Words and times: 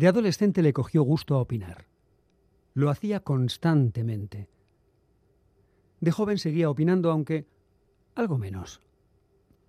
De 0.00 0.08
adolescente 0.08 0.62
le 0.62 0.72
cogió 0.72 1.02
gusto 1.02 1.34
a 1.34 1.42
opinar. 1.42 1.86
Lo 2.72 2.88
hacía 2.88 3.20
constantemente. 3.20 4.48
De 6.00 6.10
joven 6.10 6.38
seguía 6.38 6.70
opinando, 6.70 7.10
aunque 7.10 7.46
algo 8.14 8.38
menos. 8.38 8.80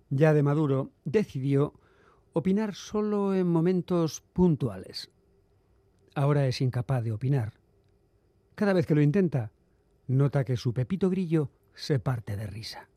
Ya 0.08 0.32
de 0.32 0.42
maduro, 0.42 0.90
decidió 1.04 1.74
opinar 2.32 2.74
solo 2.74 3.34
en 3.34 3.46
momentos 3.46 4.22
puntuales. 4.32 5.10
Ahora 6.14 6.46
es 6.46 6.62
incapaz 6.62 7.04
de 7.04 7.12
opinar. 7.12 7.52
Cada 8.54 8.72
vez 8.72 8.86
que 8.86 8.94
lo 8.94 9.02
intenta, 9.02 9.52
nota 10.06 10.44
que 10.44 10.56
su 10.56 10.72
Pepito 10.72 11.10
Grillo 11.10 11.50
se 11.74 11.98
parte 11.98 12.38
de 12.38 12.46
risa. 12.46 12.88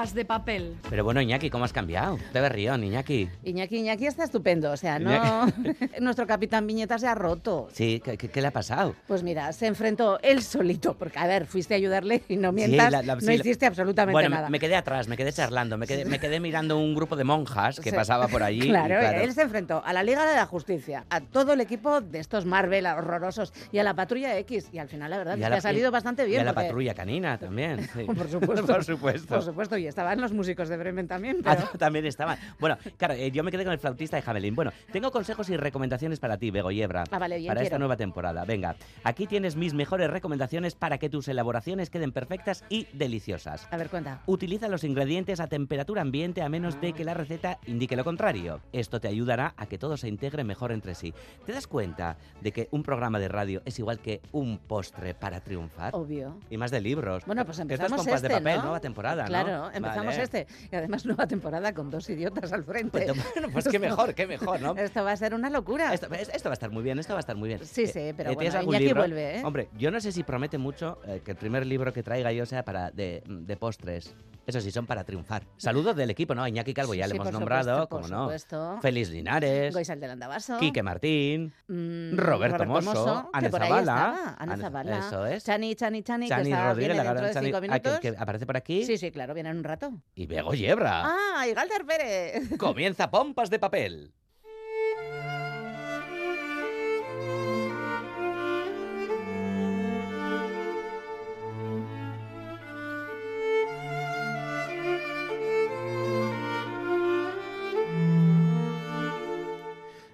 De 0.00 0.24
papel. 0.24 0.76
Pero 0.88 1.04
bueno, 1.04 1.20
Iñaki, 1.20 1.50
¿cómo 1.50 1.64
has 1.66 1.74
cambiado? 1.74 2.18
Berrión, 2.32 2.82
Iñaki. 2.82 3.28
Iñaki, 3.44 3.76
Iñaki 3.80 4.06
está 4.06 4.24
estupendo. 4.24 4.72
O 4.72 4.76
sea, 4.78 4.98
no. 4.98 5.46
Nuestro 6.00 6.26
capitán 6.26 6.66
Viñeta 6.66 6.98
se 6.98 7.06
ha 7.06 7.14
roto. 7.14 7.68
Sí, 7.74 8.00
¿qué, 8.02 8.16
qué- 8.16 8.28
qué 8.30 8.40
le 8.40 8.46
ha 8.48 8.50
pasado? 8.50 8.94
Pues 9.06 9.22
mira, 9.22 9.52
se 9.52 9.66
enfrentó 9.66 10.18
él 10.22 10.42
solito. 10.42 10.94
Porque, 10.96 11.18
a 11.18 11.26
ver, 11.26 11.44
fuiste 11.44 11.74
a 11.74 11.76
ayudarle 11.76 12.22
y 12.28 12.36
no 12.36 12.50
mientas. 12.50 12.90
la- 12.90 13.02
la- 13.02 13.14
no 13.16 13.20
sí, 13.20 13.26
la- 13.26 13.34
hiciste 13.34 13.66
absolutamente 13.66 14.12
Bueno, 14.14 14.30
me- 14.30 14.36
nada. 14.36 14.48
me 14.48 14.58
quedé 14.58 14.74
atrás, 14.74 15.06
me 15.06 15.18
quedé 15.18 15.32
charlando, 15.34 15.76
me 15.76 15.86
quedé, 15.86 16.06
me 16.06 16.18
quedé 16.18 16.40
mirando 16.40 16.78
un 16.78 16.94
grupo 16.94 17.14
de 17.14 17.24
monjas 17.24 17.78
que 17.78 17.90
Sí. 17.90 17.96
pasaba 17.96 18.26
por 18.28 18.42
allí. 18.42 18.62
y 18.64 18.68
Claro, 18.70 18.98
él 19.00 19.32
se 19.34 19.42
enfrentó 19.42 19.82
a 19.84 19.92
la 19.92 20.02
Liga 20.02 20.26
de 20.26 20.34
la 20.34 20.46
Justicia, 20.46 21.04
a 21.10 21.20
todo 21.20 21.52
el 21.52 21.60
equipo 21.60 22.00
de 22.00 22.20
estos 22.20 22.46
Marvel 22.46 22.86
horrorosos 22.86 23.52
y 23.70 23.78
a 23.78 23.82
la 23.84 23.92
Patrulla 23.94 24.36
X. 24.38 24.70
Y 24.72 24.78
al 24.78 24.88
final, 24.88 25.10
la 25.10 25.18
verdad, 25.18 25.34
es 25.38 25.44
que 25.44 25.50
la- 25.50 25.56
ha 25.56 25.60
salido 25.60 25.90
bastante 25.90 26.24
bien. 26.24 26.38
Y 26.38 26.40
a 26.40 26.44
la 26.44 26.54
porque- 26.54 26.68
patrulla 26.68 26.94
canina 26.94 27.36
también. 27.38 27.86
sí. 27.94 28.04
Por 28.04 28.28
supuesto. 28.30 28.66
por 28.66 28.84
supuesto. 28.84 29.34
Por 29.34 29.42
supuesto, 29.42 29.76
y 29.76 29.86
estaban 29.90 30.20
los 30.20 30.32
músicos 30.32 30.68
de 30.68 30.76
Bremen 30.76 31.06
también. 31.06 31.38
Ah, 31.44 31.56
Pero... 31.56 31.68
también 31.78 32.06
estaban. 32.06 32.38
Bueno, 32.58 32.78
claro, 32.96 33.14
eh, 33.14 33.30
yo 33.30 33.44
me 33.44 33.50
quedé 33.50 33.64
con 33.64 33.72
el 33.72 33.78
flautista 33.78 34.16
de 34.16 34.22
Jamelín. 34.22 34.54
Bueno, 34.54 34.72
tengo 34.92 35.10
consejos 35.10 35.48
y 35.50 35.56
recomendaciones 35.56 36.18
para 36.18 36.38
ti, 36.38 36.50
Bego 36.50 36.70
Yebra. 36.70 37.04
Ah, 37.10 37.18
vale, 37.18 37.36
bien, 37.36 37.48
para 37.48 37.60
esta 37.60 37.72
quiero. 37.72 37.80
nueva 37.80 37.96
temporada. 37.96 38.44
Venga, 38.44 38.76
aquí 39.04 39.26
tienes 39.26 39.56
mis 39.56 39.74
mejores 39.74 40.10
recomendaciones 40.10 40.74
para 40.74 40.98
que 40.98 41.10
tus 41.10 41.28
elaboraciones 41.28 41.90
queden 41.90 42.12
perfectas 42.12 42.64
y 42.68 42.86
deliciosas. 42.92 43.68
A 43.70 43.76
ver, 43.76 43.88
cuenta. 43.88 44.22
Utiliza 44.26 44.68
los 44.68 44.84
ingredientes 44.84 45.40
a 45.40 45.46
temperatura 45.46 46.02
ambiente 46.02 46.42
a 46.42 46.48
menos 46.48 46.80
de 46.80 46.92
que 46.92 47.04
la 47.04 47.14
receta 47.14 47.58
indique 47.66 47.96
lo 47.96 48.04
contrario. 48.04 48.60
Esto 48.72 49.00
te 49.00 49.08
ayudará 49.08 49.54
a 49.56 49.66
que 49.66 49.78
todo 49.78 49.96
se 49.96 50.08
integre 50.08 50.44
mejor 50.44 50.72
entre 50.72 50.94
sí. 50.94 51.12
¿Te 51.44 51.52
das 51.52 51.66
cuenta 51.66 52.16
de 52.40 52.52
que 52.52 52.68
un 52.70 52.82
programa 52.82 53.18
de 53.18 53.28
radio 53.28 53.62
es 53.64 53.78
igual 53.78 54.00
que 54.00 54.20
un 54.32 54.58
postre 54.58 55.14
para 55.14 55.40
triunfar? 55.40 55.94
Obvio. 55.94 56.38
Y 56.48 56.56
más 56.56 56.70
de 56.70 56.80
libros. 56.80 57.24
Bueno, 57.26 57.44
pues 57.44 57.58
empezamos 57.58 57.98
pompas 57.98 58.16
este, 58.16 58.28
de 58.28 58.34
papel, 58.34 58.56
¿no? 58.56 58.62
nueva 58.62 58.80
temporada, 58.80 59.26
¿no? 59.26 59.69
Empezamos 59.74 60.06
Vale. 60.16 60.22
este. 60.22 60.46
Y 60.70 60.76
además 60.76 61.04
nueva 61.06 61.26
temporada 61.26 61.72
con 61.74 61.90
dos 61.90 62.08
idiotas 62.10 62.52
al 62.52 62.64
frente. 62.64 63.06
Pues, 63.06 63.32
bueno, 63.34 63.48
pues 63.52 63.68
qué 63.68 63.78
mejor, 63.78 64.14
qué 64.14 64.26
mejor, 64.26 64.60
¿no? 64.60 64.74
Esto 64.76 65.04
va 65.04 65.12
a 65.12 65.16
ser 65.16 65.34
una 65.34 65.50
locura. 65.50 65.92
Esto, 65.94 66.06
es- 66.14 66.28
esto 66.32 66.48
va 66.48 66.52
a 66.52 66.54
estar 66.54 66.70
muy 66.70 66.82
bien, 66.82 66.98
esto 66.98 67.12
va 67.14 67.18
a 67.18 67.20
estar 67.20 67.36
muy 67.36 67.48
bien. 67.48 67.60
Sí, 67.64 67.86
sí, 67.86 68.12
pero 68.16 68.34
¿tienes 68.36 68.54
bueno, 68.64 68.78
libro? 68.78 69.00
vuelve, 69.02 69.38
¿eh? 69.38 69.42
Hombre, 69.44 69.68
yo 69.78 69.90
no 69.90 70.00
sé 70.00 70.12
si 70.12 70.22
promete 70.22 70.58
mucho 70.58 70.98
eh, 71.06 71.20
que 71.24 71.32
el 71.32 71.36
primer 71.36 71.66
libro 71.66 71.92
que 71.92 72.02
traiga 72.02 72.32
yo 72.32 72.46
sea 72.46 72.64
para 72.64 72.90
de, 72.90 73.22
de 73.26 73.56
postres. 73.56 74.14
Eso 74.46 74.60
sí, 74.60 74.70
son 74.72 74.86
para 74.86 75.04
triunfar. 75.04 75.44
Saludos 75.58 75.94
del 75.94 76.10
equipo, 76.10 76.34
¿no? 76.34 76.46
Iñaki 76.48 76.74
Calvo 76.74 76.94
ya 76.94 77.04
Sí, 77.04 77.10
le 77.10 77.16
hemos 77.16 77.30
nombrado, 77.30 77.88
como 77.88 78.08
no. 78.08 78.22
supuesto. 78.24 78.78
Félix 78.80 79.10
Linares, 79.10 79.72
Goizal 79.72 80.00
del 80.00 80.10
Andabaso. 80.10 80.58
Quique 80.58 80.82
Martín, 80.82 81.52
mm, 81.68 82.16
Roberto 82.16 82.64
Mosso, 82.64 83.30
Zabala. 83.32 83.78
estaba, 83.78 84.36
Ana 84.38 84.56
Zabala. 84.56 84.98
eso 84.98 85.26
es. 85.26 85.44
Chani, 85.44 85.74
Chani, 85.76 86.02
Chani, 86.02 86.24
que 86.26 86.30
Chani 86.30 86.50
está, 86.50 86.68
Rodríguez, 86.70 86.88
viene 86.88 87.04
la 87.04 87.12
gran 87.12 87.24
de 87.26 87.32
Chani- 87.32 87.44
cinco 87.44 87.56
ah, 87.58 87.60
que- 87.60 87.68
minutos. 87.68 88.00
que, 88.00 88.08
aparece 88.18 88.46
por 88.46 88.56
aquí. 88.56 88.84
Sí, 88.84 88.98
sí, 88.98 89.10
claro, 89.12 89.34
viene 89.34 89.50
en 89.50 89.59
un 89.60 89.64
rato. 89.64 90.02
Y 90.14 90.26
Bego 90.26 90.54
Yebra. 90.54 91.02
¡Ah, 91.04 91.46
y 91.46 91.52
Galder 91.54 91.84
Pérez! 91.84 92.56
Comienza 92.58 93.10
Pompas 93.10 93.50
de 93.50 93.58
Papel. 93.58 94.12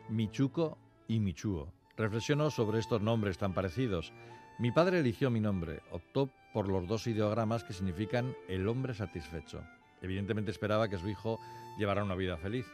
Michuco 0.09 0.77
y 1.09 1.21
Michuo. 1.21 1.73
Reflexiono 1.97 2.51
sobre 2.51 2.79
estos 2.81 3.01
nombres 3.01 3.39
tan 3.39 3.55
parecidos. 3.55 4.13
Mi 4.59 4.73
padre 4.73 5.01
eligió 5.01 5.31
mi 5.31 5.39
nombre, 5.39 5.83
optó 5.91 6.31
por 6.55 6.67
los 6.67 6.89
dos 6.89 7.07
ideogramas 7.07 7.63
que 7.63 7.75
significan 7.75 8.35
el 8.49 8.67
hombre 8.69 8.95
satisfecho. 8.95 9.63
Evidentemente 10.01 10.51
esperaba 10.51 10.89
que 10.89 10.97
su 10.97 11.11
hijo 11.11 11.39
llevara 11.79 12.03
una 12.03 12.15
vida 12.15 12.39
feliz. 12.39 12.65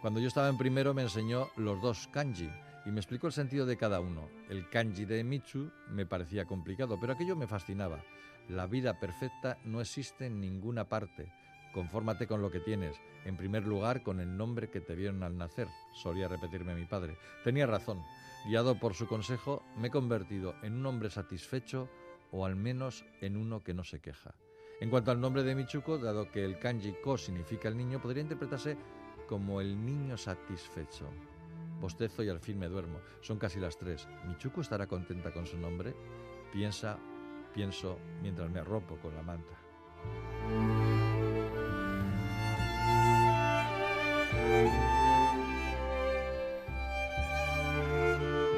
Cuando 0.00 0.20
yo 0.20 0.28
estaba 0.28 0.48
en 0.48 0.56
primero 0.56 0.94
me 0.94 1.02
enseñó 1.02 1.48
los 1.56 1.82
dos 1.82 2.06
kanji 2.12 2.48
y 2.86 2.90
me 2.90 3.00
explicó 3.00 3.26
el 3.26 3.32
sentido 3.32 3.66
de 3.66 3.76
cada 3.76 3.98
uno. 3.98 4.28
El 4.48 4.68
kanji 4.68 5.06
de 5.06 5.24
Michu 5.24 5.72
me 5.90 6.06
parecía 6.06 6.44
complicado, 6.44 6.98
pero 7.00 7.14
aquello 7.14 7.34
me 7.34 7.48
fascinaba. 7.48 8.04
La 8.48 8.68
vida 8.68 9.00
perfecta 9.00 9.58
no 9.64 9.80
existe 9.80 10.26
en 10.26 10.40
ninguna 10.40 10.88
parte. 10.88 11.32
Confórmate 11.74 12.28
con 12.28 12.40
lo 12.40 12.52
que 12.52 12.60
tienes. 12.60 13.00
En 13.24 13.36
primer 13.36 13.66
lugar, 13.66 14.04
con 14.04 14.20
el 14.20 14.36
nombre 14.36 14.70
que 14.70 14.80
te 14.80 14.94
vieron 14.94 15.24
al 15.24 15.36
nacer, 15.36 15.66
solía 15.92 16.28
repetirme 16.28 16.76
mi 16.76 16.86
padre. 16.86 17.18
Tenía 17.42 17.66
razón. 17.66 18.00
Guiado 18.46 18.78
por 18.78 18.94
su 18.94 19.08
consejo, 19.08 19.62
me 19.76 19.88
he 19.88 19.90
convertido 19.90 20.54
en 20.62 20.74
un 20.74 20.86
hombre 20.86 21.10
satisfecho 21.10 21.88
o 22.30 22.46
al 22.46 22.54
menos 22.54 23.04
en 23.20 23.36
uno 23.36 23.64
que 23.64 23.74
no 23.74 23.82
se 23.82 24.00
queja. 24.00 24.34
En 24.80 24.88
cuanto 24.88 25.10
al 25.10 25.20
nombre 25.20 25.42
de 25.42 25.54
Michuko, 25.54 25.98
dado 25.98 26.30
que 26.30 26.44
el 26.44 26.58
kanji 26.58 26.94
ko 27.02 27.18
significa 27.18 27.68
el 27.68 27.76
niño, 27.76 28.00
podría 28.00 28.22
interpretarse 28.22 28.76
como 29.28 29.60
el 29.60 29.84
niño 29.84 30.16
satisfecho. 30.16 31.08
Bostezo 31.80 32.22
y 32.22 32.28
al 32.28 32.40
fin 32.40 32.58
me 32.58 32.68
duermo. 32.68 33.00
Son 33.20 33.38
casi 33.38 33.58
las 33.58 33.76
tres. 33.76 34.06
¿Michuko 34.26 34.60
estará 34.60 34.86
contenta 34.86 35.32
con 35.32 35.46
su 35.46 35.58
nombre? 35.58 35.94
Piensa, 36.52 36.98
pienso 37.52 37.98
mientras 38.22 38.48
me 38.50 38.60
arropo 38.60 38.96
con 38.98 39.14
la 39.14 39.22
manta. 39.22 40.93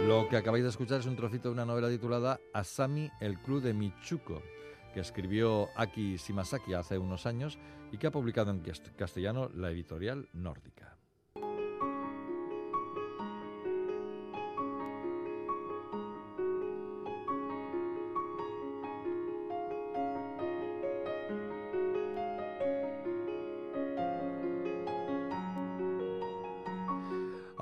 Lo 0.06 0.28
que 0.28 0.36
acabáis 0.36 0.62
de 0.64 0.70
escuchar 0.70 1.00
es 1.00 1.06
un 1.06 1.16
trocito 1.16 1.48
de 1.48 1.54
una 1.54 1.64
novela 1.64 1.88
titulada 1.88 2.38
Asami, 2.54 3.10
el 3.20 3.38
club 3.40 3.60
de 3.62 3.74
Michuko, 3.74 4.40
que 4.94 5.00
escribió 5.00 5.68
Aki 5.76 6.16
Shimasaki 6.16 6.74
hace 6.74 6.96
unos 6.98 7.26
años 7.26 7.58
y 7.92 7.98
que 7.98 8.06
ha 8.06 8.10
publicado 8.12 8.50
en 8.52 8.62
cast- 8.62 8.94
castellano 8.96 9.50
la 9.54 9.70
editorial 9.70 10.28
nórdica. 10.32 10.96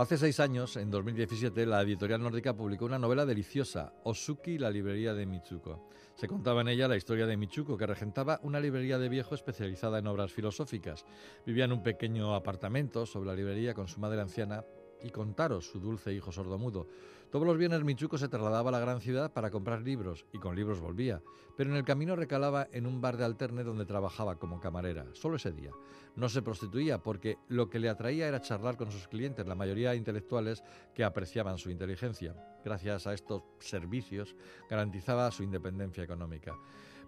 Hace 0.04 0.19
seis 0.19 0.38
años, 0.38 0.76
en 0.76 0.91
2017, 0.91 1.65
la 1.65 1.81
editorial 1.81 2.20
nórdica 2.20 2.54
publicó 2.54 2.84
una 2.84 2.98
novela 2.98 3.25
deliciosa, 3.25 3.94
Osuki, 4.03 4.59
la 4.59 4.70
librería 4.70 5.15
de 5.15 5.24
Michuko. 5.24 5.89
Se 6.15 6.28
contaba 6.28 6.60
en 6.60 6.68
ella 6.68 6.89
la 6.89 6.98
historia 6.98 7.24
de 7.24 7.39
Michuko, 7.39 7.78
que 7.78 7.86
regentaba 7.86 8.39
una 8.42 8.60
librería 8.60 8.98
de 8.98 9.09
viejo 9.09 9.34
especializada 9.34 10.01
en 10.01 10.06
obras 10.06 10.30
filosóficas. 10.30 11.06
Vivía 11.47 11.65
en 11.65 11.72
un 11.72 11.83
pequeño 11.83 12.34
apartamento 12.34 13.06
sobre 13.06 13.28
la 13.28 13.34
librería 13.34 13.72
con 13.72 13.89
su 13.89 13.98
madre 13.98 14.21
anciana 14.21 14.62
y 15.04 15.10
con 15.10 15.34
Taro, 15.34 15.60
su 15.60 15.78
dulce 15.78 16.12
hijo 16.12 16.33
sordomudo. 16.33 16.89
Todos 17.30 17.47
los 17.47 17.59
viernes 17.59 17.84
Michuko 17.84 18.16
se 18.16 18.28
trasladaba 18.28 18.71
a 18.71 18.72
la 18.72 18.78
gran 18.80 19.01
ciudad 19.01 19.33
para 19.33 19.51
comprar 19.51 19.83
libros, 19.83 20.24
y 20.33 20.39
con 20.39 20.56
libros 20.56 20.80
volvía, 20.80 21.21
pero 21.56 21.71
en 21.71 21.77
el 21.77 21.84
camino 21.84 22.16
recalaba 22.16 22.68
en 22.72 22.86
un 22.86 23.01
bar 23.01 23.16
de 23.16 23.24
alterne 23.24 23.65
donde 23.65 23.84
trabajaba 23.84 24.39
como 24.39 24.60
camarera, 24.60 25.06
solo 25.12 25.36
ese 25.36 25.53
día. 25.53 25.72
No 26.16 26.28
se 26.28 26.42
prostituía 26.42 27.03
porque 27.03 27.39
lo 27.48 27.68
que 27.68 27.80
le 27.80 27.89
atraía 27.89 28.28
era 28.28 28.41
charlar 28.41 28.77
con 28.77 28.91
sus 28.91 29.09
clientes, 29.09 29.47
la 29.47 29.54
mayoría 29.54 29.95
intelectuales 29.95 30.62
que 30.95 31.04
apreciaban 31.04 31.59
su 31.59 31.71
inteligencia. 31.71 32.34
Gracias 32.65 33.07
a 33.07 33.12
estos 33.15 33.42
servicios 33.59 34.34
garantizaba 34.71 35.30
su 35.30 35.42
independencia 35.42 36.04
económica. 36.04 36.57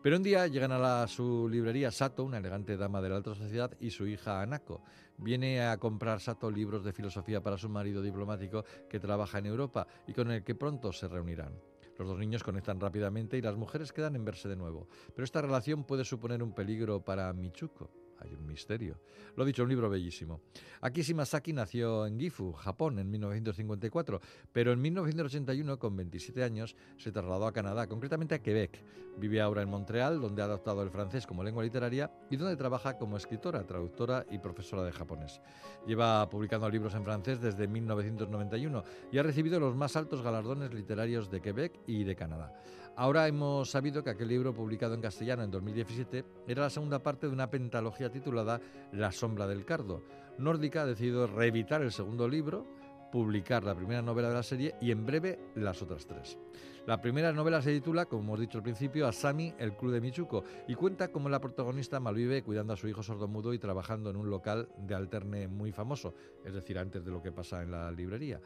Pero 0.06 0.18
un 0.18 0.22
día 0.22 0.46
llegan 0.46 0.70
a 0.70 0.78
la- 0.78 1.08
su 1.08 1.48
librería 1.48 1.90
Sato, 1.90 2.22
una 2.22 2.38
elegante 2.38 2.76
dama 2.76 3.02
de 3.02 3.08
la 3.08 3.16
alta 3.16 3.34
sociedad, 3.34 3.72
y 3.80 3.90
su 3.90 4.06
hija 4.06 4.40
Anako. 4.40 4.84
Viene 5.18 5.62
a 5.62 5.78
comprar 5.78 6.20
Sato 6.20 6.48
libros 6.48 6.84
de 6.84 6.92
filosofía 6.92 7.42
para 7.42 7.58
su 7.58 7.68
marido 7.68 8.00
diplomático 8.00 8.64
que 8.88 9.00
trabaja 9.00 9.38
en 9.40 9.46
Europa 9.46 9.84
y 10.06 10.12
con 10.12 10.30
el 10.30 10.44
que 10.44 10.54
pronto 10.54 10.92
se 10.92 11.08
reunirán. 11.08 11.60
Los 11.98 12.06
dos 12.06 12.20
niños 12.20 12.44
conectan 12.44 12.78
rápidamente 12.78 13.36
y 13.36 13.42
las 13.42 13.56
mujeres 13.56 13.92
quedan 13.92 14.14
en 14.14 14.24
verse 14.24 14.48
de 14.48 14.54
nuevo. 14.54 14.86
Pero 15.12 15.24
esta 15.24 15.42
relación 15.42 15.82
puede 15.82 16.04
suponer 16.04 16.40
un 16.40 16.52
peligro 16.52 17.04
para 17.04 17.32
Michuko. 17.32 18.05
Hay 18.18 18.34
un 18.34 18.46
misterio. 18.46 18.98
Lo 19.36 19.44
dicho, 19.44 19.62
un 19.62 19.68
libro 19.68 19.90
bellísimo. 19.90 20.40
Akishi 20.80 21.14
Masaki 21.14 21.52
nació 21.52 22.06
en 22.06 22.18
Gifu, 22.18 22.52
Japón, 22.52 22.98
en 22.98 23.10
1954, 23.10 24.20
pero 24.52 24.72
en 24.72 24.80
1981, 24.80 25.78
con 25.78 25.96
27 25.96 26.42
años, 26.42 26.76
se 26.96 27.12
trasladó 27.12 27.46
a 27.46 27.52
Canadá, 27.52 27.86
concretamente 27.86 28.34
a 28.34 28.42
Quebec. 28.42 28.82
Vive 29.18 29.40
ahora 29.40 29.62
en 29.62 29.70
Montreal, 29.70 30.20
donde 30.20 30.42
ha 30.42 30.44
adoptado 30.44 30.82
el 30.82 30.90
francés 30.90 31.26
como 31.26 31.42
lengua 31.42 31.62
literaria 31.62 32.10
y 32.30 32.36
donde 32.36 32.56
trabaja 32.56 32.98
como 32.98 33.16
escritora, 33.16 33.66
traductora 33.66 34.26
y 34.30 34.38
profesora 34.38 34.82
de 34.82 34.92
japonés. 34.92 35.40
Lleva 35.86 36.28
publicando 36.28 36.68
libros 36.68 36.94
en 36.94 37.04
francés 37.04 37.40
desde 37.40 37.66
1991 37.66 38.84
y 39.12 39.18
ha 39.18 39.22
recibido 39.22 39.58
los 39.58 39.74
más 39.74 39.96
altos 39.96 40.22
galardones 40.22 40.72
literarios 40.74 41.30
de 41.30 41.40
Quebec 41.40 41.80
y 41.86 42.04
de 42.04 42.16
Canadá. 42.16 42.52
Ahora 42.98 43.28
hemos 43.28 43.70
sabido 43.70 44.02
que 44.02 44.08
aquel 44.08 44.28
libro 44.28 44.54
publicado 44.54 44.94
en 44.94 45.02
castellano 45.02 45.42
en 45.42 45.50
2017 45.50 46.24
era 46.48 46.62
la 46.62 46.70
segunda 46.70 47.02
parte 47.02 47.26
de 47.26 47.32
una 47.34 47.50
pentalogía 47.50 48.10
titulada 48.10 48.58
La 48.92 49.12
sombra 49.12 49.46
del 49.46 49.66
cardo. 49.66 50.02
Nórdica 50.38 50.82
ha 50.82 50.86
decidido 50.86 51.26
reeditar 51.26 51.82
el 51.82 51.92
segundo 51.92 52.26
libro, 52.26 52.66
publicar 53.12 53.64
la 53.64 53.74
primera 53.74 54.00
novela 54.00 54.30
de 54.30 54.34
la 54.34 54.42
serie 54.42 54.74
y 54.80 54.92
en 54.92 55.04
breve 55.04 55.38
las 55.54 55.82
otras 55.82 56.06
tres. 56.06 56.38
La 56.86 57.00
primera 57.00 57.32
novela 57.32 57.60
se 57.60 57.72
titula, 57.72 58.06
como 58.06 58.22
hemos 58.22 58.38
dicho 58.38 58.58
al 58.58 58.62
principio, 58.62 59.08
Asami, 59.08 59.52
el 59.58 59.76
club 59.76 59.90
de 59.90 60.00
Michuco, 60.00 60.44
y 60.68 60.76
cuenta 60.76 61.08
cómo 61.08 61.28
la 61.28 61.40
protagonista 61.40 61.98
malvive 61.98 62.44
cuidando 62.44 62.74
a 62.74 62.76
su 62.76 62.86
hijo 62.86 63.02
sordomudo 63.02 63.52
y 63.52 63.58
trabajando 63.58 64.08
en 64.08 64.14
un 64.14 64.30
local 64.30 64.68
de 64.78 64.94
alterne 64.94 65.48
muy 65.48 65.72
famoso, 65.72 66.14
es 66.44 66.54
decir, 66.54 66.78
antes 66.78 67.04
de 67.04 67.10
lo 67.10 67.20
que 67.20 67.32
pasa 67.32 67.64
en 67.64 67.72
la 67.72 67.90
librería. 67.90 68.40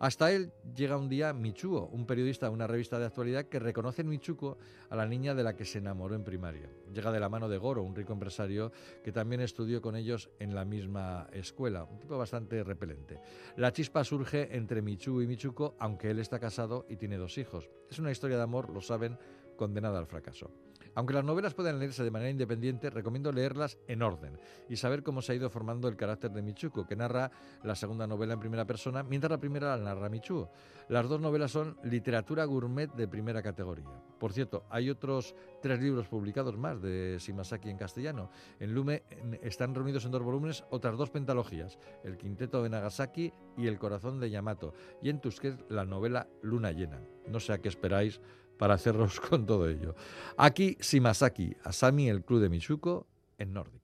Hasta 0.00 0.32
él 0.32 0.50
llega 0.74 0.96
un 0.96 1.08
día 1.08 1.32
Michuo, 1.32 1.88
un 1.92 2.04
periodista 2.04 2.48
de 2.48 2.52
una 2.52 2.66
revista 2.66 2.98
de 2.98 3.06
actualidad 3.06 3.44
que 3.44 3.60
reconoce 3.60 4.02
en 4.02 4.08
Michuco 4.08 4.58
a 4.90 4.96
la 4.96 5.06
niña 5.06 5.32
de 5.36 5.44
la 5.44 5.54
que 5.54 5.64
se 5.64 5.78
enamoró 5.78 6.16
en 6.16 6.24
primaria. 6.24 6.68
Llega 6.92 7.12
de 7.12 7.20
la 7.20 7.28
mano 7.28 7.48
de 7.48 7.58
Goro, 7.58 7.84
un 7.84 7.94
rico 7.94 8.12
empresario 8.12 8.72
que 9.04 9.12
también 9.12 9.40
estudió 9.40 9.80
con 9.80 9.94
ellos 9.94 10.30
en 10.40 10.52
la 10.52 10.64
misma 10.64 11.28
escuela, 11.32 11.84
un 11.84 12.00
tipo 12.00 12.18
bastante 12.18 12.64
repelente. 12.64 13.20
La 13.56 13.72
chispa 13.72 14.02
surge 14.02 14.56
entre 14.56 14.82
Michu 14.82 15.22
y 15.22 15.28
Michuco, 15.28 15.76
aunque 15.78 16.10
él 16.10 16.18
está 16.18 16.40
casado 16.40 16.86
y 16.88 16.96
tiene 16.96 17.18
dos 17.18 17.38
hijos. 17.38 17.70
Es 17.90 17.98
una 17.98 18.10
historia 18.10 18.36
de 18.36 18.42
amor, 18.42 18.70
lo 18.70 18.80
saben, 18.80 19.18
condenada 19.56 19.98
al 19.98 20.06
fracaso. 20.06 20.50
Aunque 20.94 21.14
las 21.14 21.24
novelas 21.24 21.54
pueden 21.54 21.78
leerse 21.78 22.04
de 22.04 22.10
manera 22.10 22.30
independiente, 22.30 22.90
recomiendo 22.90 23.32
leerlas 23.32 23.78
en 23.88 24.02
orden 24.02 24.38
y 24.68 24.76
saber 24.76 25.02
cómo 25.02 25.22
se 25.22 25.32
ha 25.32 25.34
ido 25.34 25.50
formando 25.50 25.88
el 25.88 25.96
carácter 25.96 26.32
de 26.32 26.42
Michuko, 26.42 26.86
que 26.86 26.96
narra 26.96 27.30
la 27.62 27.74
segunda 27.74 28.06
novela 28.06 28.34
en 28.34 28.40
primera 28.40 28.66
persona, 28.66 29.02
mientras 29.02 29.30
la 29.30 29.38
primera 29.38 29.76
la 29.76 29.84
narra 29.84 30.08
Michuo. 30.08 30.50
Las 30.88 31.08
dos 31.08 31.20
novelas 31.20 31.50
son 31.50 31.76
literatura 31.82 32.44
gourmet 32.44 32.92
de 32.92 33.08
primera 33.08 33.42
categoría. 33.42 33.88
Por 34.18 34.32
cierto, 34.32 34.64
hay 34.70 34.90
otros 34.90 35.34
tres 35.60 35.80
libros 35.80 36.08
publicados 36.08 36.56
más 36.56 36.80
de 36.80 37.16
Shimasaki 37.18 37.70
en 37.70 37.76
castellano. 37.76 38.30
En 38.60 38.74
Lume 38.74 39.02
están 39.42 39.74
reunidos 39.74 40.04
en 40.04 40.10
dos 40.10 40.22
volúmenes 40.22 40.64
otras 40.70 40.96
dos 40.96 41.10
pentalogías, 41.10 41.78
El 42.04 42.16
Quinteto 42.16 42.62
de 42.62 42.70
Nagasaki 42.70 43.32
y 43.56 43.66
El 43.66 43.78
Corazón 43.78 44.20
de 44.20 44.30
Yamato, 44.30 44.74
y 45.02 45.10
en 45.10 45.20
Tusquets 45.20 45.64
la 45.68 45.84
novela 45.84 46.28
Luna 46.42 46.72
Llena. 46.72 47.00
No 47.28 47.40
sé 47.40 47.52
a 47.52 47.58
qué 47.58 47.68
esperáis 47.68 48.20
para 48.58 48.74
hacerlos 48.74 49.20
con 49.28 49.46
todo 49.46 49.68
ello. 49.68 49.94
Aquí 50.36 50.76
Shimasaki, 50.80 51.56
Asami, 51.64 52.08
el 52.08 52.24
club 52.24 52.40
de 52.40 52.48
Michuko, 52.48 53.06
en 53.38 53.52
Nórdica. 53.52 53.83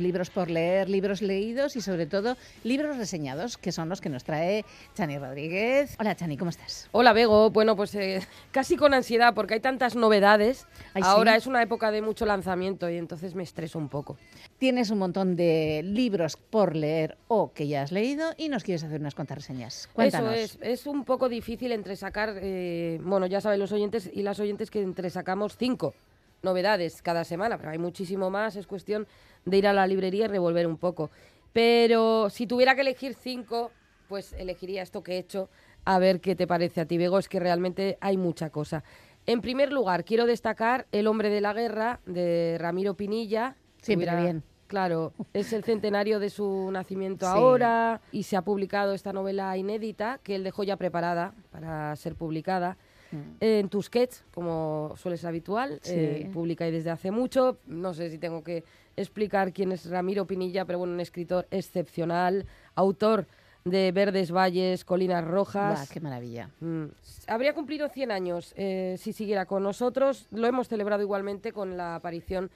Libros 0.00 0.30
por 0.30 0.50
leer, 0.50 0.88
libros 0.88 1.22
leídos 1.22 1.76
y 1.76 1.80
sobre 1.80 2.06
todo 2.06 2.36
libros 2.64 2.96
reseñados, 2.96 3.56
que 3.56 3.72
son 3.72 3.88
los 3.88 4.00
que 4.00 4.08
nos 4.08 4.24
trae 4.24 4.64
Chani 4.94 5.18
Rodríguez. 5.18 5.96
Hola 5.98 6.16
Chani, 6.16 6.36
¿cómo 6.36 6.50
estás? 6.50 6.88
Hola 6.92 7.12
Bego, 7.12 7.50
bueno 7.50 7.76
pues 7.76 7.94
eh, 7.94 8.26
casi 8.50 8.76
con 8.76 8.94
ansiedad 8.94 9.34
porque 9.34 9.54
hay 9.54 9.60
tantas 9.60 9.96
novedades. 9.96 10.66
Ahora 10.94 11.36
es 11.36 11.46
una 11.46 11.62
época 11.62 11.90
de 11.90 12.02
mucho 12.02 12.26
lanzamiento 12.26 12.88
y 12.90 12.96
entonces 12.96 13.34
me 13.34 13.42
estreso 13.42 13.78
un 13.78 13.88
poco. 13.88 14.16
Tienes 14.58 14.90
un 14.90 14.98
montón 14.98 15.36
de 15.36 15.82
libros 15.84 16.36
por 16.36 16.74
leer 16.74 17.16
o 17.28 17.52
que 17.52 17.68
ya 17.68 17.82
has 17.82 17.92
leído 17.92 18.32
y 18.36 18.48
nos 18.48 18.64
quieres 18.64 18.84
hacer 18.84 19.00
unas 19.00 19.14
cuantas 19.14 19.38
reseñas. 19.38 19.88
Cuéntanos. 19.92 20.34
Eso 20.34 20.58
es, 20.62 20.80
es 20.80 20.86
un 20.86 21.04
poco 21.04 21.28
difícil 21.28 21.72
entre 21.72 21.96
sacar, 21.96 22.34
eh, 22.40 23.00
bueno 23.02 23.26
ya 23.26 23.40
saben 23.40 23.60
los 23.60 23.72
oyentes 23.72 24.10
y 24.12 24.22
las 24.22 24.40
oyentes 24.40 24.70
que 24.70 24.82
entre 24.82 25.10
sacamos 25.10 25.56
cinco 25.56 25.94
novedades 26.42 27.02
cada 27.02 27.24
semana, 27.24 27.58
pero 27.58 27.70
hay 27.70 27.78
muchísimo 27.78 28.30
más, 28.30 28.56
es 28.56 28.66
cuestión 28.66 29.06
de 29.50 29.58
ir 29.58 29.66
a 29.66 29.72
la 29.72 29.86
librería 29.86 30.26
y 30.26 30.28
revolver 30.28 30.66
un 30.66 30.76
poco. 30.76 31.10
Pero 31.52 32.30
si 32.30 32.46
tuviera 32.46 32.74
que 32.74 32.82
elegir 32.82 33.14
cinco, 33.14 33.72
pues 34.08 34.32
elegiría 34.32 34.82
esto 34.82 35.02
que 35.02 35.14
he 35.14 35.18
hecho, 35.18 35.48
a 35.84 35.98
ver 35.98 36.20
qué 36.20 36.36
te 36.36 36.46
parece 36.46 36.80
a 36.80 36.86
ti, 36.86 36.98
Bego, 36.98 37.18
es 37.18 37.28
que 37.28 37.40
realmente 37.40 37.98
hay 38.00 38.16
mucha 38.16 38.50
cosa. 38.50 38.84
En 39.26 39.40
primer 39.40 39.72
lugar, 39.72 40.04
quiero 40.04 40.26
destacar 40.26 40.86
El 40.90 41.06
hombre 41.06 41.28
de 41.30 41.40
la 41.40 41.52
guerra, 41.52 42.00
de 42.06 42.56
Ramiro 42.58 42.94
Pinilla. 42.94 43.56
Siempre 43.82 44.14
bien. 44.16 44.42
Claro, 44.68 45.14
es 45.32 45.54
el 45.54 45.64
centenario 45.64 46.18
de 46.18 46.28
su 46.28 46.70
nacimiento 46.70 47.26
ahora 47.26 48.02
y 48.12 48.24
se 48.24 48.36
ha 48.36 48.42
publicado 48.42 48.92
esta 48.92 49.14
novela 49.14 49.56
inédita 49.56 50.20
que 50.22 50.34
él 50.34 50.44
dejó 50.44 50.62
ya 50.62 50.76
preparada 50.76 51.34
para 51.50 51.96
ser 51.96 52.14
publicada. 52.14 52.76
Mm. 53.10 53.16
En 53.40 53.68
Tusquets, 53.68 54.24
como 54.32 54.94
suele 54.96 55.16
ser 55.16 55.28
habitual, 55.28 55.80
eh, 55.84 56.30
publica 56.32 56.66
y 56.66 56.70
desde 56.70 56.90
hace 56.90 57.10
mucho. 57.10 57.58
No 57.66 57.94
sé 57.94 58.10
si 58.10 58.18
tengo 58.18 58.42
que 58.42 58.64
explicar 58.96 59.52
quién 59.52 59.72
es 59.72 59.88
Ramiro 59.88 60.26
Pinilla, 60.26 60.64
pero 60.64 60.78
bueno, 60.78 60.94
un 60.94 61.00
escritor 61.00 61.46
excepcional, 61.50 62.46
autor 62.74 63.26
de 63.64 63.92
Verdes 63.92 64.30
Valles, 64.30 64.84
Colinas 64.84 65.24
Rojas. 65.24 65.90
¡Qué 65.90 66.00
maravilla! 66.00 66.50
Mm. 66.60 66.84
Habría 67.26 67.54
cumplido 67.54 67.88
100 67.88 68.10
años 68.10 68.54
eh, 68.56 68.96
si 68.98 69.12
siguiera 69.12 69.46
con 69.46 69.62
nosotros. 69.62 70.26
Lo 70.30 70.46
hemos 70.46 70.68
celebrado 70.68 71.02
igualmente 71.02 71.52
con 71.52 71.76
la 71.76 71.96
aparición 71.96 72.50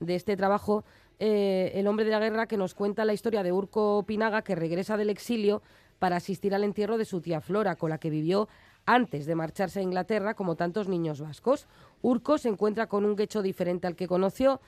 de 0.00 0.14
este 0.14 0.36
trabajo, 0.36 0.84
eh, 1.18 1.72
El 1.74 1.88
hombre 1.88 2.04
de 2.04 2.12
la 2.12 2.20
guerra, 2.20 2.46
que 2.46 2.56
nos 2.56 2.74
cuenta 2.74 3.04
la 3.04 3.12
historia 3.12 3.42
de 3.42 3.52
Urco 3.52 4.04
Pinaga, 4.06 4.42
que 4.42 4.54
regresa 4.54 4.96
del 4.96 5.10
exilio 5.10 5.62
para 5.98 6.16
asistir 6.16 6.54
al 6.54 6.62
entierro 6.62 6.96
de 6.98 7.04
su 7.04 7.20
tía 7.20 7.40
Flora, 7.40 7.74
con 7.74 7.90
la 7.90 7.98
que 7.98 8.10
vivió 8.10 8.48
antes 8.88 9.26
de 9.26 9.34
marcharse 9.34 9.80
a 9.80 9.82
Inglaterra, 9.82 10.32
como 10.32 10.56
tantos 10.56 10.88
niños 10.88 11.20
vascos. 11.20 11.66
Urco 12.00 12.38
se 12.38 12.48
encuentra 12.48 12.86
con 12.86 13.04
un 13.04 13.16
guecho 13.16 13.42
diferente 13.42 13.86
al 13.86 13.94
que 13.94 14.08
conoció, 14.08 14.62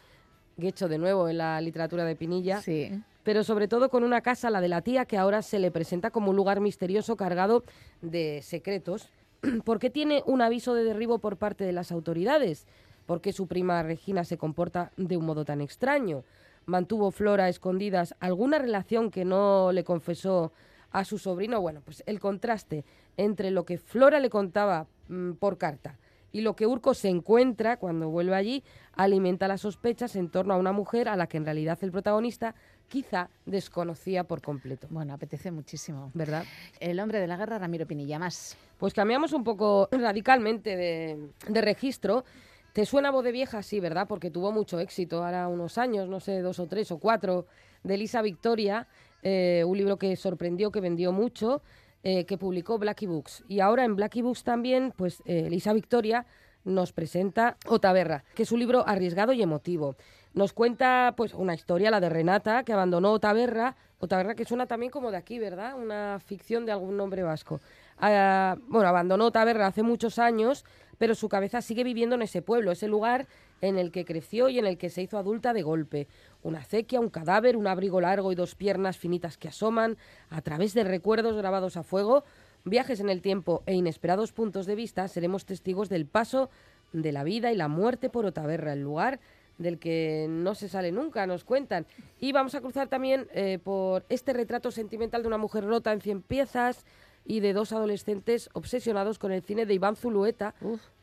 guecho 0.59 0.89
de 0.89 0.99
nuevo 0.99 1.27
en 1.31 1.39
la 1.39 1.59
literatura 1.63 2.05
de 2.05 2.17
Pinilla, 2.17 2.61
sí. 2.61 3.03
pero 3.23 3.45
sobre 3.45 3.67
todo 3.67 3.89
con 3.89 4.05
una 4.05 4.21
casa, 4.21 4.51
la 4.51 4.61
de 4.61 4.69
la 4.69 4.83
tía, 4.83 5.07
que 5.07 5.17
ahora 5.17 5.41
se 5.41 5.59
le 5.59 5.71
presenta 5.71 6.11
como 6.11 6.29
un 6.29 6.37
lugar 6.37 6.61
misterioso 6.61 7.17
cargado 7.17 7.65
de 8.03 8.43
secretos. 8.43 9.09
¿Por 9.65 9.79
qué 9.79 9.89
tiene 9.89 10.23
un 10.27 10.43
aviso 10.43 10.75
de 10.75 10.85
derribo 10.85 11.19
por 11.19 11.39
parte 11.39 11.65
de 11.65 11.73
las 11.73 11.91
autoridades? 11.91 12.67
¿Por 13.07 13.23
qué 13.23 13.33
su 13.33 13.47
prima 13.47 13.83
Regina 13.83 14.25
se 14.25 14.37
comporta 14.37 14.93
de 14.99 15.17
un 15.17 15.25
modo 15.25 15.47
tan 15.47 15.63
extraño? 15.63 16.25
¿Mantuvo 16.67 17.11
Flora 17.11 17.49
escondidas 17.49 18.15
alguna 18.21 18.59
relación 18.59 19.11
que 19.11 19.25
no 19.25 19.73
le 19.73 19.83
confesó 19.83 20.53
a 20.91 21.05
su 21.05 21.19
sobrino? 21.19 21.61
Bueno, 21.61 21.83
pues 21.85 22.03
el 22.07 22.21
contraste 22.21 22.85
entre 23.17 23.51
lo 23.51 23.65
que 23.65 23.79
Flora 23.79 24.21
le 24.21 24.31
contaba 24.31 24.87
mm, 25.09 25.33
por 25.33 25.59
carta 25.59 25.99
y 26.33 26.41
lo 26.43 26.55
que 26.55 26.67
Urco 26.67 26.95
se 26.95 27.09
encuentra 27.09 27.77
cuando 27.77 28.09
vuelve 28.09 28.35
allí 28.35 28.63
alimenta 28.93 29.49
las 29.49 29.63
sospechas 29.63 30.17
en 30.17 30.31
torno 30.31 30.55
a 30.55 30.57
una 30.57 30.73
mujer 30.73 31.09
a 31.09 31.17
la 31.17 31.27
que 31.27 31.37
en 31.37 31.45
realidad 31.45 31.79
el 31.83 31.91
protagonista 31.91 32.55
quizá 32.89 33.31
desconocía 33.47 34.25
por 34.25 34.43
completo. 34.43 34.87
Bueno, 34.91 35.15
apetece 35.15 35.51
muchísimo. 35.51 36.11
¿Verdad? 36.15 36.45
El 36.81 37.01
hombre 37.01 37.21
de 37.21 37.27
la 37.27 37.37
guerra, 37.37 37.59
Ramiro 37.59 37.87
Pinilla, 37.87 38.19
más. 38.19 38.57
Pues 38.79 38.95
cambiamos 38.95 39.33
un 39.33 39.45
poco 39.45 39.89
radicalmente 39.93 40.77
de, 40.77 41.31
de 41.49 41.61
registro. 41.61 42.25
¿Te 42.73 42.87
suena 42.87 43.11
voz 43.11 43.25
de 43.25 43.33
vieja? 43.33 43.63
Sí, 43.63 43.81
¿verdad? 43.81 44.07
Porque 44.07 44.31
tuvo 44.31 44.53
mucho 44.53 44.79
éxito 44.79 45.25
ahora 45.25 45.49
unos 45.49 45.79
años, 45.79 46.09
no 46.09 46.21
sé, 46.21 46.41
dos 46.41 46.61
o 46.61 46.67
tres 46.67 46.91
o 46.93 46.99
cuatro, 46.99 47.47
de 47.83 47.95
Elisa 47.95 48.23
Victoria, 48.23 48.87
eh, 49.23 49.65
un 49.67 49.77
libro 49.77 49.99
que 49.99 50.17
sorprendió, 50.17 50.71
que 50.71 50.81
vendió 50.81 51.13
mucho 51.13 51.63
eh, 52.03 52.25
que 52.25 52.39
publicó 52.39 52.79
Blacky 52.79 53.07
Books. 53.07 53.45
Y 53.47 53.61
ahora 53.61 53.85
en 53.85 53.95
Blacky 53.95 54.23
Books 54.23 54.43
también, 54.43 54.95
pues 54.97 55.21
eh, 55.27 55.45
Elisa 55.49 55.75
Victoria 55.75 56.25
nos 56.65 56.93
presenta 56.93 57.59
Otaverra, 57.67 58.25
que 58.35 58.45
es 58.45 58.53
un 58.53 58.59
libro 58.59 58.87
arriesgado 58.87 59.35
y 59.35 59.43
emotivo. 59.43 59.97
Nos 60.33 60.55
cuenta 60.55 61.13
pues 61.15 61.35
una 61.35 61.53
historia, 61.53 61.91
la 61.91 62.01
de 62.01 62.09
Renata, 62.09 62.65
que 62.65 62.73
abandonó 62.73 63.13
Otaverra, 63.13 63.77
Otaverra 63.99 64.35
que 64.35 64.47
suena 64.47 64.65
también 64.65 64.91
como 64.91 65.11
de 65.11 65.19
aquí, 65.19 65.39
¿verdad? 65.39 65.75
Una 65.77 66.19
ficción 66.25 66.65
de 66.65 66.73
algún 66.73 66.97
nombre 66.97 67.23
vasco. 67.23 67.61
Ah, 67.99 68.57
bueno, 68.69 68.89
abandonó 68.89 69.27
Otaverra 69.27 69.67
hace 69.67 69.83
muchos 69.83 70.19
años, 70.19 70.65
pero 70.97 71.15
su 71.15 71.29
cabeza 71.29 71.61
sigue 71.61 71.85
viviendo 71.85 72.15
en 72.15 72.23
ese 72.23 72.41
pueblo, 72.41 72.73
ese 72.73 72.89
lugar 72.89 73.27
en 73.61 73.79
el 73.79 73.93
que 73.93 74.05
creció 74.05 74.49
y 74.49 74.59
en 74.59 74.67
el 74.67 74.79
que 74.79 74.91
se 74.91 75.03
hizo 75.03 75.19
adulta 75.19 75.53
de 75.53 75.63
golpe 75.63 76.09
una 76.43 76.61
acequia, 76.61 77.01
un 77.01 77.11
cadáver, 77.11 77.57
un 77.57 77.67
abrigo 77.67 78.01
largo 78.01 78.33
y 78.33 78.35
dos 78.35 78.55
piernas 78.55 78.97
finitas 78.97 79.37
que 79.37 79.49
asoman, 79.49 79.97
a 80.31 80.41
través 80.41 80.75
de 80.75 80.85
recuerdos 80.85 81.37
grabados 81.37 81.77
a 81.77 81.83
fuego, 81.83 82.25
viajes 82.65 83.01
en 83.01 83.11
el 83.11 83.23
tiempo 83.23 83.63
e 83.67 83.75
inesperados 83.75 84.33
puntos 84.33 84.67
de 84.67 84.75
vista, 84.75 85.09
seremos 85.09 85.45
testigos 85.45 85.89
del 85.89 86.07
paso 86.07 86.51
de 86.93 87.13
la 87.13 87.25
vida 87.25 87.53
y 87.53 87.57
la 87.57 87.69
muerte 87.69 88.11
por 88.11 88.27
Otaverra, 88.27 88.73
el 88.73 88.83
lugar 88.83 89.21
del 89.59 89.79
que 89.79 90.27
no 90.29 90.55
se 90.55 90.69
sale 90.69 90.91
nunca, 90.91 91.27
nos 91.27 91.45
cuentan. 91.45 91.87
Y 92.19 92.33
vamos 92.33 92.55
a 92.55 92.61
cruzar 92.61 92.89
también 92.89 93.29
eh, 93.35 93.59
por 93.63 94.05
este 94.09 94.33
retrato 94.33 94.71
sentimental 94.71 95.23
de 95.23 95.29
una 95.29 95.39
mujer 95.39 95.65
rota 95.65 95.93
en 95.93 96.01
cien 96.01 96.23
piezas, 96.23 96.87
y 97.25 97.41
de 97.41 97.53
dos 97.53 97.73
adolescentes 97.73 98.51
obsesionados 98.53 99.19
con 99.19 99.33
el 99.33 99.43
cine 99.43 99.67
de 99.67 99.75
Iván 99.75 99.97
Zulueta, 99.97 100.55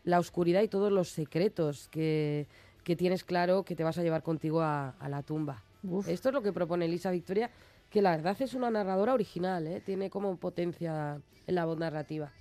la 0.04 0.20
oscuridad 0.20 0.62
y 0.62 0.68
todos 0.68 0.92
los 0.92 1.10
secretos 1.10 1.88
que, 1.90 2.48
que, 2.84 2.96
tienes 2.96 3.24
claro 3.24 3.64
que 3.64 3.76
te 3.76 3.84
vas 3.84 3.98
a 3.98 4.04
llevar 4.04 4.24
contigo 4.24 4.62
a, 4.62 4.96
la 5.08 5.24
tumba. 5.24 5.64
Esto 6.08 6.30
es 6.30 6.34
lo 6.34 6.42
que 6.42 6.52
propone 6.52 6.86
Elisa 6.86 7.12
Victoria, 7.12 7.50
que 7.90 8.02
la 8.02 8.12
verdad 8.12 8.36
es 8.40 8.54
una 8.54 8.70
narradora 8.70 9.14
original, 9.14 9.68
¿eh? 9.68 9.82
tiene 9.86 10.10
como 10.10 10.36
potencia 10.38 11.22
en 11.46 11.56
la 11.56 11.66
voz 11.66 11.78
narrativa. 11.78 12.32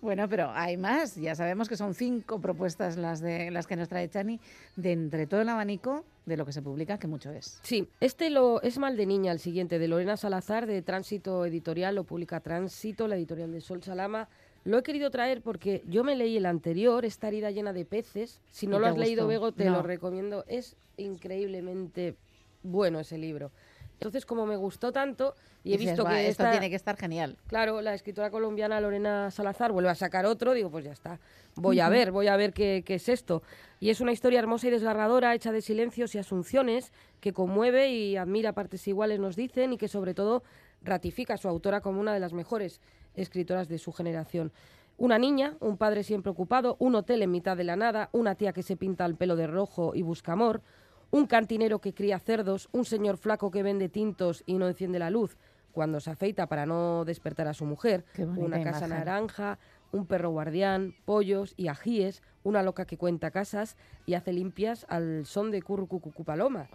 Bueno, 0.00 0.28
pero 0.28 0.50
hay 0.52 0.76
más. 0.76 1.16
Ya 1.16 1.34
sabemos 1.34 1.68
que 1.68 1.76
son 1.76 1.94
cinco 1.94 2.40
propuestas 2.40 2.96
las 2.96 3.20
de 3.20 3.50
las 3.50 3.66
que 3.66 3.76
nos 3.76 3.88
trae 3.88 4.08
Chani 4.08 4.40
de 4.76 4.92
entre 4.92 5.26
todo 5.26 5.40
el 5.40 5.48
abanico 5.48 6.04
de 6.26 6.36
lo 6.36 6.44
que 6.44 6.52
se 6.52 6.60
publica, 6.60 6.98
que 6.98 7.06
mucho 7.06 7.30
es. 7.30 7.58
Sí, 7.62 7.88
este 8.00 8.30
lo 8.30 8.60
es 8.60 8.78
mal 8.78 8.96
de 8.96 9.06
niña, 9.06 9.32
el 9.32 9.38
siguiente, 9.38 9.78
de 9.78 9.88
Lorena 9.88 10.16
Salazar, 10.16 10.66
de 10.66 10.82
Tránsito 10.82 11.46
Editorial, 11.46 11.94
lo 11.94 12.04
publica 12.04 12.40
Tránsito, 12.40 13.08
la 13.08 13.16
editorial 13.16 13.52
de 13.52 13.60
Sol 13.60 13.82
Salama. 13.82 14.28
Lo 14.64 14.78
he 14.78 14.82
querido 14.82 15.10
traer 15.10 15.42
porque 15.42 15.84
yo 15.86 16.02
me 16.02 16.16
leí 16.16 16.36
el 16.36 16.46
anterior, 16.46 17.04
esta 17.04 17.28
herida 17.28 17.52
llena 17.52 17.72
de 17.72 17.84
peces. 17.84 18.40
Si 18.50 18.66
no 18.66 18.80
lo 18.80 18.86
has 18.88 18.98
leído, 18.98 19.28
Bego, 19.28 19.52
te 19.52 19.70
lo 19.70 19.82
recomiendo. 19.82 20.44
Es 20.48 20.76
increíblemente 20.96 22.16
bueno 22.64 22.98
ese 22.98 23.16
libro. 23.16 23.52
Entonces, 23.98 24.26
como 24.26 24.46
me 24.46 24.56
gustó 24.56 24.92
tanto 24.92 25.34
y 25.64 25.74
he 25.74 25.78
visto 25.78 26.04
que 26.04 26.28
esto 26.28 26.48
tiene 26.50 26.70
que 26.70 26.76
estar 26.76 26.96
genial. 26.96 27.36
Claro, 27.46 27.80
la 27.80 27.94
escritora 27.94 28.30
colombiana 28.30 28.80
Lorena 28.80 29.30
Salazar 29.30 29.72
vuelve 29.72 29.88
a 29.88 29.94
sacar 29.94 30.26
otro, 30.26 30.52
digo, 30.52 30.70
pues 30.70 30.84
ya 30.84 30.92
está. 30.92 31.18
Voy 31.54 31.80
a 31.80 31.88
ver, 31.88 32.12
voy 32.12 32.28
a 32.28 32.36
ver 32.36 32.52
qué, 32.52 32.82
qué, 32.84 32.96
es 32.96 33.08
esto. 33.08 33.42
Y 33.80 33.90
es 33.90 34.00
una 34.00 34.12
historia 34.12 34.38
hermosa 34.38 34.68
y 34.68 34.70
desgarradora, 34.70 35.34
hecha 35.34 35.50
de 35.50 35.62
silencios 35.62 36.14
y 36.14 36.18
asunciones, 36.18 36.92
que 37.20 37.32
conmueve 37.32 37.88
y 37.88 38.16
admira 38.16 38.52
partes 38.52 38.86
iguales, 38.86 39.18
nos 39.18 39.34
dicen, 39.34 39.72
y 39.72 39.78
que 39.78 39.88
sobre 39.88 40.14
todo 40.14 40.42
ratifica 40.82 41.34
a 41.34 41.38
su 41.38 41.48
autora 41.48 41.80
como 41.80 42.00
una 42.00 42.12
de 42.12 42.20
las 42.20 42.32
mejores 42.32 42.80
escritoras 43.14 43.68
de 43.68 43.78
su 43.78 43.92
generación. 43.92 44.52
Una 44.98 45.18
niña, 45.18 45.56
un 45.60 45.76
padre 45.76 46.02
siempre 46.04 46.30
ocupado, 46.30 46.76
un 46.78 46.94
hotel 46.94 47.22
en 47.22 47.30
mitad 47.30 47.56
de 47.56 47.64
la 47.64 47.76
nada, 47.76 48.08
una 48.12 48.34
tía 48.34 48.52
que 48.52 48.62
se 48.62 48.76
pinta 48.76 49.04
el 49.04 49.14
pelo 49.14 49.36
de 49.36 49.46
rojo 49.46 49.94
y 49.94 50.02
busca 50.02 50.32
amor, 50.32 50.62
un 51.10 51.26
cantinero 51.26 51.80
que 51.80 51.94
cría 51.94 52.18
cerdos, 52.18 52.68
un 52.72 52.84
señor 52.84 53.16
flaco 53.16 53.50
que 53.50 53.62
vende 53.62 53.88
tintos 53.88 54.42
y 54.46 54.58
no 54.58 54.68
enciende 54.68 54.98
la 54.98 55.10
luz 55.10 55.36
cuando 55.76 56.00
se 56.00 56.10
afeita 56.10 56.46
para 56.46 56.64
no 56.64 57.04
despertar 57.04 57.48
a 57.48 57.52
su 57.52 57.66
mujer, 57.66 58.06
una 58.16 58.62
casa 58.62 58.88
naranja, 58.88 59.58
un 59.92 60.06
perro 60.06 60.30
guardián, 60.30 60.94
pollos 61.04 61.52
y 61.58 61.68
ajíes, 61.68 62.22
una 62.44 62.62
loca 62.62 62.86
que 62.86 62.96
cuenta 62.96 63.30
casas 63.30 63.76
y 64.06 64.14
hace 64.14 64.32
limpias 64.32 64.86
al 64.88 65.26
son 65.26 65.50
de 65.50 65.60
currucucucu 65.60 66.24
paloma. 66.24 66.70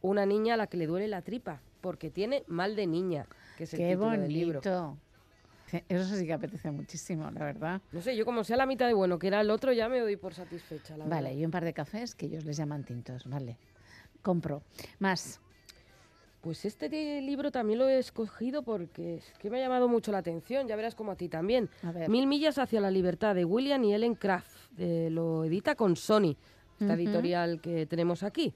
Una 0.00 0.26
niña 0.26 0.54
a 0.54 0.56
la 0.56 0.66
que 0.66 0.76
le 0.76 0.88
duele 0.88 1.06
la 1.06 1.22
tripa 1.22 1.60
porque 1.80 2.10
tiene 2.10 2.42
mal 2.48 2.74
de 2.74 2.88
niña, 2.88 3.26
que 3.56 3.62
es 3.62 3.74
el 3.74 3.78
Qué 3.78 3.88
título 3.90 4.10
del 4.10 4.32
libro. 4.32 4.60
Eso 5.88 6.16
sí 6.16 6.26
que 6.26 6.32
apetece 6.32 6.70
muchísimo, 6.70 7.30
la 7.30 7.44
verdad. 7.44 7.80
No 7.92 8.00
sé, 8.00 8.16
yo 8.16 8.24
como 8.24 8.44
sea 8.44 8.56
la 8.56 8.66
mitad 8.66 8.86
de 8.86 8.94
bueno 8.94 9.18
que 9.18 9.26
era 9.26 9.40
el 9.40 9.50
otro, 9.50 9.72
ya 9.72 9.88
me 9.88 10.00
doy 10.00 10.16
por 10.16 10.34
satisfecha. 10.34 10.96
vale, 10.96 11.34
y 11.34 11.44
un 11.44 11.50
par 11.50 11.64
de 11.64 11.72
cafés 11.72 12.14
que 12.14 12.26
ellos 12.26 12.44
les 12.44 12.56
llaman 12.56 12.84
tintos, 12.84 13.26
vale. 13.26 13.58
Compro. 14.22 14.62
Más. 14.98 15.40
Pues 16.40 16.64
este 16.64 16.88
libro 17.22 17.50
también 17.50 17.80
lo 17.80 17.88
he 17.88 17.98
escogido 17.98 18.62
porque 18.62 19.16
es 19.16 19.32
que 19.40 19.50
me 19.50 19.58
ha 19.58 19.60
llamado 19.60 19.88
mucho 19.88 20.12
la 20.12 20.18
atención, 20.18 20.68
ya 20.68 20.76
verás 20.76 20.94
como 20.94 21.10
a 21.10 21.16
ti 21.16 21.28
también. 21.28 21.68
Mil 22.08 22.28
millas 22.28 22.58
hacia 22.58 22.80
la 22.80 22.90
libertad 22.90 23.34
de 23.34 23.44
William 23.44 23.82
y 23.82 23.94
Ellen 23.94 24.14
Kraft. 24.14 24.56
Eh, 24.78 25.08
lo 25.10 25.44
edita 25.44 25.74
con 25.74 25.96
Sony, 25.96 26.36
esta 26.78 26.94
editorial 26.94 27.60
que 27.60 27.86
tenemos 27.86 28.22
aquí. 28.22 28.54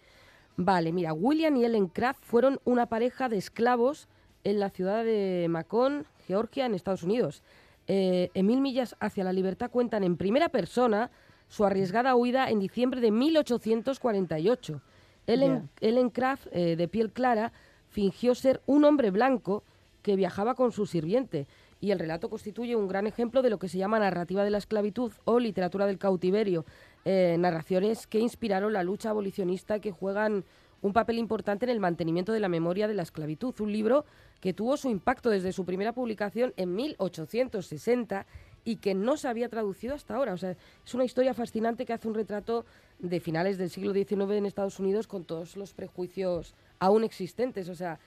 Vale, 0.57 0.93
mira, 0.93 1.13
William 1.13 1.57
y 1.57 1.65
Ellen 1.65 1.89
Kraft 1.89 2.23
fueron 2.23 2.61
una 2.65 2.87
pareja 2.87 3.29
de 3.29 3.39
esclavos 3.39 4.09
en 4.45 4.61
la 4.61 4.71
ciudad 4.71 5.05
de 5.05 5.47
Macon, 5.49 6.07
Georgia, 6.31 6.65
en 6.67 6.75
Estados 6.75 7.03
Unidos. 7.03 7.43
Eh, 7.89 8.31
en 8.35 8.47
mil 8.47 8.61
millas 8.61 8.95
hacia 9.01 9.25
la 9.25 9.33
libertad 9.33 9.69
cuentan 9.69 10.05
en 10.05 10.17
primera 10.17 10.49
persona 10.49 11.11
su 11.49 11.65
arriesgada 11.65 12.15
huida 12.15 12.51
en 12.51 12.61
diciembre 12.61 13.01
de 13.01 13.11
1848. 13.11 14.81
Ellen, 15.27 15.69
Ellen 15.81 16.11
Kraft, 16.11 16.47
eh, 16.53 16.77
de 16.77 16.87
piel 16.87 17.11
clara, 17.11 17.53
fingió 17.89 18.37
ser 18.37 18.63
un 18.67 18.85
hombre 18.85 19.11
blanco 19.11 19.65
que 20.03 20.15
viajaba 20.15 20.55
con 20.55 20.71
su 20.71 20.87
sirviente. 20.87 21.49
Y 21.81 21.91
el 21.91 21.99
relato 21.99 22.31
constituye 22.31 22.77
un 22.77 22.87
gran 22.87 23.09
ejemplo 23.09 23.43
de 23.43 23.51
lo 23.51 23.59
que 23.59 23.69
se 23.69 23.79
llama 23.79 23.99
narrativa 23.99 24.45
de 24.45 24.51
la 24.51 24.59
esclavitud 24.59 25.11
o 25.25 25.41
literatura 25.41 25.87
del 25.87 25.99
cautiverio, 25.99 26.65
eh, 27.05 27.37
narraciones 27.41 28.07
que 28.07 28.21
inspiraron 28.21 28.73
la 28.73 28.85
lucha 28.85 29.11
abolicionista 29.11 29.81
que 29.81 29.91
juegan 29.91 30.45
un 30.83 30.93
papel 30.93 31.19
importante 31.19 31.67
en 31.67 31.71
el 31.71 31.81
mantenimiento 31.81 32.33
de 32.33 32.41
la 32.41 32.49
memoria 32.49 32.89
de 32.89 32.95
la 32.95 33.03
esclavitud. 33.03 33.55
Un 33.61 33.73
libro 33.73 34.05
que 34.41 34.53
tuvo 34.53 34.77
su 34.77 34.89
impacto 34.89 35.31
desde 35.31 35.53
su 35.53 35.65
primera 35.65 35.93
publicación 35.93 36.55
en 36.57 36.75
1860 36.75 38.27
y 38.65 38.77
que 38.77 38.95
no 38.95 39.17
se 39.17 39.29
había 39.29 39.49
traducido 39.49 39.95
hasta 39.95 40.15
ahora. 40.15 40.35
O 40.35 40.37
sea, 40.37 40.57
es 40.85 40.95
una 40.95 41.05
historia 41.05 41.35
fascinante 41.35 41.87
que 41.87 41.93
hace 41.93 42.09
un 42.09 42.15
retrato 42.15 42.65
de 42.99 43.21
finales 43.21 43.59
del 43.59 43.71
siglo 43.71 43.93
XIX 43.93 44.33
en 44.33 44.47
Estados 44.47 44.79
Unidos 44.79 45.07
con 45.07 45.25
todos 45.25 45.57
los 45.57 45.73
prejuicios 45.73 46.55
aún 46.79 47.05
existentes. 47.05 47.69
O 47.69 47.75
sea, 47.75 47.99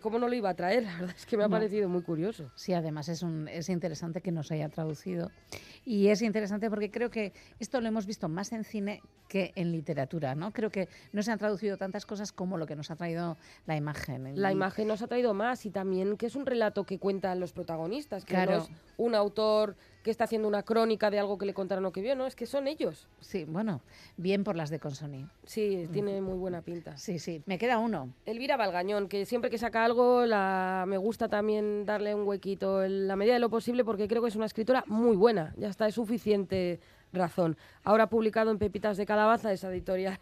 ¿cómo 0.00 0.18
no 0.18 0.28
lo 0.28 0.34
iba 0.34 0.50
a 0.50 0.54
traer? 0.54 0.82
La 0.84 0.92
verdad 0.98 1.14
es 1.16 1.26
que 1.26 1.36
me 1.36 1.44
ha 1.44 1.48
parecido 1.48 1.88
muy 1.88 2.02
curioso. 2.02 2.50
Sí, 2.54 2.72
además 2.72 3.08
es, 3.08 3.22
un, 3.22 3.48
es 3.48 3.68
interesante 3.68 4.20
que 4.20 4.32
nos 4.32 4.50
haya 4.50 4.68
traducido. 4.68 5.30
Y 5.84 6.08
es 6.08 6.22
interesante 6.22 6.68
porque 6.68 6.90
creo 6.90 7.10
que 7.10 7.32
esto 7.58 7.80
lo 7.80 7.88
hemos 7.88 8.06
visto 8.06 8.28
más 8.28 8.52
en 8.52 8.64
cine 8.64 9.02
que 9.28 9.52
en 9.56 9.72
literatura, 9.72 10.34
¿no? 10.34 10.52
Creo 10.52 10.70
que 10.70 10.88
no 11.12 11.22
se 11.22 11.30
han 11.30 11.38
traducido 11.38 11.76
tantas 11.76 12.06
cosas 12.06 12.32
como 12.32 12.56
lo 12.58 12.66
que 12.66 12.76
nos 12.76 12.90
ha 12.90 12.96
traído 12.96 13.36
la 13.66 13.76
imagen. 13.76 14.40
La 14.40 14.52
imagen 14.52 14.88
nos 14.88 15.02
ha 15.02 15.06
traído 15.06 15.34
más 15.34 15.66
y 15.66 15.70
también 15.70 16.16
que 16.16 16.26
es 16.26 16.34
un 16.34 16.46
relato 16.46 16.84
que 16.84 16.98
cuentan 16.98 17.40
los 17.40 17.52
protagonistas, 17.52 18.24
que 18.24 18.34
no 18.34 18.56
es 18.56 18.68
un 18.96 19.14
autor 19.14 19.76
que 20.08 20.12
está 20.12 20.24
haciendo 20.24 20.48
una 20.48 20.62
crónica 20.62 21.10
de 21.10 21.18
algo 21.18 21.36
que 21.36 21.44
le 21.44 21.52
contaron 21.52 21.84
o 21.84 21.92
que 21.92 22.00
vio, 22.00 22.16
no, 22.16 22.26
es 22.26 22.34
que 22.34 22.46
son 22.46 22.66
ellos. 22.66 23.10
Sí, 23.20 23.44
bueno, 23.44 23.82
bien 24.16 24.42
por 24.42 24.56
las 24.56 24.70
de 24.70 24.78
Consoni. 24.78 25.26
Sí, 25.44 25.86
tiene 25.92 26.22
muy 26.22 26.38
buena 26.38 26.62
pinta. 26.62 26.96
Sí, 26.96 27.18
sí, 27.18 27.42
me 27.44 27.58
queda 27.58 27.76
uno. 27.76 28.14
Elvira 28.24 28.56
Valgañón, 28.56 29.10
que 29.10 29.26
siempre 29.26 29.50
que 29.50 29.58
saca 29.58 29.84
algo 29.84 30.24
la, 30.24 30.86
me 30.88 30.96
gusta 30.96 31.28
también 31.28 31.84
darle 31.84 32.14
un 32.14 32.26
huequito 32.26 32.82
en 32.82 33.06
la 33.06 33.16
medida 33.16 33.34
de 33.34 33.40
lo 33.40 33.50
posible 33.50 33.84
porque 33.84 34.08
creo 34.08 34.22
que 34.22 34.28
es 34.28 34.36
una 34.36 34.46
escritora 34.46 34.82
muy 34.86 35.14
buena, 35.14 35.52
ya 35.58 35.68
está, 35.68 35.86
es 35.86 35.96
suficiente 35.96 36.80
razón. 37.12 37.58
Ahora 37.84 38.04
ha 38.04 38.08
publicado 38.08 38.50
en 38.50 38.56
Pepitas 38.56 38.96
de 38.96 39.04
Calabaza, 39.04 39.52
esa 39.52 39.70
editorial 39.70 40.18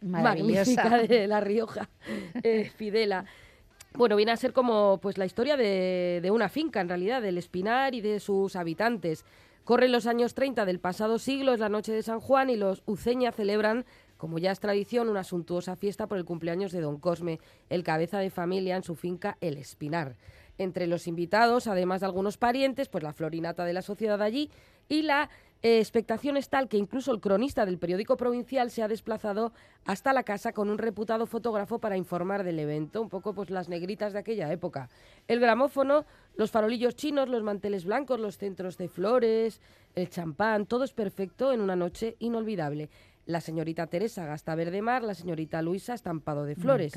magnífica 0.00 0.96
de 1.02 1.26
La 1.26 1.40
Rioja, 1.40 1.90
eh, 2.42 2.70
Fidela. 2.74 3.26
Bueno, 3.96 4.16
viene 4.16 4.32
a 4.32 4.36
ser 4.36 4.52
como 4.52 4.98
pues 5.00 5.16
la 5.16 5.24
historia 5.24 5.56
de, 5.56 6.30
una 6.30 6.50
finca, 6.50 6.82
en 6.82 6.88
realidad, 6.88 7.22
del 7.22 7.38
Espinar 7.38 7.94
y 7.94 8.02
de 8.02 8.20
sus 8.20 8.54
habitantes. 8.54 9.24
Corren 9.64 9.90
los 9.90 10.06
años 10.06 10.34
30 10.34 10.66
del 10.66 10.80
pasado 10.80 11.18
siglo, 11.18 11.54
es 11.54 11.60
la 11.60 11.70
noche 11.70 11.92
de 11.92 12.02
San 12.02 12.20
Juan 12.20 12.50
y 12.50 12.56
los 12.56 12.82
Uceña 12.84 13.32
celebran, 13.32 13.86
como 14.18 14.38
ya 14.38 14.52
es 14.52 14.60
tradición, 14.60 15.08
una 15.08 15.24
suntuosa 15.24 15.76
fiesta 15.76 16.08
por 16.08 16.18
el 16.18 16.26
cumpleaños 16.26 16.72
de 16.72 16.82
Don 16.82 16.98
Cosme, 17.00 17.40
el 17.70 17.84
cabeza 17.84 18.18
de 18.18 18.28
familia 18.28 18.76
en 18.76 18.82
su 18.82 18.96
finca 18.96 19.38
El 19.40 19.56
Espinar. 19.56 20.16
Entre 20.58 20.86
los 20.86 21.06
invitados, 21.06 21.66
además 21.66 22.00
de 22.00 22.06
algunos 22.06 22.36
parientes, 22.36 22.88
pues 22.88 23.02
la 23.02 23.14
florinata 23.14 23.64
de 23.64 23.72
la 23.72 23.82
sociedad 23.82 24.20
allí 24.20 24.50
y 24.90 25.02
la 25.02 25.30
eh, 25.62 25.78
expectación 25.78 26.36
es 26.36 26.48
tal 26.48 26.68
que 26.68 26.76
incluso 26.76 27.12
el 27.12 27.20
cronista 27.20 27.64
del 27.64 27.78
periódico 27.78 28.16
provincial 28.16 28.70
se 28.70 28.82
ha 28.82 28.88
desplazado 28.88 29.52
hasta 29.84 30.12
la 30.12 30.22
casa 30.22 30.52
con 30.52 30.68
un 30.68 30.78
reputado 30.78 31.26
fotógrafo 31.26 31.78
para 31.78 31.96
informar 31.96 32.44
del 32.44 32.58
evento, 32.58 33.00
un 33.00 33.08
poco 33.08 33.34
pues 33.34 33.50
las 33.50 33.68
negritas 33.68 34.12
de 34.12 34.18
aquella 34.18 34.52
época. 34.52 34.88
El 35.28 35.40
gramófono, 35.40 36.04
los 36.36 36.50
farolillos 36.50 36.94
chinos, 36.94 37.28
los 37.28 37.42
manteles 37.42 37.84
blancos, 37.84 38.20
los 38.20 38.36
centros 38.36 38.76
de 38.76 38.88
flores, 38.88 39.60
el 39.94 40.10
champán, 40.10 40.66
todo 40.66 40.84
es 40.84 40.92
perfecto 40.92 41.52
en 41.52 41.60
una 41.60 41.74
noche 41.74 42.16
inolvidable. 42.18 42.90
La 43.24 43.40
señorita 43.40 43.88
Teresa 43.88 44.24
gasta 44.24 44.54
verde 44.54 44.82
mar, 44.82 45.02
la 45.02 45.14
señorita 45.14 45.60
Luisa 45.60 45.94
estampado 45.94 46.44
de 46.44 46.54
flores 46.54 46.92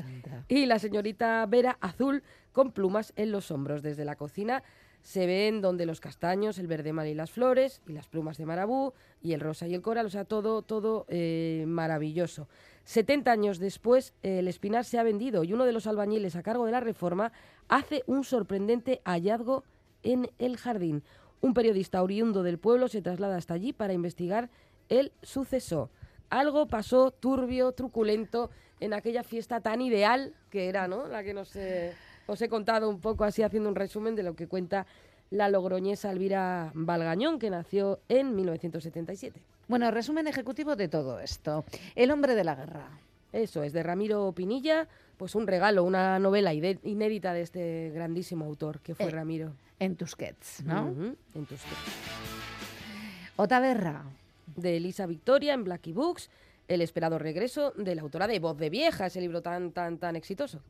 y 0.46 0.66
la 0.66 0.78
señorita 0.78 1.44
Vera 1.46 1.76
azul 1.80 2.22
con 2.52 2.70
plumas 2.70 3.12
en 3.16 3.32
los 3.32 3.50
hombros. 3.50 3.82
Desde 3.82 4.04
la 4.04 4.14
cocina 4.14 4.62
se 5.02 5.26
ven 5.26 5.60
donde 5.60 5.86
los 5.86 6.00
castaños, 6.00 6.58
el 6.58 6.66
verde 6.66 6.92
mar 6.92 7.06
y 7.06 7.14
las 7.14 7.30
flores, 7.30 7.82
y 7.86 7.92
las 7.92 8.08
plumas 8.08 8.38
de 8.38 8.46
marabú, 8.46 8.92
y 9.22 9.32
el 9.32 9.40
rosa 9.40 9.66
y 9.66 9.74
el 9.74 9.82
coral, 9.82 10.06
o 10.06 10.10
sea, 10.10 10.24
todo, 10.24 10.62
todo 10.62 11.06
eh, 11.08 11.64
maravilloso. 11.66 12.48
70 12.84 13.30
años 13.30 13.58
después, 13.58 14.14
el 14.22 14.48
espinar 14.48 14.84
se 14.84 14.98
ha 14.98 15.02
vendido 15.02 15.44
y 15.44 15.52
uno 15.52 15.64
de 15.64 15.72
los 15.72 15.86
albañiles 15.86 16.34
a 16.36 16.42
cargo 16.42 16.66
de 16.66 16.72
la 16.72 16.80
reforma 16.80 17.32
hace 17.68 18.02
un 18.06 18.24
sorprendente 18.24 19.00
hallazgo 19.04 19.64
en 20.02 20.30
el 20.38 20.56
jardín. 20.56 21.02
Un 21.40 21.54
periodista 21.54 22.02
oriundo 22.02 22.42
del 22.42 22.58
pueblo 22.58 22.88
se 22.88 23.02
traslada 23.02 23.36
hasta 23.36 23.54
allí 23.54 23.72
para 23.72 23.92
investigar 23.92 24.50
el 24.88 25.12
suceso. 25.22 25.90
Algo 26.30 26.66
pasó 26.66 27.10
turbio, 27.10 27.72
truculento, 27.72 28.50
en 28.80 28.94
aquella 28.94 29.22
fiesta 29.22 29.60
tan 29.60 29.80
ideal 29.82 30.34
que 30.50 30.68
era, 30.68 30.88
¿no? 30.88 31.06
La 31.06 31.22
que 31.22 31.34
nos... 31.34 31.54
Eh, 31.56 31.94
os 32.30 32.40
he 32.42 32.48
contado 32.48 32.88
un 32.88 33.00
poco 33.00 33.24
así 33.24 33.42
haciendo 33.42 33.68
un 33.68 33.74
resumen 33.74 34.14
de 34.14 34.22
lo 34.22 34.34
que 34.34 34.46
cuenta 34.46 34.86
la 35.30 35.48
logroñesa 35.48 36.10
Elvira 36.10 36.70
Valgañón, 36.74 37.38
que 37.38 37.50
nació 37.50 38.00
en 38.08 38.34
1977. 38.34 39.40
Bueno, 39.68 39.90
resumen 39.90 40.26
ejecutivo 40.26 40.74
de 40.76 40.88
todo 40.88 41.20
esto. 41.20 41.64
El 41.94 42.10
hombre 42.10 42.34
de 42.34 42.44
la 42.44 42.54
guerra. 42.54 42.88
Eso 43.32 43.62
es, 43.62 43.72
de 43.72 43.82
Ramiro 43.84 44.32
Pinilla, 44.32 44.88
pues 45.16 45.34
un 45.36 45.46
regalo, 45.46 45.84
una 45.84 46.18
novela 46.18 46.52
inédita 46.52 47.32
de 47.32 47.42
este 47.42 47.90
grandísimo 47.94 48.44
autor 48.44 48.80
que 48.80 48.94
fue 48.96 49.06
Eh, 49.06 49.10
Ramiro. 49.10 49.52
En 49.78 49.94
Tusquets, 49.96 50.64
¿no? 50.64 50.86
Ujú, 50.90 51.16
en 51.34 51.46
Tusquets. 51.46 51.80
Otaverra. 53.36 54.04
De 54.56 54.76
Elisa 54.76 55.06
Victoria 55.06 55.54
en 55.54 55.62
Blackie 55.64 55.92
Books, 55.92 56.28
El 56.66 56.80
esperado 56.82 57.18
regreso 57.18 57.72
de 57.76 57.94
la 57.94 58.02
autora 58.02 58.26
de 58.26 58.38
Voz 58.40 58.56
de 58.58 58.68
Vieja, 58.70 59.06
ese 59.06 59.20
libro 59.20 59.42
tan, 59.42 59.70
tan, 59.72 59.98
tan 59.98 60.14
exitoso. 60.16 60.60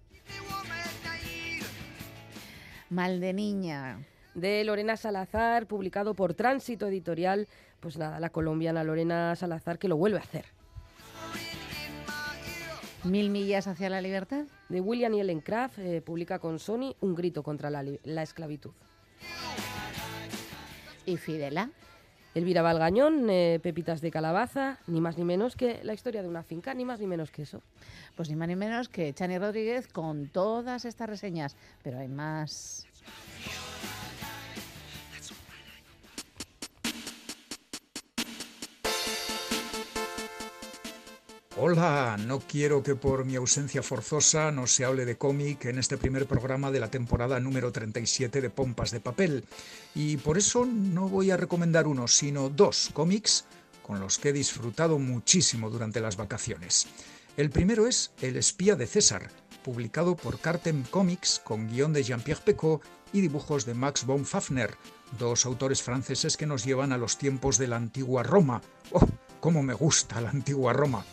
Mal 2.90 3.20
de 3.20 3.32
niña. 3.32 4.04
de 4.34 4.64
Lorena 4.64 4.96
Salazar, 4.96 5.66
publicado 5.66 6.14
por 6.14 6.34
Tránsito 6.34 6.88
Editorial. 6.88 7.46
Pues 7.78 7.96
nada, 7.96 8.18
la 8.18 8.30
colombiana 8.30 8.82
Lorena 8.84 9.34
Salazar 9.36 9.78
que 9.78 9.88
lo 9.88 9.96
vuelve 9.96 10.18
a 10.18 10.22
hacer. 10.22 10.44
Mil 13.04 13.30
millas 13.30 13.68
hacia 13.68 13.88
la 13.90 14.00
libertad. 14.00 14.44
De 14.68 14.80
William 14.80 15.14
y 15.14 15.20
Ellen 15.20 15.40
Craft, 15.40 15.78
eh, 15.78 16.02
publica 16.02 16.38
con 16.40 16.58
Sony 16.58 16.94
Un 17.00 17.14
grito 17.14 17.42
contra 17.44 17.70
la, 17.70 17.84
la 18.02 18.22
esclavitud. 18.22 18.72
Y 21.06 21.16
Fidela. 21.16 21.70
Elvira 22.34 22.62
Valgañón, 22.62 23.28
eh, 23.28 23.58
Pepitas 23.60 24.00
de 24.00 24.10
Calabaza, 24.12 24.78
ni 24.86 25.00
más 25.00 25.18
ni 25.18 25.24
menos 25.24 25.56
que 25.56 25.80
la 25.82 25.94
historia 25.94 26.22
de 26.22 26.28
una 26.28 26.44
finca, 26.44 26.74
ni 26.74 26.84
más 26.84 27.00
ni 27.00 27.06
menos 27.06 27.30
que 27.30 27.42
eso. 27.42 27.60
Pues 28.14 28.28
ni 28.28 28.36
más 28.36 28.46
ni 28.46 28.54
menos 28.54 28.88
que 28.88 29.12
Chani 29.12 29.38
Rodríguez 29.38 29.88
con 29.88 30.28
todas 30.28 30.84
estas 30.84 31.08
reseñas. 31.08 31.56
Pero 31.82 31.98
hay 31.98 32.08
más. 32.08 32.86
Hola, 41.56 42.16
no 42.16 42.38
quiero 42.38 42.84
que 42.84 42.94
por 42.94 43.24
mi 43.24 43.34
ausencia 43.34 43.82
forzosa 43.82 44.52
no 44.52 44.68
se 44.68 44.84
hable 44.84 45.04
de 45.04 45.18
cómic 45.18 45.64
en 45.64 45.80
este 45.80 45.98
primer 45.98 46.26
programa 46.26 46.70
de 46.70 46.78
la 46.78 46.92
temporada 46.92 47.40
número 47.40 47.72
37 47.72 48.40
de 48.40 48.50
Pompas 48.50 48.92
de 48.92 49.00
Papel. 49.00 49.44
Y 49.92 50.16
por 50.18 50.38
eso 50.38 50.64
no 50.64 51.08
voy 51.08 51.32
a 51.32 51.36
recomendar 51.36 51.88
uno, 51.88 52.06
sino 52.06 52.50
dos 52.50 52.90
cómics 52.92 53.46
con 53.82 53.98
los 53.98 54.18
que 54.18 54.28
he 54.28 54.32
disfrutado 54.32 55.00
muchísimo 55.00 55.70
durante 55.70 56.00
las 56.00 56.16
vacaciones. 56.16 56.86
El 57.36 57.50
primero 57.50 57.88
es 57.88 58.12
El 58.22 58.36
espía 58.36 58.76
de 58.76 58.86
César, 58.86 59.28
publicado 59.64 60.16
por 60.16 60.38
Cartem 60.38 60.84
Comics 60.84 61.40
con 61.42 61.68
guion 61.68 61.92
de 61.92 62.04
Jean-Pierre 62.04 62.42
Pecot 62.44 62.82
y 63.12 63.22
dibujos 63.22 63.66
de 63.66 63.74
Max 63.74 64.06
von 64.06 64.24
Fafner, 64.24 64.76
dos 65.18 65.44
autores 65.46 65.82
franceses 65.82 66.36
que 66.36 66.46
nos 66.46 66.64
llevan 66.64 66.92
a 66.92 66.98
los 66.98 67.18
tiempos 67.18 67.58
de 67.58 67.66
la 67.66 67.76
antigua 67.76 68.22
Roma. 68.22 68.62
¡Oh, 68.92 69.04
cómo 69.40 69.64
me 69.64 69.74
gusta 69.74 70.20
la 70.20 70.30
antigua 70.30 70.72
Roma! 70.72 71.04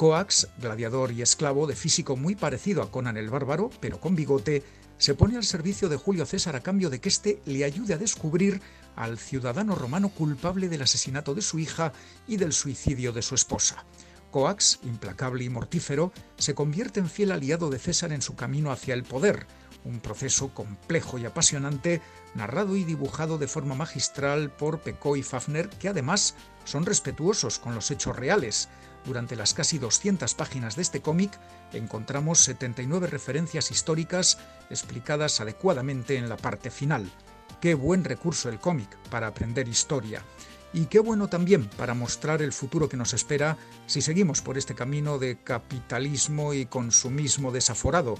Coax, 0.00 0.48
gladiador 0.56 1.12
y 1.12 1.20
esclavo 1.20 1.66
de 1.66 1.76
físico 1.76 2.16
muy 2.16 2.34
parecido 2.34 2.82
a 2.82 2.90
Conan 2.90 3.18
el 3.18 3.28
Bárbaro, 3.28 3.68
pero 3.80 4.00
con 4.00 4.16
bigote, 4.16 4.62
se 4.96 5.14
pone 5.14 5.36
al 5.36 5.44
servicio 5.44 5.90
de 5.90 5.98
Julio 5.98 6.24
César 6.24 6.56
a 6.56 6.62
cambio 6.62 6.88
de 6.88 7.02
que 7.02 7.10
éste 7.10 7.42
le 7.44 7.64
ayude 7.64 7.92
a 7.92 7.98
descubrir 7.98 8.62
al 8.96 9.18
ciudadano 9.18 9.74
romano 9.74 10.08
culpable 10.08 10.70
del 10.70 10.80
asesinato 10.80 11.34
de 11.34 11.42
su 11.42 11.58
hija 11.58 11.92
y 12.26 12.38
del 12.38 12.54
suicidio 12.54 13.12
de 13.12 13.20
su 13.20 13.34
esposa. 13.34 13.84
Coax, 14.30 14.78
implacable 14.84 15.44
y 15.44 15.50
mortífero, 15.50 16.14
se 16.38 16.54
convierte 16.54 17.00
en 17.00 17.10
fiel 17.10 17.30
aliado 17.30 17.68
de 17.68 17.78
César 17.78 18.14
en 18.14 18.22
su 18.22 18.34
camino 18.34 18.72
hacia 18.72 18.94
el 18.94 19.02
poder, 19.02 19.46
un 19.84 20.00
proceso 20.00 20.54
complejo 20.54 21.18
y 21.18 21.26
apasionante, 21.26 22.00
narrado 22.34 22.74
y 22.74 22.84
dibujado 22.84 23.36
de 23.36 23.48
forma 23.48 23.74
magistral 23.74 24.50
por 24.50 24.80
Pecot 24.80 25.18
y 25.18 25.22
Fafner, 25.22 25.68
que 25.68 25.90
además 25.90 26.36
son 26.64 26.86
respetuosos 26.86 27.58
con 27.58 27.74
los 27.74 27.90
hechos 27.90 28.16
reales. 28.16 28.70
Durante 29.04 29.36
las 29.36 29.54
casi 29.54 29.78
200 29.78 30.34
páginas 30.34 30.76
de 30.76 30.82
este 30.82 31.00
cómic 31.00 31.38
encontramos 31.72 32.40
79 32.40 33.06
referencias 33.06 33.70
históricas 33.70 34.38
explicadas 34.68 35.40
adecuadamente 35.40 36.16
en 36.16 36.28
la 36.28 36.36
parte 36.36 36.70
final. 36.70 37.10
Qué 37.60 37.74
buen 37.74 38.04
recurso 38.04 38.48
el 38.48 38.58
cómic 38.58 38.96
para 39.10 39.28
aprender 39.28 39.68
historia. 39.68 40.22
Y 40.72 40.86
qué 40.86 41.00
bueno 41.00 41.28
también 41.28 41.68
para 41.76 41.94
mostrar 41.94 42.42
el 42.42 42.52
futuro 42.52 42.88
que 42.88 42.96
nos 42.96 43.12
espera 43.12 43.56
si 43.86 44.02
seguimos 44.02 44.40
por 44.40 44.56
este 44.56 44.74
camino 44.74 45.18
de 45.18 45.38
capitalismo 45.42 46.54
y 46.54 46.66
consumismo 46.66 47.50
desaforado. 47.50 48.16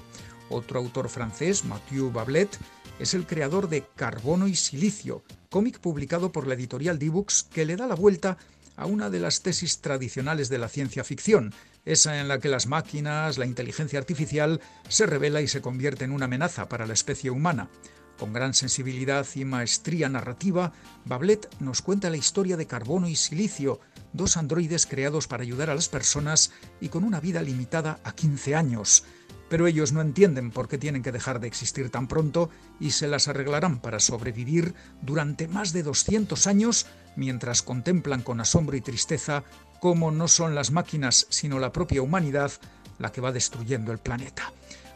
Otro 0.48 0.80
autor 0.80 1.08
francés, 1.08 1.64
Mathieu 1.64 2.10
Bablet, 2.10 2.58
es 2.98 3.14
el 3.14 3.26
creador 3.26 3.68
de 3.68 3.86
Carbono 3.94 4.48
y 4.48 4.56
Silicio, 4.56 5.22
cómic 5.48 5.78
publicado 5.78 6.32
por 6.32 6.46
la 6.46 6.54
editorial 6.54 6.98
Dibux 6.98 7.44
que 7.44 7.64
le 7.64 7.76
da 7.76 7.86
la 7.86 7.94
vuelta 7.94 8.36
a 8.76 8.86
una 8.86 9.10
de 9.10 9.20
las 9.20 9.42
tesis 9.42 9.80
tradicionales 9.80 10.48
de 10.48 10.58
la 10.58 10.68
ciencia 10.68 11.04
ficción, 11.04 11.52
esa 11.84 12.20
en 12.20 12.28
la 12.28 12.38
que 12.38 12.48
las 12.48 12.66
máquinas, 12.66 13.38
la 13.38 13.46
inteligencia 13.46 13.98
artificial, 13.98 14.60
se 14.88 15.06
revela 15.06 15.40
y 15.40 15.48
se 15.48 15.60
convierte 15.60 16.04
en 16.04 16.12
una 16.12 16.26
amenaza 16.26 16.68
para 16.68 16.86
la 16.86 16.92
especie 16.92 17.30
humana. 17.30 17.70
Con 18.18 18.34
gran 18.34 18.52
sensibilidad 18.52 19.26
y 19.34 19.46
maestría 19.46 20.10
narrativa, 20.10 20.74
Bablet 21.06 21.48
nos 21.58 21.80
cuenta 21.80 22.10
la 22.10 22.18
historia 22.18 22.58
de 22.58 22.66
Carbono 22.66 23.08
y 23.08 23.16
Silicio, 23.16 23.80
dos 24.12 24.36
androides 24.36 24.84
creados 24.84 25.26
para 25.26 25.42
ayudar 25.42 25.70
a 25.70 25.74
las 25.74 25.88
personas 25.88 26.52
y 26.82 26.90
con 26.90 27.04
una 27.04 27.18
vida 27.18 27.40
limitada 27.40 27.98
a 28.04 28.12
15 28.12 28.54
años. 28.54 29.04
Pero 29.48 29.66
ellos 29.66 29.92
no 29.92 30.02
entienden 30.02 30.50
por 30.50 30.68
qué 30.68 30.76
tienen 30.76 31.02
que 31.02 31.12
dejar 31.12 31.40
de 31.40 31.48
existir 31.48 31.90
tan 31.90 32.08
pronto 32.08 32.50
y 32.78 32.90
se 32.90 33.08
las 33.08 33.26
arreglarán 33.26 33.80
para 33.80 34.00
sobrevivir 34.00 34.74
durante 35.00 35.48
más 35.48 35.72
de 35.72 35.82
200 35.82 36.46
años 36.46 36.86
mientras 37.16 37.62
contemplan 37.62 38.22
con 38.22 38.40
asombro 38.40 38.76
y 38.76 38.80
tristeza 38.80 39.44
cómo 39.80 40.10
no 40.10 40.28
son 40.28 40.54
las 40.54 40.70
máquinas 40.70 41.26
sino 41.30 41.58
la 41.58 41.72
propia 41.72 42.02
humanidad 42.02 42.52
la 42.98 43.10
que 43.10 43.20
va 43.20 43.32
destruyendo 43.32 43.92
el 43.92 43.98
planeta. 43.98 44.52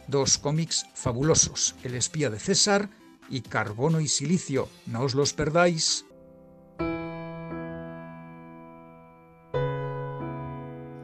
Dos 0.07 0.37
cómics 0.39 0.87
fabulosos, 0.95 1.75
El 1.83 1.95
espía 1.95 2.29
de 2.29 2.39
César 2.39 2.91
y 3.31 3.41
Carbono 3.41 4.01
y 4.01 4.09
Silicio. 4.09 4.69
No 4.87 5.01
os 5.01 5.15
los 5.15 5.33
perdáis. 5.33 6.05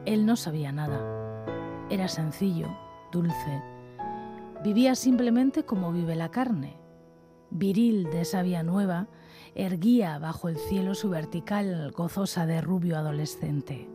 Él 0.05 0.25
no 0.25 0.35
sabía 0.35 0.71
nada. 0.71 1.45
Era 1.89 2.07
sencillo, 2.07 2.67
dulce. 3.11 3.63
Vivía 4.63 4.93
simplemente 4.93 5.65
como 5.65 5.91
vive 5.91 6.15
la 6.15 6.29
carne. 6.29 6.77
Viril 7.49 8.09
de 8.11 8.23
savia 8.23 8.61
nueva, 8.61 9.07
erguía 9.55 10.19
bajo 10.19 10.49
el 10.49 10.57
cielo 10.57 10.95
su 10.95 11.09
vertical 11.09 11.91
gozosa 11.91 12.45
de 12.45 12.61
rubio 12.61 12.97
adolescente. 12.97 13.89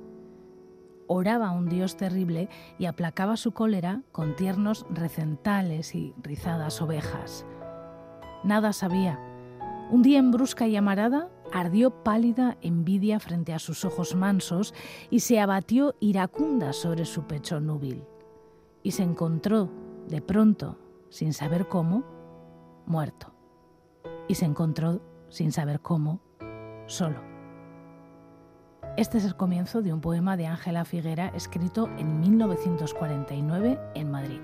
Oraba 1.08 1.48
a 1.48 1.52
un 1.52 1.68
dios 1.68 1.96
terrible 1.96 2.48
y 2.78 2.86
aplacaba 2.86 3.36
su 3.36 3.52
cólera 3.52 4.02
con 4.12 4.34
tiernos 4.34 4.86
recentales 4.90 5.94
y 5.94 6.14
rizadas 6.20 6.82
ovejas. 6.82 7.46
Nada 8.44 8.72
sabía. 8.72 9.20
Un 9.90 10.02
día 10.02 10.18
en 10.18 10.32
brusca 10.32 10.66
llamarada 10.66 11.30
ardió 11.52 12.02
pálida 12.02 12.58
envidia 12.60 13.20
frente 13.20 13.52
a 13.54 13.60
sus 13.60 13.84
ojos 13.84 14.16
mansos 14.16 14.74
y 15.10 15.20
se 15.20 15.38
abatió 15.38 15.94
iracunda 16.00 16.72
sobre 16.72 17.04
su 17.04 17.22
pecho 17.22 17.60
núbil. 17.60 18.04
Y 18.82 18.92
se 18.92 19.04
encontró, 19.04 19.70
de 20.08 20.20
pronto, 20.20 20.78
sin 21.08 21.32
saber 21.32 21.68
cómo, 21.68 22.04
muerto. 22.84 23.32
Y 24.28 24.34
se 24.34 24.44
encontró, 24.44 25.00
sin 25.28 25.52
saber 25.52 25.80
cómo, 25.80 26.20
solo. 26.86 27.20
Este 28.96 29.18
es 29.18 29.24
el 29.24 29.36
comienzo 29.36 29.82
de 29.82 29.92
un 29.92 30.00
poema 30.00 30.36
de 30.36 30.46
Ángela 30.46 30.84
Figuera 30.84 31.28
escrito 31.34 31.90
en 31.98 32.20
1949 32.20 33.78
en 33.94 34.10
Madrid. 34.10 34.40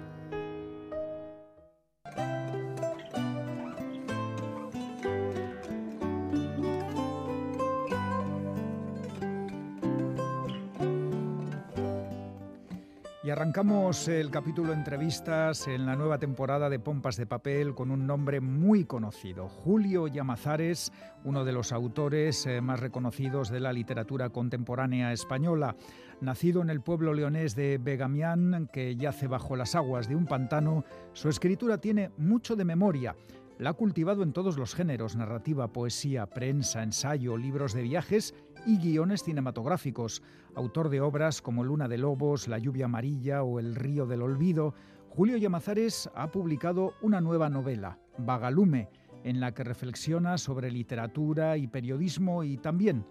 Y 13.25 13.31
arrancamos 13.31 14.09
el 14.09 14.33
capítulo 14.33 14.73
entrevistas 14.73 15.69
en 15.69 15.87
la 15.87 15.95
nueva 15.95 16.19
temporada 16.19 16.69
de 16.69 16.81
Pompas 16.81 17.17
de 17.17 17.25
Papel 17.25 17.73
con 17.73 17.93
un 17.93 18.05
nombre 18.05 18.41
muy 18.41 18.85
conocido, 18.85 19.49
Julio 19.49 20.09
Llamazares, 20.09 20.91
uno 21.23 21.45
de 21.45 21.53
los 21.53 21.71
autores 21.71 22.45
eh, 22.47 22.61
más 22.61 22.81
reconocidos 22.81 23.49
de 23.49 23.61
la 23.61 23.73
literatura 23.73 24.31
contemporánea 24.31 25.13
española. 25.13 25.77
Nacido 26.21 26.63
en 26.63 26.71
el 26.71 26.81
pueblo 26.81 27.15
leonés 27.15 27.55
de 27.55 27.79
Begamián, 27.79 28.69
que 28.73 28.97
yace 28.97 29.29
bajo 29.29 29.55
las 29.55 29.77
aguas 29.77 30.09
de 30.09 30.17
un 30.17 30.27
pantano, 30.27 30.85
su 31.13 31.29
escritura 31.29 31.79
tiene 31.79 32.11
mucho 32.19 32.57
de 32.57 32.65
memoria. 32.65 33.15
La 33.59 33.71
ha 33.71 33.75
cultivado 33.75 34.25
en 34.25 34.33
todos 34.33 34.59
los 34.59 34.75
géneros, 34.75 35.15
narrativa, 35.15 35.69
poesía, 35.69 36.27
prensa, 36.27 36.83
ensayo, 36.83 37.37
libros 37.37 37.73
de 37.73 37.83
viajes 37.83 38.35
y 38.67 38.79
guiones 38.79 39.23
cinematográficos. 39.23 40.23
Autor 40.55 40.89
de 40.89 41.01
obras 41.01 41.43
como 41.43 41.65
Luna 41.65 41.89
de 41.89 41.99
Lobos, 41.99 42.49
La 42.49 42.59
lluvia 42.59 42.87
amarilla 42.87 43.43
o 43.43 43.59
El 43.59 43.75
río 43.75 44.07
del 44.07 44.23
olvido, 44.23 44.75
Julio 45.09 45.37
Llamazares 45.37 46.11
ha 46.15 46.31
publicado 46.31 46.95
una 47.03 47.21
nueva 47.21 47.49
novela, 47.49 47.99
Vagalume, 48.19 48.89
en 49.25 49.41
la 49.41 49.53
que 49.53 49.65
reflexiona 49.65 50.39
sobre 50.39 50.71
literatura 50.71 51.57
y 51.57 51.67
periodismo 51.67 52.45
y 52.45 52.57
también 52.57 53.05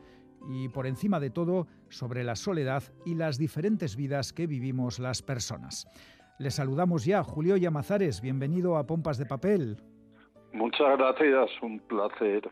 y 0.50 0.70
por 0.70 0.88
encima 0.88 1.20
de 1.20 1.30
todo 1.30 1.68
sobre 1.90 2.24
la 2.24 2.36
soledad 2.36 2.84
y 3.06 3.16
las 3.16 3.38
diferentes 3.38 3.96
vidas 3.96 4.34
que 4.34 4.48
vivimos 4.48 5.00
las 5.00 5.22
personas. 5.22 5.88
Les 6.40 6.56
saludamos 6.56 7.06
ya, 7.06 7.24
Julio 7.24 7.58
Llamazares, 7.58 8.22
bienvenido 8.22 8.78
a 8.78 8.86
Pompas 8.86 9.18
de 9.18 9.26
Papel. 9.26 9.78
Muchas 10.54 10.98
gracias, 10.98 11.50
un 11.62 11.80
placer 11.80 12.50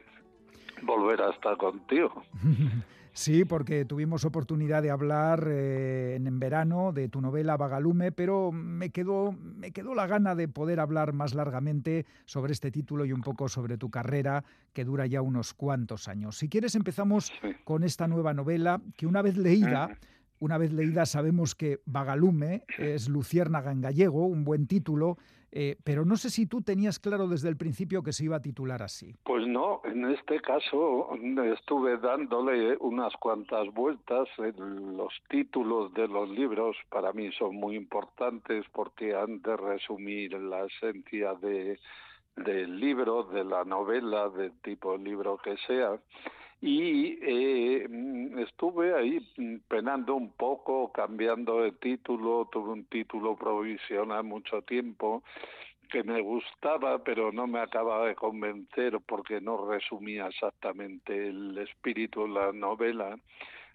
volver 0.84 1.22
a 1.22 1.32
estar 1.32 1.58
contigo. 1.58 2.24
Sí, 3.12 3.44
porque 3.44 3.86
tuvimos 3.86 4.24
oportunidad 4.24 4.82
de 4.82 4.92
hablar 4.92 5.46
eh, 5.50 6.16
en, 6.16 6.40
verano 6.40 6.94
de 6.94 7.10
tu 7.10 7.20
novela 7.22 7.58
Vagalume, 7.58 8.12
pero 8.12 8.52
me 8.52 8.92
quedó, 8.92 9.34
me 9.34 9.72
quedó 9.72 9.94
la 9.94 10.08
gana 10.08 10.36
de 10.36 10.48
poder 10.48 10.80
hablar 10.80 11.12
más 11.12 11.34
largamente 11.34 12.06
sobre 12.26 12.54
este 12.54 12.72
título 12.72 13.06
y 13.06 13.12
un 13.12 13.22
poco 13.22 13.50
sobre 13.50 13.78
tu 13.78 13.90
carrera, 13.90 14.44
que 14.74 14.86
dura 14.86 15.06
ya 15.06 15.22
unos 15.22 15.54
cuantos 15.54 16.08
años. 16.08 16.38
Si 16.38 16.48
quieres, 16.48 16.76
empezamos 16.76 17.34
con 17.66 17.84
esta 17.84 18.08
nueva 18.08 18.34
novela, 18.34 18.80
que 18.96 19.08
una 19.08 19.22
vez 19.22 19.38
leída, 19.38 19.98
una 20.40 20.58
vez 20.58 20.72
leída 20.72 21.06
sabemos 21.06 21.56
que 21.56 21.82
Vagalume 21.86 22.64
es 22.78 23.10
Luciérnaga 23.10 23.72
en 23.72 23.82
gallego, 23.82 24.28
un 24.28 24.46
buen 24.46 24.68
título, 24.68 25.18
eh, 25.52 25.78
pero 25.84 26.06
no 26.06 26.16
sé 26.16 26.30
si 26.30 26.46
tú 26.46 26.62
tenías 26.62 27.00
claro 27.00 27.28
desde 27.28 27.50
el 27.50 27.58
principio 27.58 28.04
que 28.04 28.14
se 28.14 28.26
iba 28.26 28.38
a 28.38 28.42
titular 28.42 28.84
así. 28.84 29.16
Pues 29.24 29.48
no, 29.48 29.82
en 29.84 30.06
este 30.12 30.40
caso 30.42 31.10
estuve 31.54 31.98
dándole 31.98 32.78
unas 32.78 33.14
cuantas 33.18 33.68
vueltas. 33.74 34.28
Los 34.38 35.14
títulos 35.30 35.94
de 35.94 36.08
los 36.08 36.30
libros 36.30 36.76
para 36.90 37.14
mí 37.14 37.32
son 37.32 37.56
muy 37.56 37.76
importantes 37.76 38.66
porque 38.72 39.16
han 39.16 39.42
de 39.42 39.58
resumir 39.58 40.34
la 40.34 40.66
esencia 40.66 41.34
de, 41.36 41.80
del 42.36 42.80
libro, 42.80 43.24
de 43.24 43.44
la 43.44 43.64
novela, 43.64 44.30
del 44.30 44.54
tipo 44.62 44.98
de 44.98 45.04
libro 45.04 45.38
que 45.38 45.56
sea 45.68 46.00
y 46.62 47.18
eh, 47.22 47.88
estuve 48.40 48.94
ahí 48.94 49.20
penando 49.68 50.16
un 50.16 50.32
poco, 50.34 50.92
cambiando 50.92 51.62
de 51.62 51.72
título, 51.72 52.50
tuve 52.52 52.72
un 52.72 52.86
título 52.86 53.38
provisional 53.38 54.24
mucho 54.24 54.62
tiempo 54.64 55.24
que 55.90 56.04
me 56.04 56.22
gustaba, 56.22 57.04
pero 57.04 57.32
no 57.32 57.48
me 57.48 57.60
acababa 57.60 58.08
de 58.08 58.16
convencer 58.16 59.00
porque 59.06 59.42
no 59.42 59.70
resumía 59.70 60.28
exactamente 60.28 61.30
el 61.30 61.58
espíritu 61.58 62.24
de 62.24 62.34
la 62.34 62.52
novela, 62.52 63.18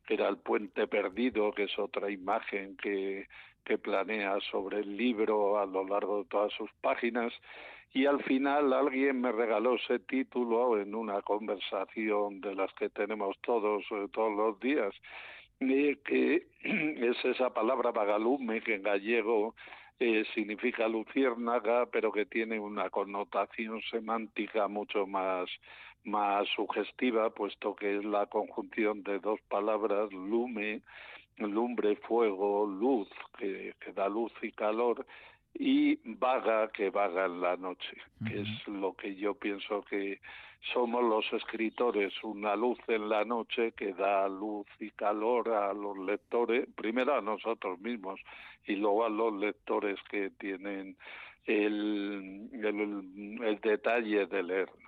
que 0.06 0.14
era 0.14 0.28
el 0.28 0.36
puente 0.36 0.86
perdido, 0.86 1.52
que 1.52 1.64
es 1.64 1.78
otra 1.78 2.10
imagen 2.10 2.76
que, 2.76 3.26
que 3.64 3.78
planea 3.78 4.38
sobre 4.52 4.80
el 4.80 4.96
libro 4.96 5.58
a 5.58 5.66
lo 5.66 5.84
largo 5.86 6.18
de 6.18 6.28
todas 6.28 6.52
sus 6.52 6.70
páginas 6.80 7.32
y 7.94 8.06
al 8.06 8.22
final 8.24 8.72
alguien 8.72 9.20
me 9.20 9.30
regaló 9.30 9.76
ese 9.76 10.00
título 10.00 10.80
en 10.80 10.96
una 10.96 11.22
conversación 11.22 12.40
de 12.40 12.56
las 12.56 12.72
que 12.74 12.90
tenemos 12.90 13.36
todos 13.40 13.84
eh, 13.92 14.08
todos 14.12 14.36
los 14.36 14.58
días. 14.58 14.92
Que 15.60 16.48
es 16.62 17.24
esa 17.24 17.54
palabra 17.54 17.92
vagalume 17.92 18.62
que 18.62 18.74
en 18.74 18.82
gallego 18.82 19.54
eh, 20.00 20.24
significa 20.34 20.88
luciérnaga 20.88 21.86
pero 21.86 22.10
que 22.10 22.26
tiene 22.26 22.58
una 22.58 22.90
connotación 22.90 23.80
semántica 23.82 24.66
mucho 24.66 25.06
más 25.06 25.48
más 26.02 26.48
sugestiva 26.48 27.30
puesto 27.30 27.76
que 27.76 27.98
es 27.98 28.04
la 28.04 28.26
conjunción 28.26 29.04
de 29.04 29.20
dos 29.20 29.40
palabras 29.48 30.12
lume 30.12 30.82
lumbre 31.38 31.94
fuego 31.96 32.66
luz 32.66 33.08
que 33.38 33.72
da 33.94 34.08
luz 34.08 34.32
y 34.42 34.50
calor 34.50 35.06
y 35.54 35.98
vaga 36.04 36.68
que 36.72 36.90
vaga 36.90 37.26
en 37.26 37.40
la 37.40 37.56
noche, 37.56 37.96
que 38.26 38.40
es 38.40 38.68
lo 38.68 38.94
que 38.94 39.14
yo 39.14 39.34
pienso 39.34 39.82
que 39.84 40.20
somos 40.72 41.04
los 41.04 41.24
escritores, 41.32 42.12
una 42.22 42.56
luz 42.56 42.78
en 42.88 43.08
la 43.08 43.24
noche 43.24 43.72
que 43.72 43.92
da 43.92 44.28
luz 44.28 44.66
y 44.80 44.90
calor 44.90 45.50
a 45.50 45.72
los 45.72 45.96
lectores, 45.98 46.66
primero 46.74 47.14
a 47.14 47.20
nosotros 47.20 47.78
mismos 47.80 48.20
y 48.66 48.76
luego 48.76 49.04
a 49.04 49.10
los 49.10 49.34
lectores 49.34 49.98
que 50.10 50.30
tienen 50.30 50.96
el, 51.46 52.48
el, 52.52 53.60
detalle 53.60 54.26
de 54.26 54.42
leernos. 54.42 54.78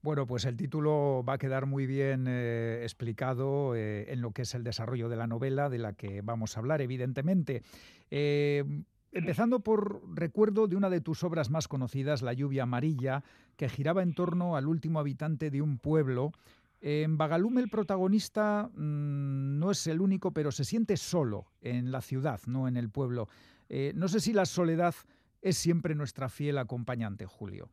Bueno, 0.00 0.26
pues 0.26 0.44
el 0.46 0.56
título 0.56 1.22
va 1.28 1.34
a 1.34 1.38
quedar 1.38 1.66
muy 1.66 1.86
bien 1.86 2.26
eh, 2.28 2.80
explicado 2.82 3.74
eh, 3.74 4.10
en 4.12 4.22
lo 4.22 4.30
que 4.30 4.42
es 4.42 4.54
el 4.54 4.64
desarrollo 4.64 5.08
de 5.08 5.16
la 5.16 5.26
novela, 5.26 5.68
de 5.68 5.78
la 5.78 5.92
que 5.92 6.22
vamos 6.22 6.56
a 6.56 6.60
hablar, 6.60 6.80
evidentemente. 6.80 7.62
Eh, 8.10 8.64
Empezando 9.10 9.60
por 9.60 10.02
recuerdo 10.14 10.68
de 10.68 10.76
una 10.76 10.90
de 10.90 11.00
tus 11.00 11.24
obras 11.24 11.50
más 11.50 11.66
conocidas, 11.66 12.22
La 12.22 12.34
lluvia 12.34 12.64
amarilla, 12.64 13.24
que 13.56 13.68
giraba 13.68 14.02
en 14.02 14.14
torno 14.14 14.56
al 14.56 14.66
último 14.66 15.00
habitante 15.00 15.50
de 15.50 15.62
un 15.62 15.78
pueblo. 15.78 16.32
En 16.80 17.16
Bagalume 17.16 17.60
el 17.60 17.70
protagonista 17.70 18.70
mm, 18.74 19.58
no 19.58 19.70
es 19.70 19.86
el 19.86 20.00
único, 20.00 20.32
pero 20.32 20.52
se 20.52 20.64
siente 20.64 20.96
solo 20.96 21.46
en 21.60 21.90
la 21.90 22.02
ciudad, 22.02 22.40
no 22.46 22.68
en 22.68 22.76
el 22.76 22.90
pueblo. 22.90 23.28
Eh, 23.68 23.92
no 23.96 24.08
sé 24.08 24.20
si 24.20 24.32
la 24.32 24.46
soledad 24.46 24.94
es 25.40 25.56
siempre 25.56 25.94
nuestra 25.94 26.28
fiel 26.28 26.58
acompañante, 26.58 27.26
Julio. 27.26 27.70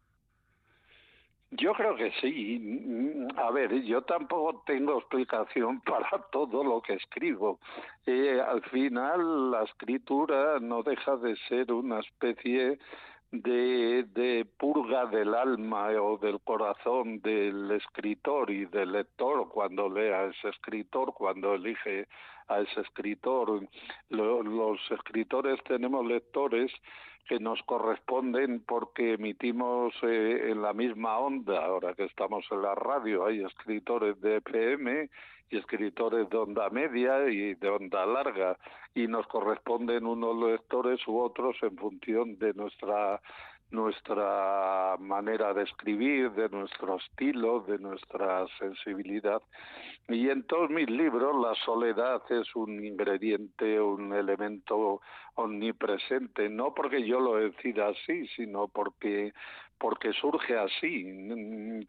Yo 1.58 1.74
creo 1.74 1.96
que 1.96 2.12
sí. 2.22 3.28
A 3.38 3.52
ver, 3.52 3.82
yo 3.84 4.02
tampoco 4.02 4.64
tengo 4.66 4.98
explicación 4.98 5.82
para 5.86 6.10
todo 6.32 6.64
lo 6.64 6.82
que 6.82 6.94
escribo. 6.94 7.60
Eh, 8.06 8.42
al 8.42 8.62
final, 8.64 9.52
la 9.52 9.64
escritura 9.64 10.60
no 10.60 10.84
deja 10.84 11.18
de 11.18 11.36
ser 11.48 11.72
una 11.72 12.00
especie 12.00 12.80
de, 13.32 14.06
de 14.14 14.46
purga 14.58 15.06
del 15.08 15.34
alma 15.34 15.90
o 16.02 16.18
del 16.18 16.40
corazón 16.42 17.22
del 17.22 17.72
escritor 17.72 18.50
y 18.50 18.66
del 18.66 18.94
lector 18.94 19.50
cuando 19.50 19.90
lee 19.90 20.12
a 20.12 20.26
ese 20.26 20.50
escritor, 20.50 21.14
cuando 21.14 21.56
elige 21.56 22.08
a 22.48 22.60
ese 22.60 22.82
escritor. 22.82 23.68
los 24.10 24.80
escritores 24.92 25.62
tenemos 25.64 26.06
lectores 26.06 26.72
que 27.28 27.40
nos 27.40 27.62
corresponden 27.64 28.62
porque 28.62 29.14
emitimos 29.14 29.94
eh, 30.04 30.52
en 30.52 30.62
la 30.62 30.74
misma 30.74 31.18
onda, 31.18 31.66
ahora 31.66 31.94
que 31.94 32.06
estamos 32.06 32.46
en 32.52 32.62
la 32.62 32.76
radio, 32.76 33.26
hay 33.26 33.44
escritores 33.44 34.20
de 34.22 34.38
FM 34.38 35.10
y 35.50 35.58
escritores 35.58 36.30
de 36.30 36.38
onda 36.38 36.70
media 36.70 37.28
y 37.30 37.56
de 37.56 37.70
onda 37.70 38.06
larga, 38.06 38.58
y 38.94 39.08
nos 39.08 39.28
corresponden 39.28 40.06
unos 40.06 40.38
lectores 40.38 41.06
u 41.08 41.20
otros 41.20 41.58
en 41.62 41.76
función 41.78 42.38
de 42.40 42.54
nuestra 42.54 43.22
nuestra 43.72 44.96
manera 45.00 45.54
de 45.54 45.64
escribir, 45.64 46.32
de 46.32 46.50
nuestro 46.50 46.98
estilo, 46.98 47.62
de 47.62 47.80
nuestra 47.80 48.46
sensibilidad. 48.60 49.42
Y 50.08 50.30
en 50.30 50.44
todos 50.44 50.70
mis 50.70 50.90
libros 50.90 51.36
la 51.42 51.56
soledad 51.66 52.22
es 52.30 52.56
un 52.56 52.86
ingrediente, 52.86 53.82
un 53.82 54.14
elemento 54.14 55.02
omnipresente, 55.36 56.48
no 56.50 56.74
porque 56.74 57.06
yo 57.06 57.20
lo 57.20 57.36
decida 57.36 57.90
así, 57.90 58.28
sino 58.36 58.68
porque 58.68 59.34
porque 59.78 60.14
surge 60.14 60.58
así. 60.58 61.06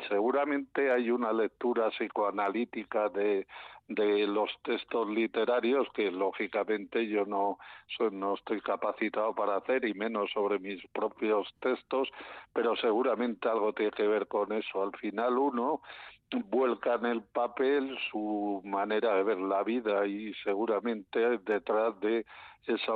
Seguramente 0.08 0.90
hay 0.90 1.10
una 1.10 1.32
lectura 1.32 1.90
psicoanalítica 1.90 3.08
de, 3.08 3.46
de 3.88 4.26
los 4.26 4.50
textos 4.62 5.08
literarios 5.08 5.86
que 5.94 6.10
lógicamente 6.10 7.06
yo 7.06 7.24
no, 7.24 7.58
no 8.10 8.34
estoy 8.34 8.60
capacitado 8.60 9.34
para 9.34 9.56
hacer 9.56 9.84
y 9.84 9.94
menos 9.94 10.30
sobre 10.32 10.58
mis 10.58 10.84
propios 10.88 11.48
textos, 11.60 12.08
pero 12.52 12.74
seguramente 12.76 13.48
algo 13.48 13.72
tiene 13.72 13.92
que 13.92 14.06
ver 14.06 14.26
con 14.26 14.52
eso. 14.52 14.82
Al 14.82 14.96
final 14.98 15.38
uno 15.38 15.82
vuelca 16.50 16.94
en 16.94 17.06
el 17.06 17.22
papel 17.22 17.96
su 18.10 18.60
manera 18.64 19.14
de 19.14 19.22
ver 19.22 19.38
la 19.38 19.62
vida 19.62 20.06
y 20.06 20.34
seguramente 20.44 21.38
detrás 21.38 21.98
de 22.00 22.26
esa 22.66 22.92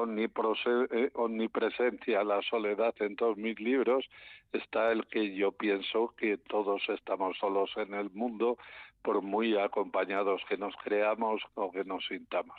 eh, 0.90 1.10
omnipresencia, 1.14 2.24
la 2.24 2.40
soledad 2.42 2.94
en 3.00 3.14
todos 3.14 3.36
mis 3.36 3.58
libros, 3.60 4.04
está 4.52 4.90
el 4.90 5.06
que 5.06 5.34
yo 5.34 5.52
pienso 5.52 6.12
que 6.16 6.38
todos 6.38 6.82
estamos 6.88 7.36
solos 7.38 7.70
en 7.76 7.94
el 7.94 8.10
mundo, 8.10 8.58
por 9.02 9.22
muy 9.22 9.56
acompañados 9.56 10.42
que 10.48 10.58
nos 10.58 10.74
creamos 10.84 11.40
o 11.54 11.70
que 11.70 11.84
nos 11.84 12.04
sintamos. 12.06 12.56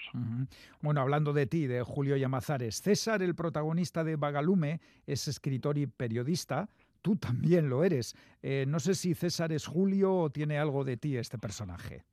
Bueno, 0.82 1.02
hablando 1.02 1.34
de 1.34 1.46
ti, 1.46 1.68
de 1.68 1.84
Julio 1.84 2.18
Llamazares, 2.18 2.82
César, 2.82 3.22
el 3.22 3.36
protagonista 3.36 4.04
de 4.04 4.16
Vagalume, 4.16 4.80
es 5.06 5.28
escritor 5.28 5.78
y 5.78 5.86
periodista 5.86 6.68
tú 7.02 7.16
también 7.16 7.70
lo 7.70 7.84
eres. 7.84 8.16
Eh, 8.42 8.66
no 8.68 8.80
sé 8.80 8.96
si 8.96 9.14
César 9.14 9.52
es 9.52 9.66
Julio 9.66 10.14
o 10.14 10.30
tiene 10.30 10.58
algo 10.58 10.84
de 10.84 10.98
ti 10.98 11.18
este 11.18 11.38
personaje. 11.38 12.04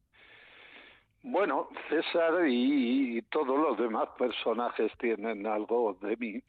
Bueno, 1.22 1.68
César 1.88 2.46
y, 2.48 3.20
todos 3.30 3.58
los 3.58 3.76
demás 3.76 4.08
personajes 4.16 4.92
tienen 4.98 5.46
algo 5.46 5.98
de 6.00 6.16
mí. 6.16 6.42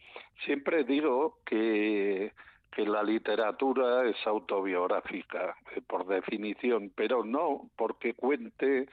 Siempre 0.46 0.84
digo 0.84 1.40
que, 1.46 2.32
la 2.78 3.04
literatura 3.04 4.08
es 4.08 4.16
autobiográfica, 4.26 5.58
eh, 5.76 5.82
por 5.86 6.08
definición, 6.08 6.94
pero 6.96 7.26
no 7.26 7.70
porque 7.76 8.14
cuente 8.14 8.88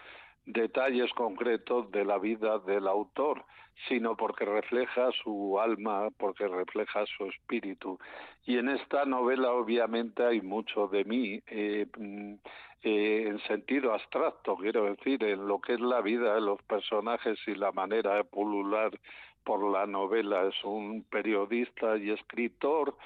detalles 0.46 1.12
concretos 1.12 1.90
de 1.90 2.04
la 2.04 2.18
vida 2.18 2.58
del 2.60 2.86
autor, 2.86 3.44
sino 3.88 4.16
porque 4.16 4.44
refleja 4.44 5.10
su 5.22 5.60
alma, 5.60 6.08
porque 6.16 6.48
refleja 6.48 7.04
su 7.06 7.26
espíritu. 7.26 7.98
Y 8.44 8.56
en 8.56 8.68
esta 8.68 9.04
novela 9.04 9.52
obviamente 9.52 10.24
hay 10.24 10.40
mucho 10.40 10.86
de 10.86 11.04
mí, 11.04 11.42
eh, 11.46 11.86
mm, 11.98 12.34
eh, 12.82 13.24
en 13.26 13.40
sentido 13.40 13.92
abstracto, 13.92 14.56
quiero 14.56 14.84
decir, 14.84 15.22
en 15.24 15.46
lo 15.46 15.60
que 15.60 15.74
es 15.74 15.80
la 15.80 16.00
vida 16.00 16.34
de 16.36 16.40
los 16.40 16.62
personajes 16.62 17.38
y 17.46 17.54
la 17.54 17.72
manera 17.72 18.14
de 18.14 18.24
pulular 18.24 18.92
por 19.44 19.62
la 19.70 19.86
novela. 19.86 20.46
Es 20.46 20.64
un 20.64 21.02
periodista 21.04 21.96
y 21.96 22.10
escritor 22.10 22.96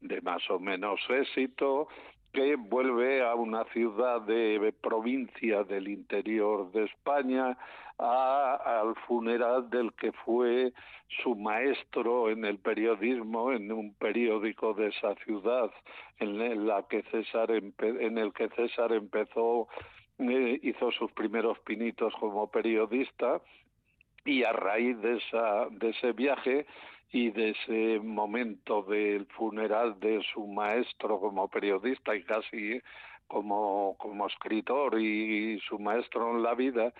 de 0.00 0.20
más 0.20 0.48
o 0.50 0.58
menos 0.58 1.00
éxito, 1.08 1.88
que 2.32 2.56
vuelve 2.56 3.26
a 3.26 3.34
una 3.34 3.64
ciudad 3.72 4.22
de 4.22 4.72
provincia 4.80 5.64
del 5.64 5.88
interior 5.88 6.70
de 6.72 6.84
España 6.84 7.56
al 7.98 8.94
funeral 9.06 9.68
del 9.70 9.92
que 9.94 10.12
fue 10.12 10.72
su 11.22 11.34
maestro 11.34 12.30
en 12.30 12.44
el 12.44 12.58
periodismo 12.58 13.52
en 13.52 13.72
un 13.72 13.94
periódico 13.94 14.72
de 14.74 14.88
esa 14.88 15.14
ciudad 15.24 15.70
en 16.18 16.66
la 16.66 16.84
que 16.84 17.02
César 17.10 17.50
en 17.50 18.18
el 18.18 18.32
que 18.32 18.48
César 18.50 18.92
empezó 18.92 19.68
eh, 20.18 20.60
hizo 20.62 20.92
sus 20.92 21.10
primeros 21.12 21.58
pinitos 21.60 22.14
como 22.20 22.50
periodista 22.50 23.40
y 24.24 24.44
a 24.44 24.52
raíz 24.52 25.00
de 25.00 25.16
esa 25.16 25.66
de 25.70 25.90
ese 25.90 26.12
viaje 26.12 26.66
y 27.10 27.30
de 27.30 27.50
ese 27.50 28.00
momento 28.00 28.82
del 28.82 29.26
funeral 29.26 29.98
de 30.00 30.22
su 30.32 30.46
maestro 30.46 31.18
como 31.20 31.48
periodista 31.48 32.14
y 32.14 32.22
casi 32.22 32.80
como, 33.26 33.96
como 33.98 34.26
escritor 34.26 34.98
y 35.00 35.58
su 35.60 35.78
maestro 35.78 36.30
en 36.30 36.42
la 36.42 36.54
vida, 36.54 36.92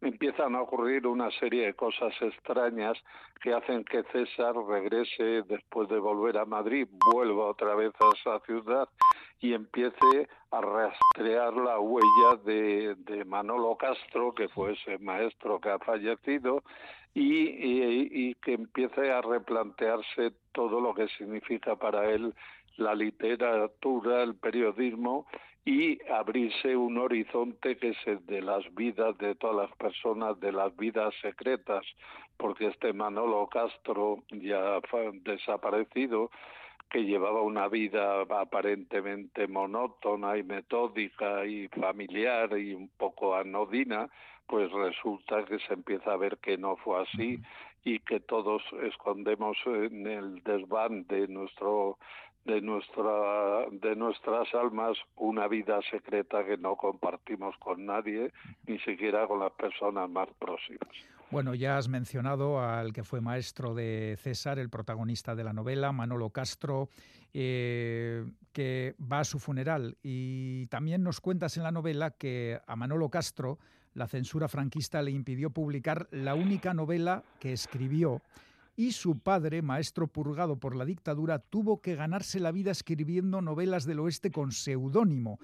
empiezan 0.00 0.56
a 0.56 0.62
ocurrir 0.62 1.06
una 1.06 1.30
serie 1.30 1.66
de 1.66 1.74
cosas 1.74 2.12
extrañas 2.20 2.98
que 3.40 3.52
hacen 3.52 3.84
que 3.84 4.02
César 4.04 4.54
regrese 4.56 5.42
después 5.42 5.88
de 5.88 5.98
volver 5.98 6.38
a 6.38 6.44
Madrid, 6.44 6.88
vuelva 7.12 7.46
otra 7.46 7.74
vez 7.74 7.92
a 8.00 8.10
esa 8.16 8.40
ciudad 8.44 8.88
y 9.40 9.54
empiece 9.54 10.28
a 10.50 10.60
rastrear 10.60 11.54
la 11.54 11.78
huella 11.78 12.36
de, 12.44 12.94
de 12.96 13.24
Manolo 13.24 13.76
Castro, 13.76 14.34
que 14.34 14.48
fue 14.48 14.72
ese 14.72 14.98
maestro 14.98 15.60
que 15.60 15.70
ha 15.70 15.78
fallecido, 15.78 16.62
y, 17.14 18.30
y, 18.30 18.34
que 18.36 18.54
empiece 18.54 19.10
a 19.10 19.20
replantearse 19.20 20.32
todo 20.52 20.80
lo 20.80 20.94
que 20.94 21.08
significa 21.08 21.76
para 21.76 22.10
él 22.10 22.34
la 22.76 22.94
literatura, 22.94 24.22
el 24.22 24.34
periodismo 24.34 25.26
y 25.64 25.98
abrirse 26.10 26.74
un 26.74 26.98
horizonte 26.98 27.76
que 27.76 27.90
es 27.90 27.96
el 28.06 28.24
de 28.26 28.40
las 28.40 28.62
vidas 28.74 29.16
de 29.18 29.34
todas 29.34 29.68
las 29.68 29.76
personas, 29.76 30.40
de 30.40 30.52
las 30.52 30.74
vidas 30.76 31.14
secretas, 31.20 31.84
porque 32.36 32.68
este 32.68 32.92
Manolo 32.92 33.46
Castro 33.46 34.24
ya 34.30 34.80
desaparecido, 35.22 36.30
que 36.90 37.04
llevaba 37.04 37.40
una 37.42 37.68
vida 37.68 38.20
aparentemente 38.22 39.46
monótona 39.46 40.36
y 40.36 40.42
metódica 40.42 41.46
y 41.46 41.68
familiar 41.68 42.58
y 42.58 42.74
un 42.74 42.88
poco 42.88 43.34
anodina, 43.34 44.10
pues 44.52 44.70
resulta 44.70 45.46
que 45.46 45.58
se 45.60 45.72
empieza 45.72 46.12
a 46.12 46.18
ver 46.18 46.36
que 46.36 46.58
no 46.58 46.76
fue 46.76 47.00
así 47.00 47.40
y 47.84 48.00
que 48.00 48.20
todos 48.20 48.60
escondemos 48.82 49.56
en 49.64 50.06
el 50.06 50.42
desván 50.42 51.06
de 51.06 51.26
nuestro 51.26 51.96
de 52.44 52.60
nuestra 52.60 53.64
de 53.70 53.96
nuestras 53.96 54.54
almas 54.54 54.98
una 55.16 55.48
vida 55.48 55.80
secreta 55.90 56.44
que 56.44 56.58
no 56.58 56.76
compartimos 56.76 57.56
con 57.60 57.86
nadie 57.86 58.30
ni 58.66 58.78
siquiera 58.80 59.26
con 59.26 59.40
las 59.40 59.52
personas 59.52 60.10
más 60.10 60.28
próximas. 60.38 60.90
Bueno, 61.30 61.54
ya 61.54 61.78
has 61.78 61.88
mencionado 61.88 62.60
al 62.60 62.92
que 62.92 63.04
fue 63.04 63.22
maestro 63.22 63.72
de 63.72 64.18
César, 64.18 64.58
el 64.58 64.68
protagonista 64.68 65.34
de 65.34 65.44
la 65.44 65.54
novela, 65.54 65.92
Manolo 65.92 66.28
Castro, 66.28 66.90
eh, 67.32 68.22
que 68.52 68.96
va 69.00 69.20
a 69.20 69.24
su 69.24 69.38
funeral. 69.38 69.96
Y 70.02 70.66
también 70.66 71.02
nos 71.02 71.22
cuentas 71.22 71.56
en 71.56 71.62
la 71.62 71.72
novela 71.72 72.10
que 72.10 72.60
a 72.66 72.76
Manolo 72.76 73.08
Castro 73.08 73.58
la 73.94 74.08
censura 74.08 74.48
franquista 74.48 75.02
le 75.02 75.10
impidió 75.10 75.50
publicar 75.50 76.08
la 76.10 76.34
única 76.34 76.74
novela 76.74 77.22
que 77.40 77.52
escribió 77.52 78.20
y 78.76 78.92
su 78.92 79.18
padre, 79.18 79.62
maestro 79.62 80.06
purgado 80.06 80.56
por 80.56 80.74
la 80.74 80.84
dictadura, 80.84 81.38
tuvo 81.38 81.80
que 81.80 81.94
ganarse 81.94 82.40
la 82.40 82.52
vida 82.52 82.70
escribiendo 82.70 83.42
novelas 83.42 83.84
del 83.84 84.00
oeste 84.00 84.30
con 84.30 84.52
seudónimo. 84.52 85.38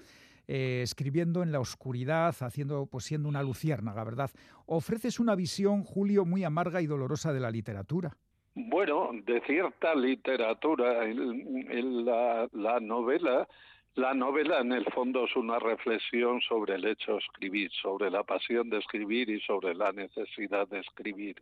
Eh, 0.51 0.81
escribiendo 0.81 1.43
en 1.43 1.51
la 1.51 1.59
oscuridad, 1.59 2.35
haciendo, 2.39 2.87
pues 2.87 3.03
siendo 3.03 3.29
una 3.29 3.43
luciérnaga, 3.43 4.03
¿verdad? 4.03 4.31
Ofreces 4.65 5.19
una 5.19 5.35
visión, 5.35 5.83
Julio, 5.83 6.25
muy 6.25 6.43
amarga 6.43 6.81
y 6.81 6.87
dolorosa 6.87 7.31
de 7.31 7.39
la 7.39 7.51
literatura. 7.51 8.17
Bueno, 8.55 9.11
de 9.27 9.41
cierta 9.41 9.93
literatura. 9.93 11.05
la, 11.05 12.49
la 12.51 12.79
novela 12.79 13.47
la 13.95 14.13
novela 14.13 14.59
en 14.59 14.71
el 14.71 14.85
fondo 14.85 15.25
es 15.25 15.35
una 15.35 15.59
reflexión 15.59 16.39
sobre 16.41 16.75
el 16.75 16.85
hecho 16.85 17.13
de 17.13 17.17
escribir, 17.19 17.71
sobre 17.81 18.09
la 18.09 18.23
pasión 18.23 18.69
de 18.69 18.77
escribir 18.77 19.29
y 19.29 19.41
sobre 19.41 19.75
la 19.75 19.91
necesidad 19.91 20.67
de 20.67 20.79
escribir. 20.79 21.35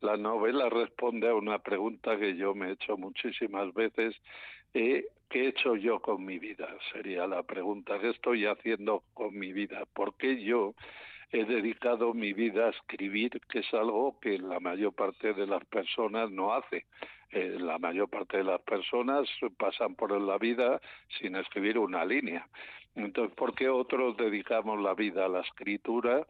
La 0.00 0.16
novela 0.16 0.68
responde 0.68 1.28
a 1.28 1.34
una 1.34 1.58
pregunta 1.58 2.16
que 2.16 2.36
yo 2.36 2.54
me 2.54 2.68
he 2.68 2.72
hecho 2.72 2.96
muchísimas 2.96 3.72
veces. 3.74 4.14
Eh, 4.74 5.06
¿Qué 5.28 5.44
he 5.44 5.48
hecho 5.48 5.76
yo 5.76 6.00
con 6.00 6.24
mi 6.24 6.38
vida? 6.38 6.68
Sería 6.92 7.26
la 7.26 7.42
pregunta. 7.42 7.98
¿Qué 7.98 8.10
estoy 8.10 8.46
haciendo 8.46 9.02
con 9.14 9.36
mi 9.36 9.52
vida? 9.52 9.84
¿Por 9.92 10.16
qué 10.16 10.42
yo 10.44 10.74
he 11.32 11.44
dedicado 11.44 12.14
mi 12.14 12.32
vida 12.32 12.66
a 12.66 12.70
escribir, 12.70 13.40
que 13.48 13.60
es 13.60 13.74
algo 13.74 14.20
que 14.20 14.38
la 14.38 14.60
mayor 14.60 14.94
parte 14.94 15.32
de 15.32 15.46
las 15.46 15.64
personas 15.64 16.30
no 16.30 16.52
hace? 16.54 16.84
Eh, 17.34 17.56
la 17.58 17.78
mayor 17.78 18.08
parte 18.08 18.36
de 18.36 18.44
las 18.44 18.60
personas 18.60 19.28
pasan 19.58 19.96
por 19.96 20.12
la 20.20 20.38
vida 20.38 20.80
sin 21.18 21.34
escribir 21.34 21.78
una 21.78 22.04
línea. 22.04 22.46
Entonces, 22.94 23.34
¿por 23.34 23.56
qué 23.56 23.68
otros 23.68 24.16
dedicamos 24.16 24.80
la 24.80 24.94
vida 24.94 25.24
a 25.24 25.28
la 25.28 25.40
escritura? 25.40 26.24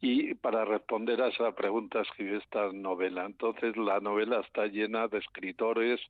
Y 0.00 0.34
para 0.34 0.64
responder 0.64 1.22
a 1.22 1.28
esa 1.28 1.52
pregunta 1.52 2.00
escribí 2.00 2.36
esta 2.36 2.72
novela. 2.72 3.26
Entonces, 3.26 3.76
la 3.76 4.00
novela 4.00 4.40
está 4.40 4.66
llena 4.66 5.06
de 5.06 5.18
escritores 5.18 6.00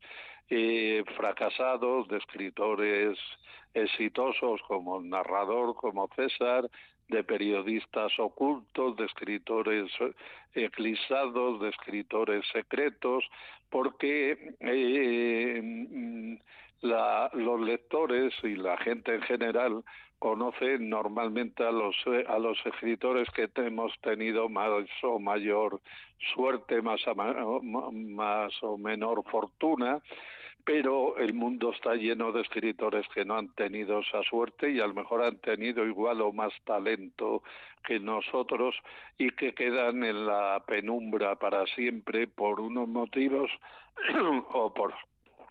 eh, 0.49 1.05
fracasados, 1.19 2.09
de 2.09 2.17
escritores 2.17 3.19
exitosos 3.75 4.63
como 4.67 5.03
narrador, 5.03 5.75
como 5.75 6.09
César, 6.17 6.71
de 7.11 7.25
periodistas 7.25 8.13
ocultos, 8.19 8.97
de 8.97 9.05
escritores 9.05 9.91
eclipsados, 10.55 11.61
de 11.61 11.69
escritores 11.69 12.45
secretos, 12.53 13.25
porque 13.69 14.55
eh, 14.61 15.61
mm, 15.63 16.35
los 16.83 17.61
lectores 17.61 18.33
y 18.43 18.57
la 18.57 18.77
gente 18.79 19.15
en 19.15 19.23
general 19.23 19.85
conocen 20.19 20.89
normalmente 20.89 21.65
a 21.65 21.71
los 21.71 21.97
a 22.29 22.39
los 22.39 22.59
escritores 22.67 23.29
que 23.31 23.49
hemos 23.57 23.93
tenido 24.01 24.49
más 24.49 24.85
o 25.03 25.19
mayor 25.19 25.81
suerte, 26.35 26.83
más, 26.83 27.01
más 27.65 28.53
o 28.63 28.77
menor 28.77 29.25
fortuna 29.31 30.01
pero 30.73 31.17
el 31.17 31.35
mundo 31.35 31.73
está 31.73 31.97
lleno 31.97 32.31
de 32.31 32.43
escritores 32.43 33.05
que 33.13 33.25
no 33.25 33.37
han 33.37 33.49
tenido 33.57 33.99
esa 33.99 34.23
suerte 34.23 34.71
y 34.71 34.79
a 34.79 34.87
lo 34.87 34.95
mejor 34.95 35.21
han 35.21 35.37
tenido 35.39 35.85
igual 35.85 36.21
o 36.21 36.33
más 36.33 36.53
talento 36.65 37.43
que 37.83 37.99
nosotros 37.99 38.77
y 39.19 39.33
que 39.33 39.53
quedan 39.53 40.05
en 40.05 40.27
la 40.27 40.63
penumbra 40.65 41.35
para 41.35 41.67
siempre 41.75 42.29
por 42.29 42.61
unos 42.61 42.87
motivos 42.87 43.51
o 44.53 44.73
por 44.73 44.95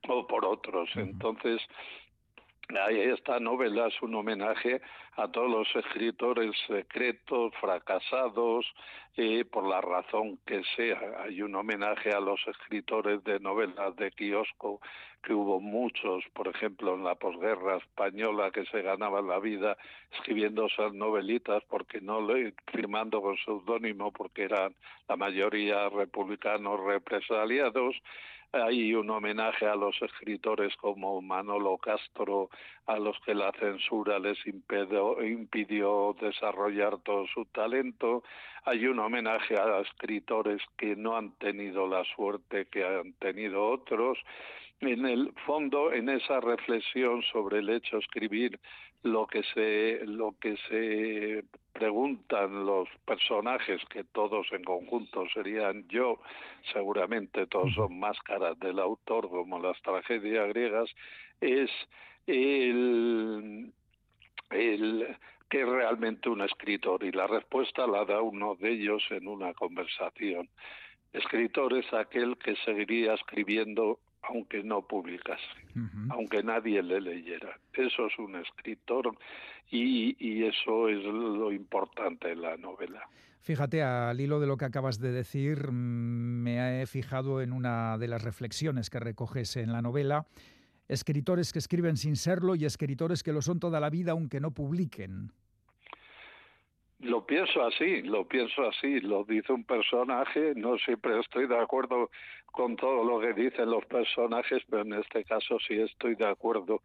o 0.07 0.25
por 0.25 0.45
otros. 0.45 0.89
Entonces, 0.95 1.61
esta 2.69 3.39
novela 3.39 3.87
es 3.87 4.01
un 4.01 4.13
homenaje 4.13 4.81
a 5.15 5.27
todos 5.27 5.49
los 5.49 5.75
escritores 5.75 6.51
secretos, 6.67 7.51
fracasados, 7.59 8.65
eh, 9.17 9.43
por 9.43 9.67
la 9.67 9.81
razón 9.81 10.37
que 10.45 10.61
sea. 10.75 10.99
Hay 11.23 11.41
un 11.41 11.55
homenaje 11.55 12.11
a 12.11 12.19
los 12.19 12.39
escritores 12.47 13.23
de 13.23 13.39
novelas 13.39 13.95
de 13.95 14.11
kiosco, 14.11 14.81
que 15.23 15.33
hubo 15.33 15.59
muchos, 15.59 16.23
por 16.33 16.47
ejemplo, 16.47 16.93
en 16.93 17.03
la 17.03 17.15
posguerra 17.15 17.77
española, 17.77 18.51
que 18.51 18.65
se 18.65 18.81
ganaban 18.83 19.27
la 19.27 19.39
vida 19.39 19.75
escribiendo 20.13 20.67
esas 20.67 20.93
novelitas, 20.93 21.63
porque 21.67 21.99
no 22.01 22.25
firmando 22.71 23.21
con 23.21 23.35
seudónimo, 23.37 24.11
porque 24.11 24.43
eran 24.43 24.75
la 25.07 25.15
mayoría 25.17 25.89
republicanos 25.89 26.79
represaliados 26.81 27.95
hay 28.51 28.93
un 28.95 29.09
homenaje 29.09 29.67
a 29.67 29.75
los 29.75 30.01
escritores 30.01 30.75
como 30.77 31.21
Manolo 31.21 31.77
Castro, 31.77 32.49
a 32.87 32.97
los 32.97 33.19
que 33.21 33.35
la 33.35 33.51
censura 33.53 34.17
les 34.19 34.37
impidió, 34.45 36.15
desarrollar 36.19 36.97
todo 36.99 37.27
su 37.27 37.45
talento. 37.45 38.23
Hay 38.65 38.87
un 38.87 38.99
homenaje 38.99 39.55
a 39.59 39.79
escritores 39.81 40.61
que 40.77 40.95
no 40.95 41.15
han 41.15 41.31
tenido 41.37 41.87
la 41.87 42.03
suerte 42.15 42.65
que 42.65 42.83
han 42.83 43.13
tenido 43.13 43.69
otros 43.69 44.17
en 44.81 45.05
el 45.05 45.33
fondo, 45.45 45.91
en 45.91 46.09
esa 46.09 46.39
reflexión 46.39 47.21
sobre 47.23 47.59
el 47.59 47.69
hecho 47.69 47.97
de 47.97 48.01
escribir, 48.01 48.59
lo 49.03 49.27
que 49.27 49.43
se, 49.53 50.05
lo 50.05 50.35
que 50.39 50.57
se 50.67 51.43
preguntan 51.71 52.65
los 52.65 52.89
personajes, 53.05 53.81
que 53.89 54.03
todos 54.03 54.47
en 54.51 54.63
conjunto 54.63 55.25
serían 55.33 55.87
yo, 55.87 56.19
seguramente 56.73 57.47
todos 57.47 57.73
son 57.73 57.99
máscaras 57.99 58.59
del 58.59 58.79
autor, 58.79 59.29
como 59.29 59.59
las 59.59 59.81
tragedias 59.81 60.49
griegas, 60.49 60.89
es 61.39 61.69
el, 62.27 63.71
el 64.49 65.17
que 65.49 65.61
es 65.61 65.67
realmente 65.67 66.29
un 66.29 66.41
escritor 66.41 67.03
y 67.03 67.11
la 67.11 67.27
respuesta 67.27 67.87
la 67.87 68.05
da 68.05 68.21
uno 68.21 68.55
de 68.55 68.71
ellos 68.71 69.03
en 69.09 69.27
una 69.27 69.53
conversación. 69.53 70.49
Escritor 71.13 71.73
es 71.73 71.91
aquel 71.93 72.37
que 72.37 72.55
seguiría 72.57 73.15
escribiendo 73.15 73.99
aunque 74.29 74.63
no 74.63 74.81
publicase, 74.81 75.43
aunque 76.09 76.43
nadie 76.43 76.81
le 76.83 77.01
leyera. 77.01 77.59
Eso 77.73 78.07
es 78.07 78.17
un 78.19 78.35
escritor 78.35 79.17
y, 79.71 80.15
y 80.19 80.45
eso 80.45 80.87
es 80.87 81.03
lo 81.03 81.51
importante 81.51 82.31
en 82.31 82.41
la 82.41 82.57
novela. 82.57 83.01
Fíjate, 83.41 83.81
al 83.83 84.19
hilo 84.19 84.39
de 84.39 84.47
lo 84.47 84.57
que 84.57 84.65
acabas 84.65 84.99
de 84.99 85.11
decir, 85.11 85.71
mm, 85.71 86.43
me 86.43 86.81
he 86.81 86.85
fijado 86.85 87.41
en 87.41 87.53
una 87.53 87.97
de 87.97 88.07
las 88.07 88.21
reflexiones 88.21 88.89
que 88.89 88.99
recoges 88.99 89.55
en 89.57 89.71
la 89.71 89.81
novela. 89.81 90.27
Escritores 90.87 91.53
que 91.53 91.59
escriben 91.59 91.97
sin 91.97 92.15
serlo 92.15 92.55
y 92.55 92.65
escritores 92.65 93.23
que 93.23 93.33
lo 93.33 93.41
son 93.41 93.59
toda 93.59 93.79
la 93.79 93.89
vida 93.89 94.11
aunque 94.11 94.39
no 94.39 94.51
publiquen. 94.51 95.31
Lo 96.99 97.25
pienso 97.25 97.63
así, 97.63 98.01
lo 98.01 98.27
pienso 98.27 98.67
así, 98.67 98.99
lo 98.99 99.23
dice 99.23 99.53
un 99.53 99.63
personaje, 99.63 100.53
no 100.55 100.77
siempre 100.77 101.17
estoy 101.17 101.47
de 101.47 101.57
acuerdo 101.57 102.09
con 102.51 102.75
todo 102.75 103.05
lo 103.05 103.21
que 103.21 103.33
dicen 103.33 103.69
los 103.69 103.85
personajes, 103.85 104.63
pero 104.69 104.81
en 104.81 104.93
este 104.93 105.23
caso 105.23 105.57
sí 105.59 105.79
estoy 105.79 106.15
de 106.15 106.27
acuerdo. 106.27 106.81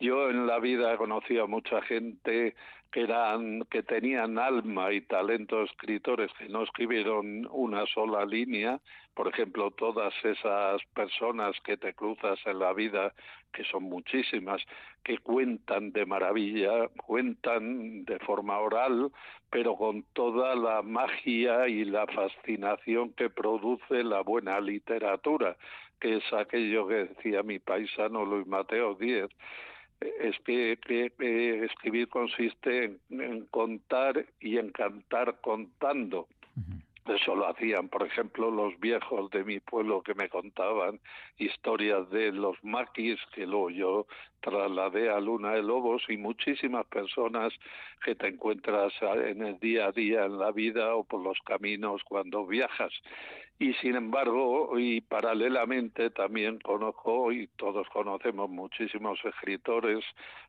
Yo 0.00 0.30
en 0.30 0.46
la 0.46 0.58
vida 0.58 0.94
he 0.94 0.96
conocido 0.96 1.44
a 1.44 1.46
mucha 1.46 1.82
gente 1.82 2.54
que 2.90 3.02
eran 3.02 3.60
que 3.70 3.82
tenían 3.82 4.38
alma 4.38 4.90
y 4.92 5.02
talento 5.02 5.62
escritores 5.62 6.32
que 6.38 6.48
no 6.48 6.62
escribieron 6.62 7.46
una 7.50 7.84
sola 7.86 8.24
línea, 8.24 8.80
por 9.14 9.28
ejemplo, 9.28 9.70
todas 9.72 10.14
esas 10.24 10.82
personas 10.94 11.54
que 11.64 11.76
te 11.76 11.92
cruzas 11.92 12.38
en 12.46 12.58
la 12.60 12.72
vida, 12.72 13.12
que 13.52 13.64
son 13.64 13.84
muchísimas, 13.84 14.62
que 15.04 15.18
cuentan 15.18 15.92
de 15.92 16.06
maravilla, 16.06 16.88
cuentan 17.06 18.04
de 18.04 18.18
forma 18.20 18.58
oral, 18.58 19.10
pero 19.50 19.76
con 19.76 20.02
toda 20.12 20.54
la 20.54 20.82
magia 20.82 21.68
y 21.68 21.84
la 21.84 22.06
fascinación 22.06 23.12
que 23.14 23.30
produce 23.30 24.04
la 24.04 24.20
buena 24.20 24.60
literatura, 24.60 25.56
que 26.00 26.16
es 26.16 26.32
aquello 26.32 26.86
que 26.86 27.06
decía 27.06 27.42
mi 27.42 27.58
paisano 27.58 28.24
Luis 28.24 28.46
Mateo 28.46 28.94
Díez 28.94 29.30
es 30.00 30.36
que, 30.44 30.78
escribir 31.64 32.08
consiste 32.08 32.98
en, 33.10 33.46
contar 33.46 34.26
y 34.40 34.58
en 34.58 34.70
cantar 34.70 35.40
contando. 35.40 36.28
Eso 37.08 37.34
lo 37.34 37.48
hacían, 37.48 37.88
por 37.88 38.06
ejemplo, 38.06 38.50
los 38.50 38.78
viejos 38.80 39.30
de 39.30 39.42
mi 39.42 39.60
pueblo 39.60 40.02
que 40.02 40.14
me 40.14 40.28
contaban 40.28 41.00
historias 41.38 42.10
de 42.10 42.32
los 42.32 42.62
maquis, 42.62 43.18
que 43.34 43.46
luego 43.46 43.70
yo 43.70 44.06
trasladé 44.40 45.08
a 45.08 45.18
Luna 45.18 45.52
de 45.52 45.62
Lobos, 45.62 46.02
y 46.08 46.18
muchísimas 46.18 46.84
personas 46.86 47.52
que 48.04 48.14
te 48.14 48.28
encuentras 48.28 48.92
en 49.00 49.42
el 49.42 49.58
día 49.58 49.86
a 49.86 49.92
día 49.92 50.26
en 50.26 50.38
la 50.38 50.52
vida 50.52 50.94
o 50.94 51.04
por 51.04 51.22
los 51.22 51.38
caminos 51.46 52.02
cuando 52.04 52.46
viajas. 52.46 52.92
Y 53.58 53.72
sin 53.74 53.96
embargo, 53.96 54.78
y 54.78 55.00
paralelamente 55.00 56.10
también 56.10 56.58
conozco, 56.60 57.32
y 57.32 57.46
todos 57.56 57.88
conocemos 57.88 58.50
muchísimos 58.50 59.18
escritores 59.24 60.04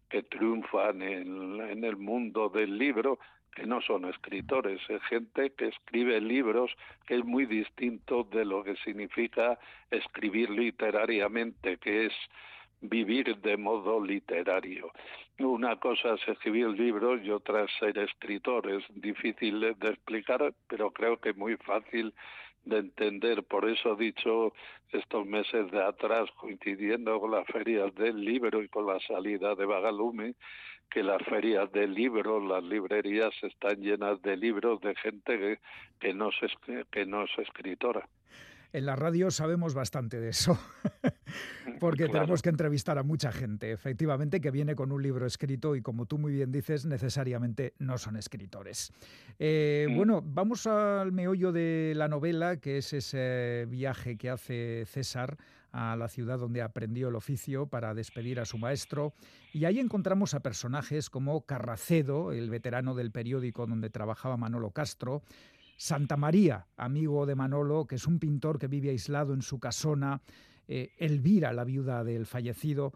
que 0.09 0.23
triunfan 0.23 1.01
en, 1.01 1.61
en 1.61 1.83
el 1.83 1.97
mundo 1.97 2.49
del 2.49 2.77
libro, 2.77 3.17
que 3.55 3.65
no 3.65 3.81
son 3.81 4.05
escritores, 4.05 4.79
es 4.89 5.01
gente 5.03 5.51
que 5.51 5.67
escribe 5.67 6.21
libros, 6.21 6.71
que 7.05 7.15
es 7.15 7.25
muy 7.25 7.45
distinto 7.45 8.23
de 8.23 8.45
lo 8.45 8.63
que 8.63 8.75
significa 8.77 9.59
escribir 9.91 10.49
literariamente, 10.49 11.77
que 11.77 12.05
es 12.05 12.13
vivir 12.81 13.37
de 13.37 13.57
modo 13.57 14.03
literario. 14.03 14.91
Una 15.39 15.77
cosa 15.77 16.13
es 16.13 16.27
escribir 16.27 16.67
libros 16.69 17.21
y 17.23 17.31
otra 17.31 17.63
es 17.63 17.71
ser 17.79 17.97
escritor. 17.97 18.69
Es 18.69 18.83
difícil 18.89 19.59
de 19.59 19.89
explicar, 19.89 20.53
pero 20.67 20.91
creo 20.91 21.17
que 21.17 21.33
muy 21.33 21.57
fácil 21.57 22.13
de 22.65 22.77
entender. 22.77 23.43
Por 23.43 23.69
eso 23.69 23.93
he 23.93 24.03
dicho 24.05 24.53
estos 24.91 25.25
meses 25.25 25.69
de 25.71 25.83
atrás, 25.83 26.29
coincidiendo 26.37 27.19
con 27.19 27.31
las 27.31 27.45
ferias 27.47 27.93
del 27.95 28.23
libro 28.23 28.61
y 28.61 28.69
con 28.69 28.85
la 28.85 28.99
salida 29.01 29.55
de 29.55 29.65
Bagalume, 29.65 30.35
que 30.89 31.03
las 31.03 31.23
ferias 31.23 31.71
de 31.71 31.87
libros, 31.87 32.43
las 32.43 32.63
librerías 32.63 33.33
están 33.43 33.81
llenas 33.81 34.21
de 34.21 34.37
libros 34.37 34.81
de 34.81 34.95
gente 34.95 35.59
que, 35.99 36.13
no, 36.13 36.29
es, 36.29 36.85
que 36.91 37.05
no 37.05 37.23
es 37.23 37.31
escritora. 37.37 38.07
En 38.71 38.85
la 38.85 38.95
radio 38.95 39.31
sabemos 39.31 39.73
bastante 39.73 40.19
de 40.19 40.29
eso, 40.29 40.59
porque 41.79 42.07
tenemos 42.07 42.43
que 42.43 42.49
entrevistar 42.49 42.99
a 42.99 43.03
mucha 43.03 43.31
gente, 43.31 43.71
efectivamente, 43.71 44.39
que 44.39 44.51
viene 44.51 44.75
con 44.75 44.91
un 44.91 45.01
libro 45.01 45.25
escrito 45.25 45.75
y, 45.75 45.81
como 45.81 46.05
tú 46.05 46.19
muy 46.19 46.33
bien 46.33 46.51
dices, 46.51 46.85
necesariamente 46.85 47.73
no 47.79 47.97
son 47.97 48.15
escritores. 48.15 48.93
Eh, 49.39 49.87
mm. 49.89 49.95
Bueno, 49.95 50.21
vamos 50.23 50.67
al 50.67 51.11
meollo 51.11 51.51
de 51.51 51.93
la 51.95 52.07
novela, 52.07 52.57
que 52.57 52.77
es 52.77 52.93
ese 52.93 53.65
viaje 53.67 54.17
que 54.17 54.29
hace 54.29 54.85
César 54.85 55.37
a 55.71 55.95
la 55.95 56.07
ciudad 56.07 56.39
donde 56.39 56.61
aprendió 56.61 57.09
el 57.09 57.15
oficio 57.15 57.67
para 57.67 57.93
despedir 57.93 58.39
a 58.39 58.45
su 58.45 58.57
maestro. 58.57 59.13
Y 59.53 59.65
ahí 59.65 59.79
encontramos 59.79 60.33
a 60.33 60.39
personajes 60.39 61.09
como 61.09 61.45
Carracedo, 61.45 62.31
el 62.31 62.49
veterano 62.49 62.95
del 62.95 63.11
periódico 63.11 63.67
donde 63.67 63.89
trabajaba 63.89 64.37
Manolo 64.37 64.71
Castro, 64.71 65.23
Santa 65.77 66.17
María, 66.17 66.67
amigo 66.75 67.25
de 67.25 67.35
Manolo, 67.35 67.85
que 67.87 67.95
es 67.95 68.05
un 68.05 68.19
pintor 68.19 68.59
que 68.59 68.67
vive 68.67 68.89
aislado 68.89 69.33
en 69.33 69.41
su 69.41 69.59
casona, 69.59 70.21
eh, 70.67 70.93
Elvira, 70.97 71.53
la 71.53 71.63
viuda 71.63 72.03
del 72.03 72.25
fallecido. 72.25 72.93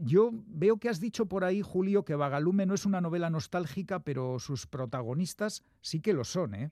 Yo 0.00 0.30
veo 0.32 0.78
que 0.78 0.88
has 0.88 1.00
dicho 1.00 1.26
por 1.26 1.44
ahí, 1.44 1.60
Julio, 1.60 2.04
que 2.04 2.14
Vagalume 2.14 2.64
no 2.64 2.74
es 2.74 2.86
una 2.86 3.00
novela 3.00 3.28
nostálgica, 3.28 4.00
pero 4.00 4.38
sus 4.38 4.66
protagonistas 4.66 5.64
sí 5.80 6.00
que 6.00 6.14
lo 6.14 6.24
son, 6.24 6.54
¿eh? 6.54 6.70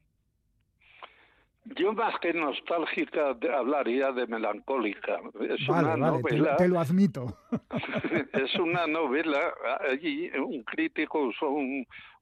Yo 1.74 1.92
más 1.92 2.14
que 2.20 2.32
nostálgica 2.32 3.36
hablaría 3.56 4.12
de 4.12 4.26
melancólica. 4.26 5.18
Es 5.48 5.68
una 5.68 5.96
novela. 5.96 6.56
Te, 6.56 6.68
lo 6.68 6.78
admito. 6.78 7.26
es 8.32 8.54
una 8.56 8.86
novela. 8.86 9.52
Allí 9.90 10.30
un 10.38 10.62
crítico 10.62 11.20
usó 11.20 11.56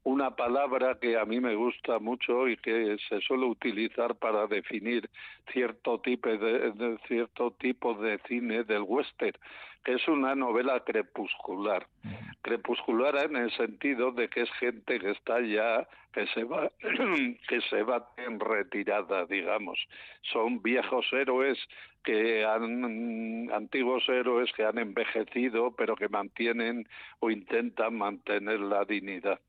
una 0.04 0.30
palabra 0.34 0.98
que 0.98 1.18
a 1.18 1.24
mí 1.24 1.40
me 1.40 1.54
gusta 1.54 1.98
mucho 1.98 2.48
y 2.48 2.56
que 2.56 2.96
se 3.08 3.20
suele 3.20 3.44
utilizar 3.44 4.14
para 4.14 4.46
definir 4.46 5.10
cierto 5.52 6.00
tipo 6.00 6.28
de 6.30 6.98
cierto 7.06 7.50
tipo 7.52 7.94
de 7.94 8.18
cine 8.26 8.64
del 8.64 8.82
western 8.82 9.38
que 9.84 9.94
es 9.94 10.08
una 10.08 10.34
novela 10.34 10.80
crepuscular. 10.80 11.86
Crepuscular 12.44 13.16
en 13.16 13.36
el 13.36 13.50
sentido 13.52 14.12
de 14.12 14.28
que 14.28 14.42
es 14.42 14.50
gente 14.60 15.00
que 15.00 15.12
está 15.12 15.40
ya, 15.40 15.88
que 16.12 16.26
se 16.26 16.44
va, 16.44 16.70
que 17.48 17.60
se 17.70 17.82
va 17.82 18.06
en 18.18 18.38
retirada, 18.38 19.24
digamos. 19.24 19.78
Son 20.20 20.62
viejos 20.62 21.10
héroes 21.12 21.58
que 22.02 22.44
han 22.44 23.50
antiguos 23.50 24.06
héroes 24.10 24.52
que 24.52 24.64
han 24.64 24.76
envejecido 24.76 25.74
pero 25.74 25.96
que 25.96 26.10
mantienen 26.10 26.86
o 27.20 27.30
intentan 27.30 27.96
mantener 27.96 28.60
la 28.60 28.84
dignidad. 28.84 29.40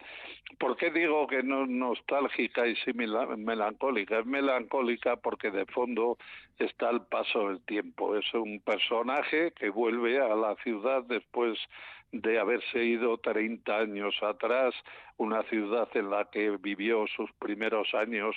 ¿Por 0.58 0.78
qué 0.78 0.90
digo 0.90 1.28
que 1.28 1.44
no 1.44 1.64
es 1.64 1.70
nostálgica 1.70 2.66
y 2.66 2.78
sí 2.78 2.94
melancólica? 2.94 4.20
Es 4.20 4.26
melancólica 4.26 5.18
porque 5.18 5.52
de 5.52 5.66
fondo 5.66 6.18
está 6.58 6.92
el 6.92 7.02
paso 7.02 7.50
del 7.50 7.60
tiempo. 7.66 8.16
Es 8.16 8.34
un 8.34 8.62
personaje 8.62 9.52
que 9.52 9.70
vuelve 9.70 10.22
a 10.22 10.34
la 10.34 10.56
ciudad 10.64 11.04
después 11.04 11.60
de 12.22 12.40
haberse 12.40 12.84
ido 12.84 13.18
30 13.18 13.78
años 13.78 14.16
atrás, 14.22 14.74
una 15.18 15.44
ciudad 15.44 15.88
en 15.96 16.10
la 16.10 16.30
que 16.30 16.58
vivió 16.58 17.06
sus 17.08 17.32
primeros 17.34 17.94
años 17.94 18.36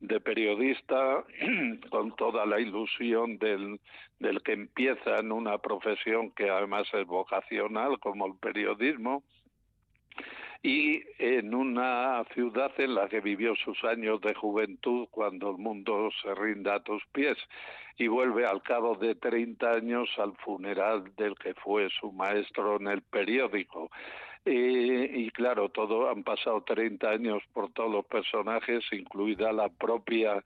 de 0.00 0.20
periodista 0.20 1.24
con 1.90 2.14
toda 2.16 2.44
la 2.44 2.60
ilusión 2.60 3.38
del, 3.38 3.80
del 4.18 4.42
que 4.42 4.52
empieza 4.52 5.18
en 5.18 5.30
una 5.30 5.58
profesión 5.58 6.30
que 6.32 6.50
además 6.50 6.88
es 6.92 7.06
vocacional 7.06 7.98
como 8.00 8.26
el 8.26 8.34
periodismo 8.34 9.22
y 10.62 11.02
en 11.18 11.54
una 11.54 12.24
ciudad 12.34 12.72
en 12.78 12.94
la 12.94 13.08
que 13.08 13.20
vivió 13.20 13.56
sus 13.56 13.82
años 13.84 14.20
de 14.20 14.32
juventud 14.34 15.08
cuando 15.10 15.50
el 15.50 15.58
mundo 15.58 16.10
se 16.22 16.34
rinda 16.34 16.76
a 16.76 16.82
tus 16.82 17.04
pies 17.12 17.36
y 17.98 18.06
vuelve 18.06 18.46
al 18.46 18.62
cabo 18.62 18.94
de 18.94 19.16
30 19.16 19.70
años 19.72 20.08
al 20.18 20.36
funeral 20.36 21.14
del 21.16 21.34
que 21.36 21.54
fue 21.54 21.88
su 22.00 22.12
maestro 22.12 22.76
en 22.76 22.86
el 22.88 23.02
periódico. 23.02 23.90
y 24.44 25.30
claro, 25.30 25.68
todo 25.68 26.10
han 26.10 26.24
pasado 26.24 26.62
30 26.62 27.10
años 27.10 27.42
por 27.52 27.72
todos 27.72 27.90
los 27.90 28.04
personajes, 28.06 28.84
incluida 28.92 29.52
la 29.52 29.68
propia 29.68 30.42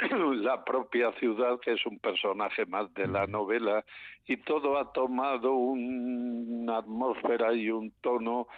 la 0.42 0.64
propia 0.64 1.12
ciudad, 1.12 1.58
que 1.60 1.72
es 1.72 1.86
un 1.86 1.98
personaje 1.98 2.66
más 2.66 2.92
de 2.94 3.06
la 3.06 3.26
novela, 3.26 3.84
y 4.26 4.36
todo 4.38 4.78
ha 4.78 4.92
tomado 4.92 5.52
una 5.52 6.78
atmósfera 6.78 7.52
y 7.54 7.70
un 7.70 7.92
tono 8.00 8.48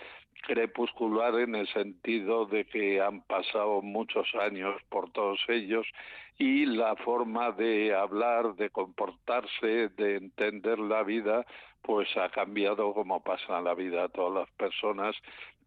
crepuscular 0.42 1.38
en 1.40 1.54
el 1.54 1.68
sentido 1.68 2.46
de 2.46 2.64
que 2.64 3.00
han 3.00 3.20
pasado 3.22 3.82
muchos 3.82 4.26
años 4.34 4.80
por 4.88 5.10
todos 5.10 5.40
ellos 5.48 5.86
y 6.38 6.66
la 6.66 6.96
forma 6.96 7.52
de 7.52 7.94
hablar, 7.94 8.54
de 8.56 8.70
comportarse, 8.70 9.88
de 9.88 10.16
entender 10.16 10.78
la 10.78 11.02
vida, 11.02 11.46
pues 11.82 12.08
ha 12.16 12.28
cambiado 12.28 12.92
como 12.92 13.22
pasa 13.22 13.60
la 13.60 13.74
vida 13.74 14.04
a 14.04 14.08
todas 14.08 14.46
las 14.46 14.50
personas 14.56 15.16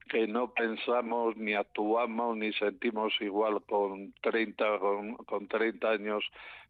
que 0.10 0.28
no 0.28 0.52
pensamos 0.54 1.38
ni 1.38 1.54
actuamos 1.54 2.36
ni 2.36 2.52
sentimos 2.54 3.14
igual 3.22 3.62
con 3.62 4.14
30 4.22 4.80
con, 4.80 5.16
con 5.18 5.48
30 5.48 5.90
años 5.90 6.24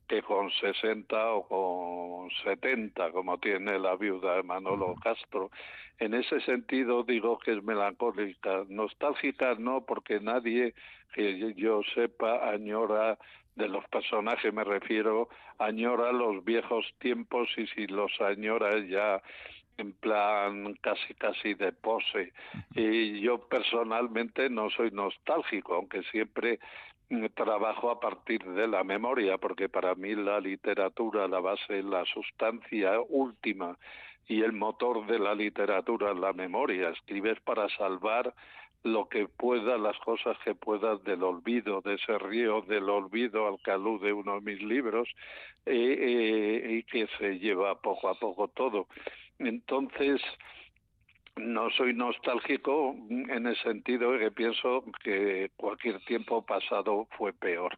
que 0.09 0.23
con 0.23 0.49
60 0.49 1.33
o 1.33 1.47
con 1.47 2.31
70 2.43 3.11
como 3.11 3.37
tiene 3.37 3.77
la 3.77 3.95
viuda 3.95 4.37
de 4.37 4.43
Manolo 4.43 4.95
Castro. 4.95 5.51
En 5.99 6.15
ese 6.15 6.41
sentido 6.41 7.03
digo 7.03 7.37
que 7.37 7.51
es 7.51 7.63
melancólica, 7.63 8.65
nostálgica 8.67 9.55
no 9.55 9.85
porque 9.85 10.19
nadie 10.19 10.73
que 11.13 11.53
yo 11.53 11.81
sepa 11.93 12.49
añora 12.49 13.19
de 13.55 13.67
los 13.67 13.85
personajes 13.89 14.53
me 14.53 14.63
refiero 14.63 15.29
añora 15.59 16.11
los 16.11 16.43
viejos 16.43 16.85
tiempos 16.97 17.49
y 17.57 17.67
si 17.67 17.85
los 17.87 18.11
añora 18.19 18.79
ya 18.79 19.21
en 19.77 19.93
plan 19.93 20.73
casi 20.81 21.13
casi 21.13 21.53
de 21.53 21.71
pose. 21.71 22.33
Y 22.75 23.21
yo 23.21 23.47
personalmente 23.47 24.49
no 24.49 24.69
soy 24.69 24.91
nostálgico, 24.91 25.75
aunque 25.75 26.03
siempre 26.03 26.59
trabajo 27.33 27.89
a 27.89 27.99
partir 27.99 28.43
de 28.43 28.67
la 28.67 28.83
memoria, 28.83 29.37
porque 29.37 29.69
para 29.69 29.95
mí 29.95 30.15
la 30.15 30.39
literatura, 30.39 31.27
la 31.27 31.39
base, 31.39 31.81
la 31.81 32.05
sustancia 32.05 32.99
última 33.09 33.77
y 34.27 34.43
el 34.43 34.53
motor 34.53 35.07
de 35.07 35.17
la 35.17 35.33
literatura 35.33 36.11
es 36.11 36.17
la 36.17 36.33
memoria. 36.33 36.89
Escribes 36.89 37.39
para 37.41 37.67
salvar 37.69 38.33
lo 38.83 39.09
que 39.09 39.27
pueda, 39.27 39.77
las 39.77 39.97
cosas 39.99 40.37
que 40.45 40.55
puedas 40.55 41.03
del 41.03 41.23
olvido, 41.23 41.81
de 41.81 41.95
ese 41.95 42.17
río 42.17 42.61
del 42.61 42.89
olvido 42.89 43.47
al 43.47 43.57
que 43.61 43.71
alude 43.71 44.13
uno 44.13 44.35
de 44.35 44.41
mis 44.41 44.61
libros, 44.61 45.09
eh, 45.65 45.97
eh, 45.99 46.71
y 46.77 46.83
que 46.83 47.07
se 47.17 47.39
lleva 47.39 47.81
poco 47.81 48.07
a 48.07 48.15
poco 48.15 48.47
todo. 48.47 48.87
Entonces, 49.39 50.21
no 51.39 51.69
soy 51.71 51.93
nostálgico 51.93 52.95
en 53.09 53.47
el 53.47 53.57
sentido 53.57 54.11
de 54.11 54.19
que 54.19 54.31
pienso 54.31 54.83
que 55.03 55.51
cualquier 55.55 55.99
tiempo 56.05 56.45
pasado 56.45 57.07
fue 57.17 57.33
peor, 57.33 57.77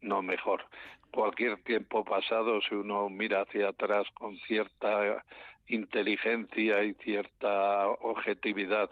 no 0.00 0.22
mejor. 0.22 0.64
Cualquier 1.10 1.62
tiempo 1.62 2.04
pasado, 2.04 2.60
si 2.62 2.74
uno 2.74 3.08
mira 3.08 3.42
hacia 3.42 3.70
atrás 3.70 4.06
con 4.14 4.36
cierta 4.46 5.24
inteligencia 5.66 6.84
y 6.84 6.94
cierta 6.94 7.88
objetividad, 7.88 8.90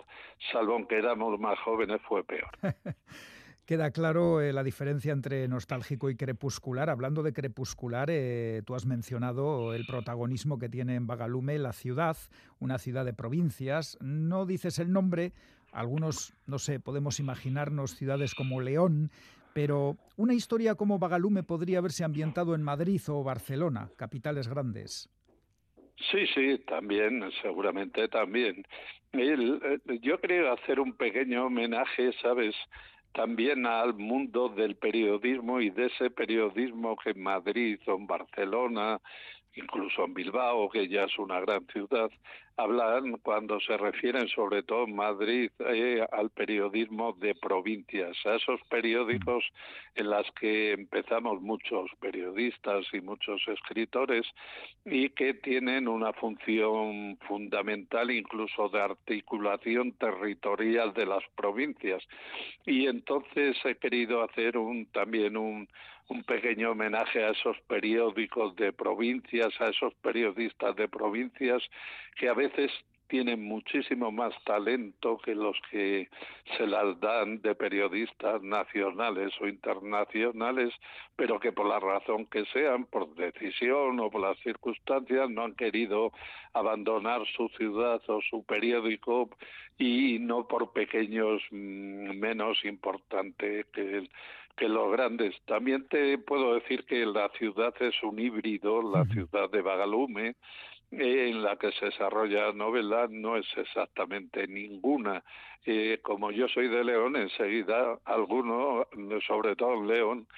salvo 0.52 0.74
aunque 0.74 0.96
éramos 0.96 1.38
más 1.38 1.58
jóvenes, 1.60 2.00
fue 2.02 2.24
peor. 2.24 2.50
Queda 3.66 3.90
claro 3.90 4.40
eh, 4.40 4.52
la 4.52 4.62
diferencia 4.62 5.12
entre 5.12 5.48
nostálgico 5.48 6.08
y 6.08 6.14
crepuscular. 6.14 6.88
Hablando 6.88 7.24
de 7.24 7.32
crepuscular, 7.32 8.08
eh, 8.12 8.62
tú 8.64 8.76
has 8.76 8.86
mencionado 8.86 9.74
el 9.74 9.84
protagonismo 9.86 10.56
que 10.56 10.68
tiene 10.68 10.94
en 10.94 11.08
Bagalume 11.08 11.58
la 11.58 11.72
ciudad, 11.72 12.16
una 12.60 12.78
ciudad 12.78 13.04
de 13.04 13.12
provincias. 13.12 13.98
No 14.00 14.46
dices 14.46 14.78
el 14.78 14.92
nombre, 14.92 15.32
algunos, 15.72 16.32
no 16.46 16.60
sé, 16.60 16.78
podemos 16.78 17.18
imaginarnos 17.18 17.96
ciudades 17.96 18.36
como 18.36 18.60
León, 18.60 19.10
pero 19.52 19.96
una 20.16 20.34
historia 20.34 20.76
como 20.76 21.00
Bagalume 21.00 21.42
podría 21.42 21.78
haberse 21.78 22.04
ambientado 22.04 22.54
en 22.54 22.62
Madrid 22.62 23.00
o 23.08 23.24
Barcelona, 23.24 23.90
capitales 23.96 24.46
grandes. 24.46 25.10
Sí, 26.12 26.24
sí, 26.34 26.58
también, 26.68 27.24
seguramente 27.42 28.06
también. 28.06 28.64
Eh, 29.12 29.78
yo 30.02 30.20
creo 30.20 30.52
hacer 30.52 30.78
un 30.78 30.92
pequeño 30.92 31.46
homenaje, 31.46 32.12
¿sabes? 32.22 32.54
También 33.16 33.64
al 33.64 33.94
mundo 33.94 34.50
del 34.50 34.76
periodismo 34.76 35.62
y 35.62 35.70
de 35.70 35.86
ese 35.86 36.10
periodismo 36.10 36.96
que 36.96 37.10
en 37.10 37.22
Madrid 37.22 37.80
o 37.86 37.94
en 37.94 38.06
Barcelona 38.06 39.00
incluso 39.56 40.04
en 40.04 40.14
Bilbao, 40.14 40.68
que 40.68 40.86
ya 40.86 41.04
es 41.04 41.18
una 41.18 41.40
gran 41.40 41.66
ciudad, 41.68 42.10
hablan 42.58 43.18
cuando 43.22 43.60
se 43.60 43.76
refieren 43.76 44.28
sobre 44.28 44.62
todo 44.62 44.84
en 44.84 44.96
Madrid 44.96 45.50
eh, 45.58 46.06
al 46.12 46.30
periodismo 46.30 47.12
de 47.14 47.34
provincias, 47.34 48.16
a 48.24 48.36
esos 48.36 48.60
periódicos 48.70 49.44
en 49.94 50.08
las 50.08 50.26
que 50.40 50.72
empezamos 50.72 51.40
muchos 51.42 51.90
periodistas 52.00 52.86
y 52.92 53.00
muchos 53.00 53.42
escritores 53.48 54.26
y 54.86 55.10
que 55.10 55.34
tienen 55.34 55.86
una 55.86 56.12
función 56.14 57.18
fundamental 57.28 58.10
incluso 58.10 58.68
de 58.70 58.80
articulación 58.80 59.92
territorial 59.92 60.94
de 60.94 61.06
las 61.06 61.24
provincias. 61.34 62.02
Y 62.64 62.86
entonces 63.08 63.56
he 63.64 63.76
querido 63.76 64.22
hacer 64.22 64.58
un 64.58 64.86
también 64.86 65.36
un 65.36 65.68
un 66.08 66.22
pequeño 66.22 66.70
homenaje 66.70 67.24
a 67.24 67.30
esos 67.30 67.56
periódicos 67.66 68.54
de 68.56 68.72
provincias, 68.72 69.52
a 69.60 69.68
esos 69.68 69.92
periodistas 69.94 70.76
de 70.76 70.88
provincias 70.88 71.62
que 72.16 72.28
a 72.28 72.34
veces 72.34 72.70
tienen 73.08 73.42
muchísimo 73.42 74.10
más 74.10 74.32
talento 74.44 75.18
que 75.18 75.34
los 75.34 75.56
que 75.70 76.08
se 76.56 76.66
las 76.66 76.98
dan 77.00 77.40
de 77.42 77.54
periodistas 77.54 78.42
nacionales 78.42 79.32
o 79.40 79.46
internacionales, 79.46 80.72
pero 81.16 81.38
que 81.38 81.52
por 81.52 81.66
la 81.66 81.80
razón 81.80 82.26
que 82.26 82.44
sean, 82.46 82.84
por 82.86 83.14
decisión 83.14 84.00
o 84.00 84.10
por 84.10 84.20
las 84.20 84.38
circunstancias, 84.40 85.30
no 85.30 85.44
han 85.44 85.54
querido 85.54 86.12
abandonar 86.52 87.26
su 87.36 87.48
ciudad 87.50 88.00
o 88.08 88.20
su 88.22 88.44
periódico 88.44 89.30
y 89.78 90.18
no 90.18 90.46
por 90.48 90.72
pequeños 90.72 91.42
mm, 91.50 92.18
menos 92.18 92.64
importante 92.64 93.66
que 93.72 94.08
que 94.56 94.68
los 94.68 94.90
grandes. 94.90 95.34
También 95.44 95.86
te 95.88 96.18
puedo 96.18 96.54
decir 96.54 96.84
que 96.84 97.04
la 97.04 97.28
ciudad 97.30 97.74
es 97.80 97.94
un 98.02 98.18
híbrido, 98.18 98.82
la 98.82 99.04
ciudad 99.04 99.50
de 99.50 99.60
Bagalume, 99.60 100.34
en 100.98 101.42
la 101.42 101.56
que 101.56 101.72
se 101.72 101.86
desarrolla 101.86 102.52
novela 102.52 103.06
no 103.10 103.36
es 103.36 103.46
exactamente 103.56 104.46
ninguna. 104.46 105.22
Eh, 105.64 105.98
como 106.02 106.30
yo 106.30 106.48
soy 106.48 106.68
de 106.68 106.84
León, 106.84 107.16
enseguida 107.16 107.98
algunos, 108.04 108.86
sobre 109.26 109.56
todo 109.56 109.74
en 109.74 109.88
León, 109.88 110.28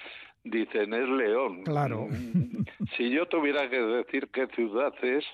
dicen 0.43 0.93
es 0.93 1.07
León. 1.07 1.63
Claro. 1.63 2.07
Mm, 2.07 2.65
si 2.97 3.09
yo 3.09 3.25
tuviera 3.27 3.69
que 3.69 3.79
decir 3.79 4.29
qué 4.33 4.47
ciudad 4.47 4.93
es, 5.03 5.25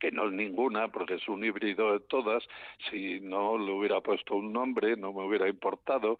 que 0.00 0.10
no 0.10 0.26
es 0.26 0.32
ninguna, 0.32 0.88
porque 0.88 1.14
es 1.14 1.28
un 1.28 1.44
híbrido 1.44 1.92
de 1.92 2.00
todas, 2.00 2.44
si 2.90 3.20
no 3.20 3.58
le 3.58 3.72
hubiera 3.72 4.00
puesto 4.00 4.36
un 4.36 4.52
nombre, 4.52 4.96
no 4.96 5.12
me 5.12 5.24
hubiera 5.24 5.48
importado, 5.48 6.18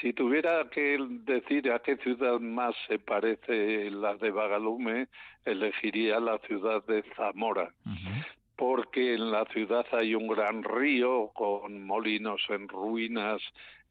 si 0.00 0.12
tuviera 0.12 0.68
que 0.70 0.98
decir 1.24 1.70
a 1.70 1.78
qué 1.80 1.96
ciudad 1.98 2.40
más 2.40 2.74
se 2.86 2.98
parece 2.98 3.90
la 3.90 4.16
de 4.16 4.30
Bagalume, 4.30 5.08
elegiría 5.44 6.20
la 6.20 6.38
ciudad 6.38 6.84
de 6.86 7.02
Zamora. 7.16 7.72
Porque 8.58 9.14
en 9.14 9.30
la 9.30 9.44
ciudad 9.46 9.86
hay 9.92 10.16
un 10.16 10.26
gran 10.26 10.64
río 10.64 11.28
con 11.28 11.86
molinos 11.86 12.42
en 12.48 12.68
ruinas, 12.68 13.40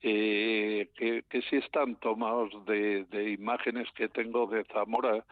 eh, 0.01 0.89
que, 0.95 1.23
que 1.29 1.41
sí 1.43 1.55
están 1.55 1.95
tomados 1.95 2.51
de, 2.65 3.05
de 3.05 3.31
imágenes 3.31 3.87
que 3.95 4.09
tengo 4.09 4.45
de 4.45 4.65
Zamora 4.65 5.23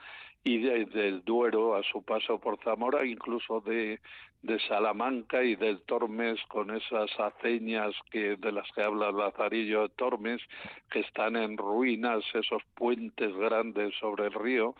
y 0.46 0.60
del 0.60 1.24
Duero 1.26 1.76
a 1.76 1.84
su 1.84 2.02
paso 2.04 2.40
por 2.40 2.58
Zamora, 2.64 3.06
incluso 3.06 3.60
de, 3.62 4.00
de 4.42 4.60
Salamanca 4.68 5.44
y 5.44 5.56
del 5.56 5.82
Tormes 5.82 6.40
con 6.48 6.70
esas 6.70 7.10
aceñas 7.20 7.94
que 8.12 8.38
de 8.38 8.52
las 8.52 8.72
que 8.72 8.84
habla 8.84 9.12
Lazarillo 9.12 9.82
de 9.82 9.90
Tormes, 9.90 10.40
que 10.92 11.00
están 11.00 11.36
en 11.36 11.58
ruinas, 11.58 12.24
esos 12.34 12.64
puentes 12.76 13.36
grandes 13.36 13.94
sobre 14.00 14.28
el 14.28 14.34
río, 14.34 14.76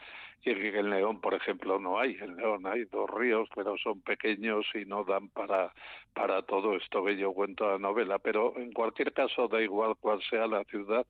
que 0.54 0.80
en 0.80 0.92
León, 0.92 1.20
por 1.22 1.34
ejemplo, 1.34 1.80
no 1.80 2.00
hay. 2.00 2.18
En 2.22 2.36
León 2.38 2.68
hay 2.68 2.86
dos 2.86 3.10
ríos, 3.10 3.50
pero 3.56 3.78
son 3.78 4.02
pequeños 4.02 4.66
y 4.76 4.86
no 4.86 5.04
dan 5.04 5.30
para, 5.30 5.74
para 6.14 6.44
todo 6.44 6.76
esto 6.76 7.04
que 7.04 7.18
yo 7.18 7.34
cuento 7.34 7.68
la 7.68 7.80
novela. 7.80 8.20
Pero 8.20 8.56
en 8.58 8.72
cualquier 8.72 9.12
caso, 9.12 9.48
da 9.48 9.62
igual 9.62 9.96
cuál 10.00 10.22
sea 10.30 10.46
la 10.46 10.64
ciudad, 10.66 11.06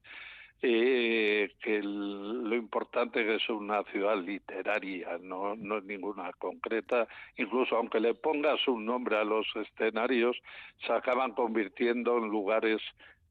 eh, 0.62 1.52
que 1.62 1.82
lo 1.84 2.56
importante 2.56 3.20
es 3.20 3.28
que 3.28 3.36
es 3.36 3.50
una 3.50 3.84
ciudad 3.84 4.18
literaria, 4.18 5.18
no, 5.22 5.56
no 5.56 5.78
es 5.78 5.84
ninguna 5.84 6.32
concreta, 6.40 7.08
incluso 7.36 7.76
aunque 7.76 8.00
le 8.00 8.14
pongas 8.14 8.66
un 8.68 8.86
nombre 8.86 9.18
a 9.18 9.26
los 9.26 9.46
escenarios, 9.56 10.38
se 10.86 10.94
acaban 10.94 11.34
convirtiendo 11.34 12.18
en 12.18 12.30
lugares 12.30 12.82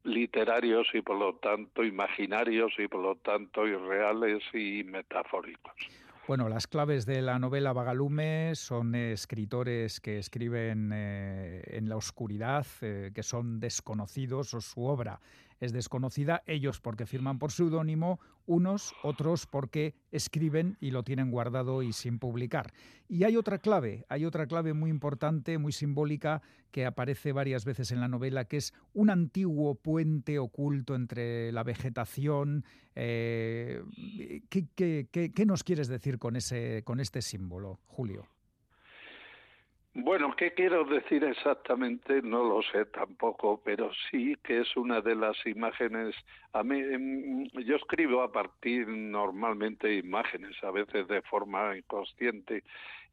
literarios 0.05 0.87
y 0.95 1.01
por 1.01 1.19
lo 1.19 1.35
tanto 1.37 1.83
imaginarios 1.83 2.73
y 2.79 2.87
por 2.89 3.01
lo 3.01 3.17
tanto 3.17 3.67
irreales 3.67 4.43
y 4.53 4.85
metafóricos. 4.85 5.75
Bueno, 6.27 6.49
las 6.49 6.67
claves 6.67 7.05
de 7.05 7.21
la 7.21 7.39
novela 7.39 7.75
Bagalume 7.75 8.55
son 8.55 8.95
escritores 8.95 10.01
que 10.01 10.19
escriben 10.19 10.91
eh, 10.95 11.63
en 11.67 11.89
la 11.91 11.97
oscuridad, 11.97 12.67
eh, 12.81 13.11
que 13.15 13.23
son 13.23 13.61
desconocidos 13.61 14.55
o 14.55 14.63
su 14.63 14.85
obra 14.85 15.21
es 15.61 15.73
desconocida, 15.73 16.43
ellos 16.47 16.81
porque 16.81 17.07
firman 17.07 17.39
por 17.39 17.53
seudónimo, 17.53 18.21
unos, 18.47 18.95
otros 19.03 19.47
porque 19.47 19.95
escriben 20.11 20.77
y 20.81 20.91
lo 20.91 21.03
tienen 21.03 21.31
guardado 21.31 21.83
y 21.83 21.93
sin 21.93 22.19
publicar. 22.19 22.73
Y 23.09 23.25
hay 23.25 23.37
otra 23.37 23.59
clave, 23.59 24.05
hay 24.09 24.25
otra 24.25 24.47
clave 24.47 24.75
muy 24.75 24.91
importante, 24.91 25.59
muy 25.59 25.73
simbólica, 25.73 26.43
que 26.71 26.87
aparece 26.87 27.33
varias 27.33 27.65
veces 27.65 27.93
en 27.93 28.01
la 28.01 28.09
novela, 28.09 28.47
que 28.47 28.57
es 28.57 28.75
un 28.93 29.11
antiguo 29.11 29.77
puente 29.77 30.39
oculto 30.39 30.95
entre 30.95 31.53
la 31.53 31.63
vegetación. 31.63 32.65
Eh, 32.95 33.83
¿qué, 34.49 35.45
nos 35.47 35.63
quieres 35.63 35.89
decir 35.89 36.19
con, 36.19 36.37
ese, 36.37 36.83
con 36.85 37.01
este 37.01 37.23
símbolo, 37.23 37.81
Julio? 37.87 38.34
Bueno, 39.97 40.35
¿qué 40.37 40.53
quiero 40.53 40.85
decir 40.85 41.23
exactamente? 41.23 42.21
No 42.21 42.43
lo 42.43 42.63
sé 42.63 42.85
tampoco, 42.87 43.61
pero 43.65 43.93
sí 44.11 44.37
que 44.43 44.61
es 44.63 44.77
una 44.77 45.01
de 45.01 45.15
las 45.15 45.37
imágenes. 45.47 46.17
A 46.53 46.65
mí, 46.65 46.81
em, 46.81 47.45
yo 47.65 47.77
escribo 47.77 48.23
a 48.23 48.33
partir 48.33 48.89
normalmente 48.89 49.95
imágenes, 49.95 50.57
a 50.65 50.73
veces 50.73 51.07
de 51.07 51.23
forma 51.23 51.77
inconsciente, 51.77 52.65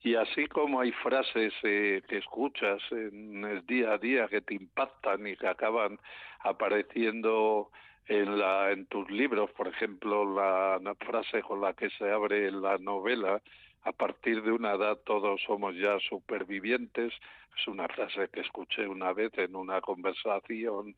y 0.01 0.15
así 0.15 0.47
como 0.47 0.81
hay 0.81 0.91
frases 0.91 1.53
eh, 1.61 2.01
que 2.07 2.17
escuchas 2.17 2.81
en 2.89 3.45
el 3.45 3.63
día 3.67 3.93
a 3.93 3.97
día 3.99 4.27
que 4.27 4.41
te 4.41 4.55
impactan 4.55 5.27
y 5.27 5.35
que 5.37 5.47
acaban 5.47 5.99
apareciendo 6.39 7.69
en, 8.07 8.39
la, 8.39 8.71
en 8.71 8.85
tus 8.87 9.09
libros, 9.09 9.51
por 9.51 9.67
ejemplo, 9.67 10.25
la 10.35 10.95
frase 10.99 11.41
con 11.41 11.61
la 11.61 11.73
que 11.73 11.89
se 11.91 12.11
abre 12.11 12.51
la 12.51 12.77
novela 12.77 13.41
a 13.83 13.91
partir 13.91 14.43
de 14.43 14.51
una 14.51 14.73
edad 14.73 14.97
todos 15.05 15.41
somos 15.41 15.75
ya 15.75 15.99
supervivientes. 15.99 17.13
Es 17.57 17.67
una 17.67 17.87
frase 17.87 18.29
que 18.31 18.41
escuché 18.41 18.87
una 18.87 19.11
vez 19.13 19.31
en 19.37 19.55
una 19.55 19.81
conversación 19.81 20.95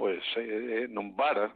pues 0.00 0.24
eh, 0.36 0.86
en 0.88 0.96
un 0.96 1.14
bar. 1.14 1.52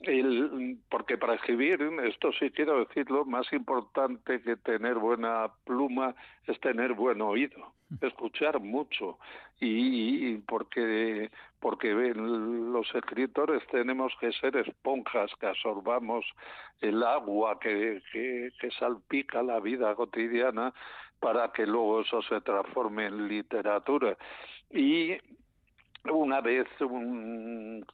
El, 0.00 0.78
porque 0.90 1.16
para 1.16 1.34
escribir, 1.34 1.80
esto 2.02 2.32
sí 2.32 2.50
quiero 2.50 2.84
decirlo, 2.84 3.24
más 3.24 3.50
importante 3.52 4.42
que 4.42 4.56
tener 4.56 4.96
buena 4.96 5.48
pluma 5.64 6.12
es 6.48 6.58
tener 6.58 6.94
buen 6.94 7.22
oído, 7.22 7.72
escuchar 8.00 8.58
mucho. 8.58 9.18
Y, 9.60 10.38
porque 10.38 11.30
porque 11.60 11.94
los 11.94 12.92
escritores 12.96 13.62
tenemos 13.68 14.12
que 14.20 14.32
ser 14.32 14.56
esponjas 14.56 15.30
que 15.38 15.46
absorbamos 15.46 16.26
el 16.80 17.00
agua 17.02 17.60
que, 17.60 18.02
que, 18.12 18.50
que 18.60 18.70
salpica 18.72 19.40
la 19.42 19.60
vida 19.60 19.94
cotidiana 19.94 20.74
para 21.20 21.52
que 21.52 21.64
luego 21.64 22.00
eso 22.00 22.20
se 22.22 22.40
transforme 22.40 23.06
en 23.06 23.28
literatura. 23.28 24.18
Y 24.70 25.16
una 26.10 26.40
vez 26.40 26.66
un, 26.80 27.84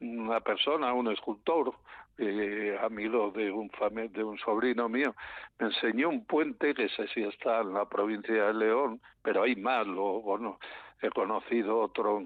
una 0.00 0.40
persona, 0.40 0.92
un 0.92 1.08
escultor, 1.12 1.74
eh, 2.18 2.76
amigo 2.82 3.30
de 3.30 3.50
un 3.50 3.70
de 4.12 4.24
un 4.24 4.38
sobrino 4.38 4.88
mío, 4.88 5.14
me 5.58 5.66
enseñó 5.66 6.08
un 6.08 6.24
puente 6.24 6.74
que 6.74 6.88
sé 6.90 7.08
si 7.08 7.22
está 7.22 7.60
en 7.60 7.72
la 7.72 7.88
provincia 7.88 8.46
de 8.46 8.54
León, 8.54 9.00
pero 9.22 9.42
hay 9.44 9.56
más, 9.56 9.86
lo, 9.86 10.20
bueno, 10.20 10.58
he 11.02 11.10
conocido 11.10 11.80
otro 11.80 12.20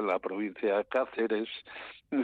la 0.00 0.18
provincia 0.18 0.78
de 0.78 0.84
Cáceres, 0.84 1.48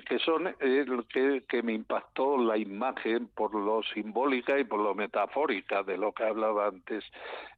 que 0.07 0.19
son 0.21 0.55
el 0.61 1.05
que, 1.09 1.43
que, 1.49 1.63
me 1.63 1.73
impactó 1.73 2.39
la 2.39 2.57
imagen 2.57 3.29
por 3.29 3.55
lo 3.55 3.83
simbólica 3.83 4.59
y 4.59 4.65
por 4.65 4.81
lo 4.81 4.95
metafórica 4.95 5.83
de 5.83 5.99
lo 5.99 6.13
que 6.13 6.25
hablaba 6.25 6.69
antes. 6.69 7.05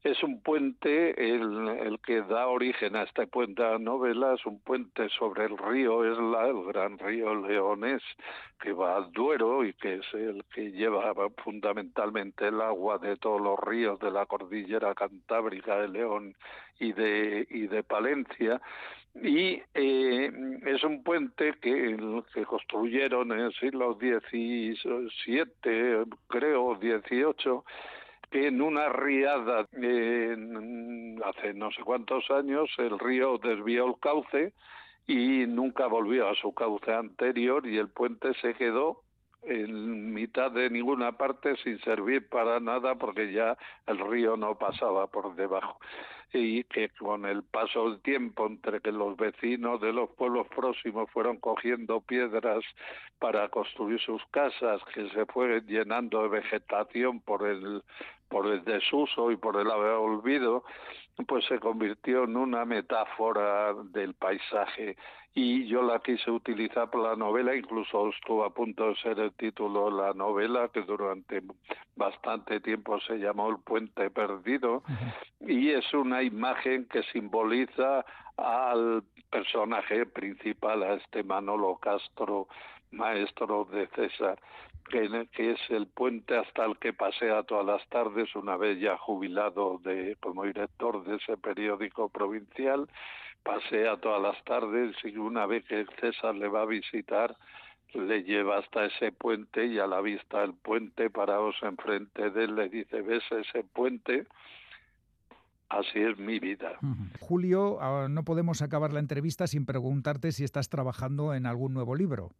Es 0.03 0.23
un 0.23 0.41
puente 0.41 1.11
el, 1.23 1.69
el 1.69 2.01
que 2.01 2.23
da 2.23 2.47
origen 2.47 2.97
a 2.97 3.07
puente 3.31 3.63
de 3.63 3.79
novela, 3.79 4.35
es 4.35 4.47
un 4.47 4.61
puente 4.61 5.09
sobre 5.11 5.45
el 5.45 5.59
río 5.59 6.05
Esla, 6.05 6.47
el 6.49 6.65
gran 6.65 6.99
río 6.99 7.35
leonés 7.35 8.03
que 8.63 8.73
va 8.73 8.97
al 8.97 9.13
Duero 9.13 9.65
y 9.65 9.75
que 9.75 9.97
es 9.97 10.15
el 10.15 10.45
que 10.55 10.71
lleva 10.71 11.13
fundamentalmente 11.43 12.47
el 12.47 12.61
agua 12.61 12.99
de 12.99 13.17
todos 13.17 13.41
los 13.41 13.59
ríos 13.59 13.99
de 13.99 14.13
la 14.13 14.25
cordillera 14.27 14.95
cantábrica 14.95 15.79
de 15.79 15.89
León 15.89 16.37
y 16.83 16.93
de, 16.93 17.47
y 17.51 17.67
de 17.69 17.83
Palencia. 17.83 18.61
Y 19.15 19.63
eh, 19.75 20.31
es 20.67 20.83
un 20.85 21.03
puente 21.03 21.55
que, 21.61 21.97
que 22.35 22.45
construyeron 22.45 23.31
en 23.33 23.41
el 23.41 23.53
siglo 23.55 23.95
XVII, 23.95 24.75
creo, 26.29 26.77
XVIII, 26.77 27.61
que 28.31 28.47
en 28.47 28.63
una 28.63 28.89
riada 28.89 29.61
hace 29.61 31.55
no 31.55 31.71
sé 31.73 31.83
cuántos 31.85 32.31
años 32.31 32.71
el 32.79 32.99
río 32.99 33.37
desvió 33.39 33.87
el 33.87 34.01
cauce 34.01 34.55
y 35.07 35.47
nunca 35.47 35.87
volvió 35.87 36.29
a 36.29 36.35
su 36.35 36.55
cauce 36.55 36.95
anterior 36.95 37.67
y 37.67 37.77
el 37.77 37.89
puente 37.89 38.33
se 38.41 38.55
quedó 38.55 39.03
en 39.43 40.13
mitad 40.15 40.51
de 40.53 40.71
ninguna 40.71 41.13
parte 41.13 41.57
sin 41.59 41.79
servir 41.81 42.29
para 42.29 42.61
nada 42.61 42.95
porque 42.95 43.33
ya 43.33 43.57
el 43.87 43.99
río 43.99 44.37
no 44.37 44.57
pasaba 44.57 45.07
por 45.09 45.35
debajo. 45.35 45.79
Y 46.33 46.65
que 46.65 46.89
con 46.91 47.27
el 47.27 47.43
paso 47.43 47.91
del 47.91 48.01
tiempo 48.01 48.47
entre 48.47 48.81
que 48.81 48.91
los 48.91 49.17
vecinos 49.17 49.81
de 49.81 49.93
los 49.93 50.09
pueblos 50.11 50.47
próximos 50.49 51.11
fueron 51.11 51.37
cogiendo 51.39 52.01
piedras 52.01 52.65
para 53.19 53.49
construir 53.49 54.01
sus 54.01 54.25
casas 54.31 54.81
que 54.95 55.11
se 55.11 55.27
fue 55.27 55.61
llenando 55.67 56.23
de 56.23 56.29
vegetación 56.29 57.21
por 57.21 57.47
el 57.47 57.83
por 58.29 58.47
el 58.47 58.65
desuso 58.65 59.31
y 59.31 59.37
por 59.37 59.61
el 59.61 59.67
olvido 59.69 60.65
pues 61.27 61.45
se 61.47 61.59
convirtió 61.59 62.25
en 62.25 62.37
una 62.37 62.65
metáfora 62.65 63.75
del 63.93 64.15
paisaje 64.15 64.97
y 65.35 65.67
yo 65.67 65.83
la 65.83 66.01
quise 66.01 66.31
utilizar 66.31 66.91
para 66.91 67.11
la 67.11 67.17
novela, 67.17 67.57
incluso 67.57 68.11
estuvo 68.11 68.45
a 68.45 68.53
punto 68.53 68.89
de 68.89 68.97
ser 68.97 69.19
el 69.19 69.33
título 69.33 69.87
de 69.87 70.03
la 70.03 70.13
novela, 70.13 70.69
que 70.69 70.83
durante 70.83 71.43
bastante 71.97 72.61
tiempo 72.61 73.01
se 73.01 73.17
llamó 73.17 73.49
El 73.49 73.59
Puente 73.59 74.11
Perdido, 74.11 74.83
y 75.41 75.71
es 75.71 75.93
una 75.95 76.23
imagen 76.23 76.87
que 76.87 77.03
simboliza 77.05 78.05
al 78.37 79.05
personaje 79.31 80.05
principal, 80.05 80.83
a 80.83 80.95
este 80.95 81.23
Manolo 81.23 81.77
Castro, 81.77 82.49
maestro 82.91 83.67
de 83.73 83.87
César, 83.89 84.39
que, 84.93 85.53
es 85.53 85.61
el 85.71 85.87
puente 85.87 86.37
hasta 86.37 86.67
el 86.67 86.77
que 86.79 86.93
pasea 86.93 87.43
todas 87.45 87.65
las 87.65 87.89
tardes, 87.89 88.35
una 88.37 88.57
vez 88.59 88.79
ya 88.79 88.99
jubilado 88.99 89.81
de, 89.83 90.17
como 90.21 90.45
director 90.45 91.03
de 91.05 91.17
ese 91.17 91.39
periódico 91.39 92.11
provincial, 92.11 92.89
pasea 93.43 93.97
todas 93.97 94.21
las 94.21 94.45
tardes 94.45 94.95
y 95.03 95.17
una 95.17 95.47
vez 95.47 95.65
que 95.65 95.87
César 95.99 96.35
le 96.35 96.49
va 96.49 96.63
a 96.63 96.67
visitar, 96.67 97.35
le 97.95 98.23
lleva 98.23 98.59
hasta 98.59 98.85
ese 98.85 99.13
puente 99.13 99.67
y 99.67 99.79
a 99.79 99.87
la 99.87 100.03
vista 100.03 100.43
del 100.43 100.55
puente, 100.55 101.09
parados 101.09 101.57
enfrente 101.63 102.31
de 102.31 102.45
él, 102.45 102.55
le 102.55 102.69
dice, 102.69 103.01
¿ves 103.01 103.25
ese 103.31 103.65
puente? 103.65 104.27
Así 105.71 106.01
es 106.01 106.19
mi 106.19 106.39
vida. 106.39 106.79
Julio, 107.19 107.79
ah, 107.81 108.09
no 108.11 108.25
podemos 108.25 108.61
acabar 108.61 108.93
la 108.93 109.01
entrevista 109.01 109.47
sin 109.47 109.65
preguntarte 109.65 110.33
si 110.33 110.45
estás 110.45 110.69
trabajando 110.69 111.33
en 111.33 111.47
algún 111.47 111.73
nuevo 111.73 111.95
libro. 111.95 112.33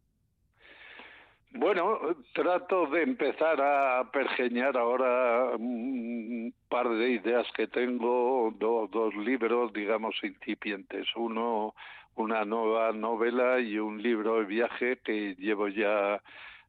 Bueno, 1.55 1.99
trato 2.33 2.87
de 2.87 3.03
empezar 3.03 3.61
a 3.61 4.09
pergeñar 4.11 4.75
ahora 4.75 5.55
un 5.55 6.51
par 6.67 6.89
de 6.89 7.11
ideas 7.11 7.45
que 7.55 7.67
tengo, 7.67 8.51
dos 8.59 9.15
libros, 9.17 9.71
digamos, 9.71 10.15
incipientes. 10.23 11.07
Uno, 11.15 11.75
una 12.15 12.43
nueva 12.43 12.91
novela 12.91 13.59
y 13.59 13.77
un 13.77 14.01
libro 14.01 14.39
de 14.39 14.45
viaje 14.45 14.97
que 15.03 15.35
llevo 15.35 15.67
ya 15.67 16.23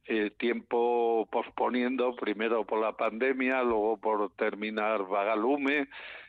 eh, 0.07 0.31
tiempo 0.37 1.27
posponiendo, 1.33 2.15
primero 2.15 2.67
por 2.67 2.79
la 2.79 2.93
pandemia, 2.93 3.63
luego 3.63 3.97
por 3.97 4.33
terminar 4.33 5.07
Vagalume, 5.07 5.89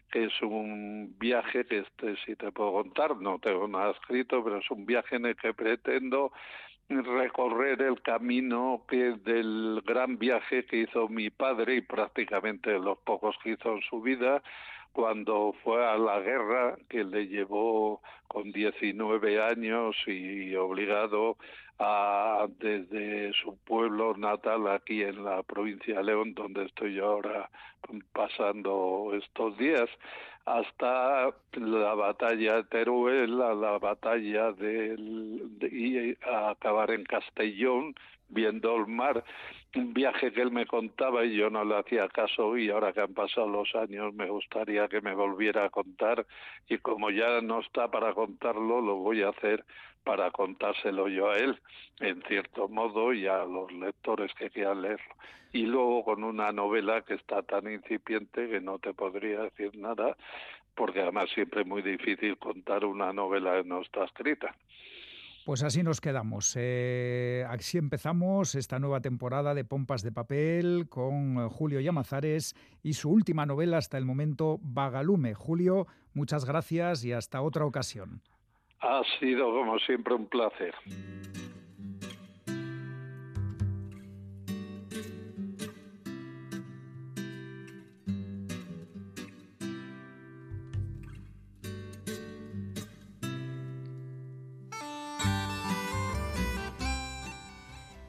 que 0.10 0.26
es 0.26 0.41
un 0.41 1.14
viaje 1.20 1.66
que 1.66 1.80
este 1.80 2.16
sí 2.26 2.38
te 2.38 2.53
puedo 2.53 2.72
contar, 2.72 3.18
no 3.18 3.38
tengo 3.39 3.68
nada 3.68 3.91
escrito, 3.91 4.41
pero 4.45 4.60
es 4.60 4.72
un 4.72 4.86
viaje 4.86 5.18
en 5.18 5.26
el 5.26 5.36
que 5.36 5.53
pretendo 5.53 6.32
recorrer 6.90 7.82
el 7.82 8.02
camino 8.02 8.84
que 8.88 9.16
del 9.24 9.82
gran 9.86 10.18
viaje 10.18 10.66
que 10.66 10.78
hizo 10.78 11.08
mi 11.08 11.30
padre 11.30 11.76
y 11.76 11.82
prácticamente 11.82 12.78
los 12.78 12.98
pocos 13.00 13.36
que 13.44 13.52
hizo 13.52 13.74
en 13.74 13.82
su 13.82 14.02
vida 14.02 14.44
cuando 14.94 15.54
fue 15.64 15.86
a 15.86 15.98
la 15.98 16.20
guerra 16.22 16.78
que 16.88 17.04
le 17.04 17.28
llevó 17.28 18.02
con 18.28 18.52
19 18.52 19.42
años 19.42 19.96
y 20.08 20.56
obligado 20.56 21.38
a 21.80 22.48
desde 22.60 23.34
su 23.34 23.58
pueblo 23.66 24.16
natal 24.16 24.68
aquí 24.68 25.02
en 25.02 25.24
la 25.24 25.44
provincia 25.44 25.98
de 25.98 26.04
León 26.04 26.34
donde 26.34 26.66
estoy 26.66 27.00
ahora 27.00 27.50
pasando 28.14 29.12
estos 29.14 29.58
días 29.58 29.90
hasta 30.46 31.34
la 31.54 31.96
batalla 31.96 32.58
de 32.58 32.64
Teruel, 32.66 33.38
la, 33.38 33.54
la 33.56 33.80
batalla 33.80 34.52
de, 34.52 34.96
y 35.72 36.16
acabar 36.24 36.92
en 36.92 37.04
Castellón, 37.04 37.96
viendo 38.30 38.76
el 38.76 38.88
mar, 38.88 39.24
un 39.76 39.94
viaje 39.94 40.32
que 40.32 40.42
él 40.42 40.52
me 40.52 40.66
contaba 40.68 41.26
y 41.26 41.36
yo 41.36 41.50
no 41.50 41.66
le 41.66 41.78
hacía 41.78 42.08
caso 42.08 42.58
y 42.58 42.70
ahora 42.70 42.94
que 42.94 43.02
han 43.02 43.14
pasado 43.14 43.48
los 43.48 43.74
años 43.76 44.14
me 44.14 44.30
gustaría 44.30 44.88
que 44.88 45.02
me 45.02 45.16
volviera 45.16 45.66
a 45.66 45.70
contar 45.70 46.26
y 46.70 46.78
como 46.78 47.10
ya 47.10 47.42
no 47.42 47.60
está 47.60 47.90
para 47.90 48.14
contarlo, 48.14 48.82
lo 48.82 48.98
voy 48.98 49.24
a 49.24 49.30
hacer 49.30 49.66
para 50.06 50.32
contárselo 50.32 51.10
yo 51.10 51.32
a 51.32 51.38
él, 51.38 51.60
en 51.99 52.22
cierto 52.24 52.70
modo, 52.70 53.12
y 53.12 53.28
a 53.28 53.43
los 53.43 53.72
lectores 53.74 54.32
que 54.36 54.49
quieran 54.49 54.82
leerlo. 54.82 55.16
Y 55.51 55.64
luego 55.64 56.03
con 56.06 56.24
una 56.24 56.51
novela 56.51 57.01
que 57.01 57.16
está 57.16 57.41
tan 57.41 57.70
incipiente 57.70 58.47
que 58.47 58.62
no 58.62 58.78
te 58.80 58.93
podría 58.93 59.41
decir 59.41 59.76
nada, 59.78 60.16
porque 60.76 61.01
además 61.01 61.30
siempre 61.34 61.62
es 61.62 61.68
muy 61.68 61.82
difícil 61.82 62.38
contar 62.38 62.86
una 62.86 63.12
novela 63.12 63.62
que 63.62 63.68
no 63.68 63.82
está 63.82 64.06
escrita. 64.06 64.56
Pues 65.45 65.62
así 65.62 65.84
nos 65.84 66.01
quedamos. 66.01 66.56
Eh, 66.58 67.45
así 67.47 67.78
empezamos 67.78 68.56
esta 68.56 68.80
nueva 68.80 69.01
temporada 69.01 69.53
de 69.53 69.64
Pompas 69.64 70.01
de 70.01 70.12
Papel 70.12 70.88
con 70.89 71.38
eh, 71.38 71.47
Julio 71.51 71.80
Llamazares 71.80 72.56
y 72.82 72.93
su 72.93 73.12
última 73.12 73.45
novela 73.45 73.78
hasta 73.78 73.99
el 73.99 74.06
momento, 74.06 74.60
Vagalume. 74.64 75.36
Julio, 75.36 75.86
muchas 76.16 76.45
gracias 76.45 77.06
y 77.06 77.14
hasta 77.14 77.43
otra 77.43 77.64
ocasión. 77.64 78.24
Ha 78.82 79.02
sido 79.20 79.52
como 79.52 79.80
siempre 79.80 80.14
un 80.14 80.28
placer. 80.28 80.74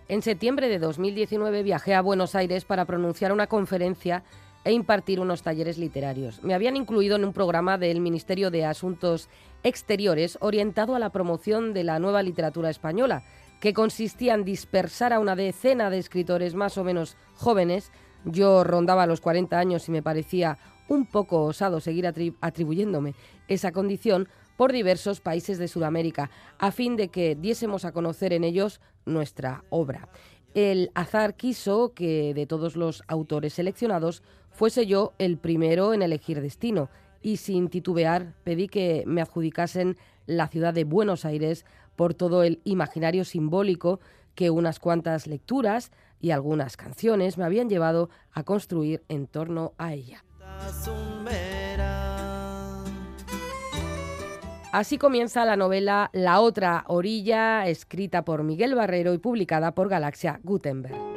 En 0.09 0.23
septiembre 0.23 0.69
de 0.69 0.79
2019 0.79 1.65
viajé 1.65 1.95
a 1.95 2.01
Buenos 2.01 2.37
Aires 2.37 2.65
para 2.65 2.85
pronunciar 2.85 3.33
una 3.33 3.49
conferencia 3.49 4.23
e 4.67 4.73
impartir 4.73 5.21
unos 5.21 5.43
talleres 5.43 5.79
literarios. 5.79 6.43
Me 6.43 6.53
habían 6.53 6.75
incluido 6.75 7.15
en 7.15 7.25
un 7.25 7.33
programa 7.33 7.79
del 7.79 8.01
Ministerio 8.01 8.51
de 8.51 8.65
Asuntos 8.65 9.29
Exteriores 9.63 10.39
orientado 10.41 10.97
a 10.97 10.99
la 10.99 11.11
promoción 11.11 11.73
de 11.73 11.85
la 11.85 12.01
nueva 12.01 12.21
literatura 12.25 12.69
española, 12.69 13.23
que 13.61 13.73
consistía 13.73 14.35
en 14.35 14.45
dispersar 14.45 15.13
a 15.13 15.21
una 15.21 15.37
decena 15.37 15.89
de 15.89 15.99
escritores 15.99 16.57
más 16.57 16.79
o 16.79 16.83
menos 16.83 17.17
jóvenes. 17.37 17.93
Yo 18.25 18.65
rondaba 18.65 19.07
los 19.07 19.21
40 19.21 19.57
años 19.57 19.89
y 19.89 19.93
me 19.93 20.03
parecía 20.03 20.59
un 20.89 21.07
poco 21.07 21.45
osado 21.45 21.79
seguir 21.79 22.05
atribuyéndome 22.41 23.15
esa 23.47 23.71
condición 23.71 24.29
por 24.57 24.73
diversos 24.73 25.21
países 25.21 25.59
de 25.59 25.69
Sudamérica, 25.69 26.33
a 26.59 26.73
fin 26.73 26.97
de 26.97 27.07
que 27.07 27.37
diésemos 27.37 27.85
a 27.85 27.93
conocer 27.93 28.33
en 28.33 28.43
ellos 28.43 28.81
nuestra 29.05 29.63
obra. 29.71 30.09
El 30.57 30.91
azar 30.95 31.37
quiso 31.37 31.93
que 31.93 32.33
de 32.33 32.47
todos 32.47 32.77
los 32.77 33.03
autores 33.09 33.53
seleccionados 33.53 34.23
fuese 34.57 34.87
yo 34.87 35.13
el 35.19 35.37
primero 35.37 35.93
en 35.93 36.03
elegir 36.03 36.41
destino, 36.41 36.89
y 37.21 37.37
sin 37.37 37.69
titubear 37.69 38.33
pedí 38.43 38.69
que 38.69 39.05
me 39.07 39.21
adjudicasen 39.21 39.97
la 40.27 40.49
ciudad 40.49 40.73
de 40.73 40.85
Buenos 40.85 41.25
Aires 41.25 41.67
por 41.95 42.15
todo 42.15 42.43
el 42.43 42.61
imaginario 42.65 43.25
simbólico 43.25 44.01
que 44.35 44.51
unas 44.51 44.81
cuantas 44.81 45.27
lecturas 45.27 45.93
y 46.21 46.31
algunas 46.31 46.77
canciones 46.77 47.37
me 47.37 47.45
habían 47.45 47.69
llevado 47.69 48.11
a 48.33 48.45
construir 48.45 49.03
en 49.09 49.27
torno 49.27 49.75
a 49.77 49.93
ella. 49.93 50.25
Así 54.73 54.99
comienza 54.99 55.45
la 55.45 55.57
novela 55.57 56.11
La 56.13 56.41
otra 56.41 56.85
orilla, 56.89 57.67
escrita 57.67 58.25
por 58.25 58.43
Miguel 58.43 58.75
Barrero 58.75 59.15
y 59.15 59.19
publicada 59.19 59.75
por 59.75 59.89
Galaxia 59.89 60.41
Gutenberg. 60.43 61.16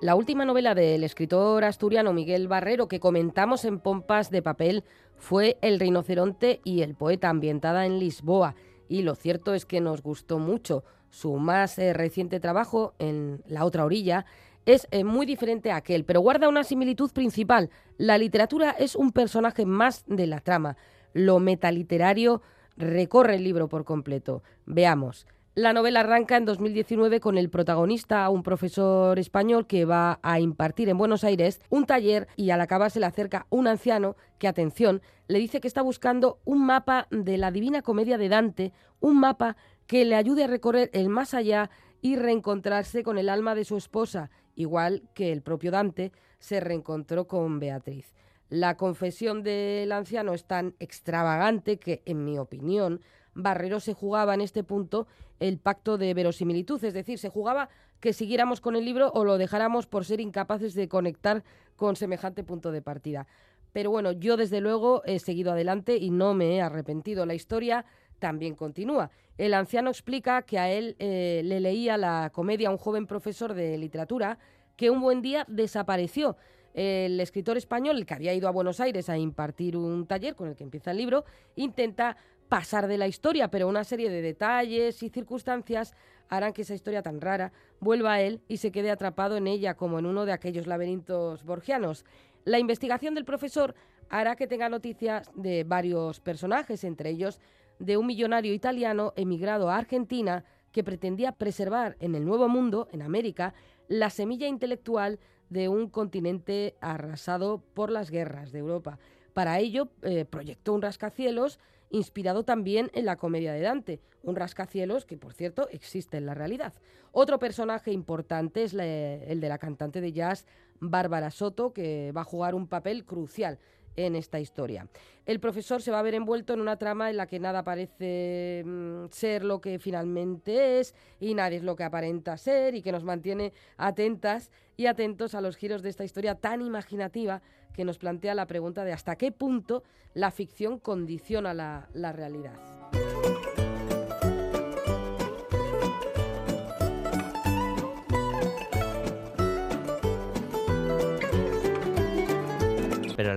La 0.00 0.14
última 0.14 0.44
novela 0.44 0.76
del 0.76 1.02
escritor 1.02 1.64
asturiano 1.64 2.12
Miguel 2.12 2.46
Barrero 2.46 2.86
que 2.86 3.00
comentamos 3.00 3.64
en 3.64 3.80
Pompas 3.80 4.30
de 4.30 4.42
Papel 4.42 4.84
fue 5.16 5.58
El 5.60 5.80
rinoceronte 5.80 6.60
y 6.62 6.82
el 6.82 6.94
poeta 6.94 7.28
ambientada 7.28 7.84
en 7.84 7.98
Lisboa 7.98 8.54
y 8.88 9.02
lo 9.02 9.16
cierto 9.16 9.54
es 9.54 9.66
que 9.66 9.80
nos 9.80 10.00
gustó 10.00 10.38
mucho. 10.38 10.84
Su 11.10 11.34
más 11.38 11.80
eh, 11.80 11.94
reciente 11.94 12.38
trabajo, 12.38 12.94
en 13.00 13.42
La 13.48 13.64
otra 13.64 13.84
orilla, 13.84 14.24
es 14.66 14.86
eh, 14.92 15.02
muy 15.02 15.26
diferente 15.26 15.72
a 15.72 15.76
aquel, 15.76 16.04
pero 16.04 16.20
guarda 16.20 16.48
una 16.48 16.62
similitud 16.62 17.10
principal. 17.10 17.68
La 17.96 18.18
literatura 18.18 18.70
es 18.70 18.94
un 18.94 19.10
personaje 19.10 19.66
más 19.66 20.04
de 20.06 20.28
la 20.28 20.38
trama. 20.38 20.76
Lo 21.12 21.40
metaliterario 21.40 22.40
recorre 22.76 23.34
el 23.34 23.42
libro 23.42 23.68
por 23.68 23.84
completo. 23.84 24.44
Veamos. 24.64 25.26
La 25.58 25.72
novela 25.72 26.00
arranca 26.00 26.36
en 26.36 26.44
2019 26.44 27.18
con 27.18 27.36
el 27.36 27.50
protagonista, 27.50 28.30
un 28.30 28.44
profesor 28.44 29.18
español 29.18 29.66
que 29.66 29.84
va 29.84 30.20
a 30.22 30.38
impartir 30.38 30.88
en 30.88 30.96
Buenos 30.96 31.24
Aires 31.24 31.60
un 31.68 31.84
taller 31.84 32.28
y 32.36 32.50
al 32.50 32.60
acabar 32.60 32.92
se 32.92 33.00
le 33.00 33.06
acerca 33.06 33.48
un 33.50 33.66
anciano 33.66 34.14
que, 34.38 34.46
atención, 34.46 35.02
le 35.26 35.40
dice 35.40 35.60
que 35.60 35.66
está 35.66 35.82
buscando 35.82 36.38
un 36.44 36.64
mapa 36.64 37.08
de 37.10 37.38
la 37.38 37.50
Divina 37.50 37.82
Comedia 37.82 38.18
de 38.18 38.28
Dante, 38.28 38.72
un 39.00 39.18
mapa 39.18 39.56
que 39.88 40.04
le 40.04 40.14
ayude 40.14 40.44
a 40.44 40.46
recorrer 40.46 40.90
el 40.92 41.08
más 41.08 41.34
allá 41.34 41.70
y 42.00 42.14
reencontrarse 42.14 43.02
con 43.02 43.18
el 43.18 43.28
alma 43.28 43.56
de 43.56 43.64
su 43.64 43.76
esposa 43.76 44.30
igual 44.54 45.02
que 45.12 45.32
el 45.32 45.42
propio 45.42 45.72
Dante 45.72 46.12
se 46.38 46.60
reencontró 46.60 47.26
con 47.26 47.58
Beatriz. 47.58 48.14
La 48.48 48.76
confesión 48.76 49.42
del 49.42 49.92
anciano 49.92 50.32
es 50.32 50.44
tan 50.44 50.74
extravagante 50.78 51.78
que, 51.78 52.02
en 52.06 52.24
mi 52.24 52.38
opinión, 52.38 53.02
Barrero 53.34 53.78
se 53.78 53.92
jugaba 53.92 54.34
en 54.34 54.40
este 54.40 54.64
punto 54.64 55.06
el 55.38 55.58
pacto 55.58 55.98
de 55.98 56.14
verosimilitud, 56.14 56.82
es 56.82 56.94
decir, 56.94 57.18
se 57.18 57.28
jugaba 57.28 57.68
que 58.00 58.12
siguiéramos 58.12 58.60
con 58.60 58.74
el 58.74 58.84
libro 58.84 59.10
o 59.14 59.24
lo 59.24 59.38
dejáramos 59.38 59.86
por 59.86 60.04
ser 60.04 60.20
incapaces 60.20 60.74
de 60.74 60.88
conectar 60.88 61.44
con 61.76 61.96
semejante 61.96 62.42
punto 62.42 62.72
de 62.72 62.82
partida. 62.82 63.26
Pero 63.72 63.90
bueno, 63.90 64.12
yo 64.12 64.36
desde 64.36 64.60
luego 64.60 65.02
he 65.04 65.18
seguido 65.18 65.52
adelante 65.52 65.96
y 65.96 66.10
no 66.10 66.34
me 66.34 66.56
he 66.56 66.62
arrepentido. 66.62 67.26
La 67.26 67.34
historia 67.34 67.84
también 68.18 68.54
continúa. 68.54 69.10
El 69.36 69.54
anciano 69.54 69.90
explica 69.90 70.42
que 70.42 70.58
a 70.58 70.70
él 70.70 70.96
eh, 70.98 71.42
le 71.44 71.60
leía 71.60 71.96
la 71.96 72.30
comedia 72.32 72.68
a 72.68 72.72
un 72.72 72.78
joven 72.78 73.06
profesor 73.06 73.54
de 73.54 73.76
literatura 73.78 74.38
que 74.76 74.90
un 74.90 75.00
buen 75.00 75.22
día 75.22 75.44
desapareció. 75.48 76.36
El 76.78 77.18
escritor 77.18 77.56
español, 77.56 78.06
que 78.06 78.14
había 78.14 78.32
ido 78.32 78.46
a 78.46 78.52
Buenos 78.52 78.78
Aires 78.78 79.08
a 79.08 79.18
impartir 79.18 79.76
un 79.76 80.06
taller 80.06 80.36
con 80.36 80.46
el 80.46 80.54
que 80.54 80.62
empieza 80.62 80.92
el 80.92 80.98
libro, 80.98 81.24
intenta 81.56 82.16
pasar 82.48 82.86
de 82.86 82.96
la 82.96 83.08
historia, 83.08 83.48
pero 83.48 83.66
una 83.66 83.82
serie 83.82 84.08
de 84.10 84.22
detalles 84.22 85.02
y 85.02 85.08
circunstancias 85.08 85.92
harán 86.28 86.52
que 86.52 86.62
esa 86.62 86.76
historia 86.76 87.02
tan 87.02 87.20
rara 87.20 87.50
vuelva 87.80 88.12
a 88.12 88.20
él 88.20 88.42
y 88.46 88.58
se 88.58 88.70
quede 88.70 88.92
atrapado 88.92 89.36
en 89.36 89.48
ella 89.48 89.74
como 89.74 89.98
en 89.98 90.06
uno 90.06 90.24
de 90.24 90.30
aquellos 90.30 90.68
laberintos 90.68 91.42
borgianos. 91.42 92.04
La 92.44 92.60
investigación 92.60 93.16
del 93.16 93.24
profesor 93.24 93.74
hará 94.08 94.36
que 94.36 94.46
tenga 94.46 94.68
noticias 94.68 95.28
de 95.34 95.64
varios 95.64 96.20
personajes, 96.20 96.84
entre 96.84 97.10
ellos 97.10 97.40
de 97.80 97.96
un 97.96 98.06
millonario 98.06 98.54
italiano 98.54 99.14
emigrado 99.16 99.68
a 99.68 99.78
Argentina 99.78 100.44
que 100.70 100.84
pretendía 100.84 101.32
preservar 101.32 101.96
en 101.98 102.14
el 102.14 102.24
Nuevo 102.24 102.48
Mundo, 102.48 102.86
en 102.92 103.02
América, 103.02 103.52
la 103.88 104.10
semilla 104.10 104.46
intelectual 104.46 105.18
de 105.50 105.68
un 105.68 105.88
continente 105.88 106.74
arrasado 106.80 107.62
por 107.74 107.90
las 107.90 108.10
guerras 108.10 108.52
de 108.52 108.58
Europa. 108.58 108.98
Para 109.34 109.58
ello 109.58 109.88
eh, 110.02 110.24
proyectó 110.24 110.74
un 110.74 110.82
rascacielos 110.82 111.58
inspirado 111.90 112.44
también 112.44 112.90
en 112.92 113.06
la 113.06 113.16
comedia 113.16 113.52
de 113.52 113.62
Dante, 113.62 114.00
un 114.22 114.36
rascacielos 114.36 115.04
que, 115.04 115.16
por 115.16 115.32
cierto, 115.32 115.68
existe 115.70 116.16
en 116.16 116.26
la 116.26 116.34
realidad. 116.34 116.74
Otro 117.12 117.38
personaje 117.38 117.92
importante 117.92 118.64
es 118.64 118.74
el 118.74 119.40
de 119.40 119.48
la 119.48 119.58
cantante 119.58 120.00
de 120.00 120.12
jazz 120.12 120.46
Bárbara 120.80 121.30
Soto, 121.30 121.72
que 121.72 122.12
va 122.12 122.20
a 122.20 122.24
jugar 122.24 122.54
un 122.54 122.66
papel 122.66 123.04
crucial 123.04 123.58
en 124.06 124.14
esta 124.14 124.38
historia. 124.38 124.86
El 125.26 125.40
profesor 125.40 125.82
se 125.82 125.90
va 125.90 125.98
a 125.98 126.02
ver 126.02 126.14
envuelto 126.14 126.54
en 126.54 126.60
una 126.60 126.76
trama 126.76 127.10
en 127.10 127.16
la 127.16 127.26
que 127.26 127.40
nada 127.40 127.64
parece 127.64 128.62
mm, 128.64 129.06
ser 129.10 129.44
lo 129.44 129.60
que 129.60 129.78
finalmente 129.78 130.78
es 130.78 130.94
y 131.20 131.34
nadie 131.34 131.58
es 131.58 131.64
lo 131.64 131.76
que 131.76 131.84
aparenta 131.84 132.36
ser 132.36 132.74
y 132.74 132.82
que 132.82 132.92
nos 132.92 133.04
mantiene 133.04 133.52
atentas 133.76 134.50
y 134.76 134.86
atentos 134.86 135.34
a 135.34 135.40
los 135.40 135.56
giros 135.56 135.82
de 135.82 135.90
esta 135.90 136.04
historia 136.04 136.36
tan 136.36 136.62
imaginativa 136.62 137.42
que 137.74 137.84
nos 137.84 137.98
plantea 137.98 138.34
la 138.34 138.46
pregunta 138.46 138.84
de 138.84 138.92
hasta 138.92 139.16
qué 139.16 139.32
punto 139.32 139.82
la 140.14 140.30
ficción 140.30 140.78
condiciona 140.78 141.52
la, 141.52 141.88
la 141.92 142.12
realidad. 142.12 142.54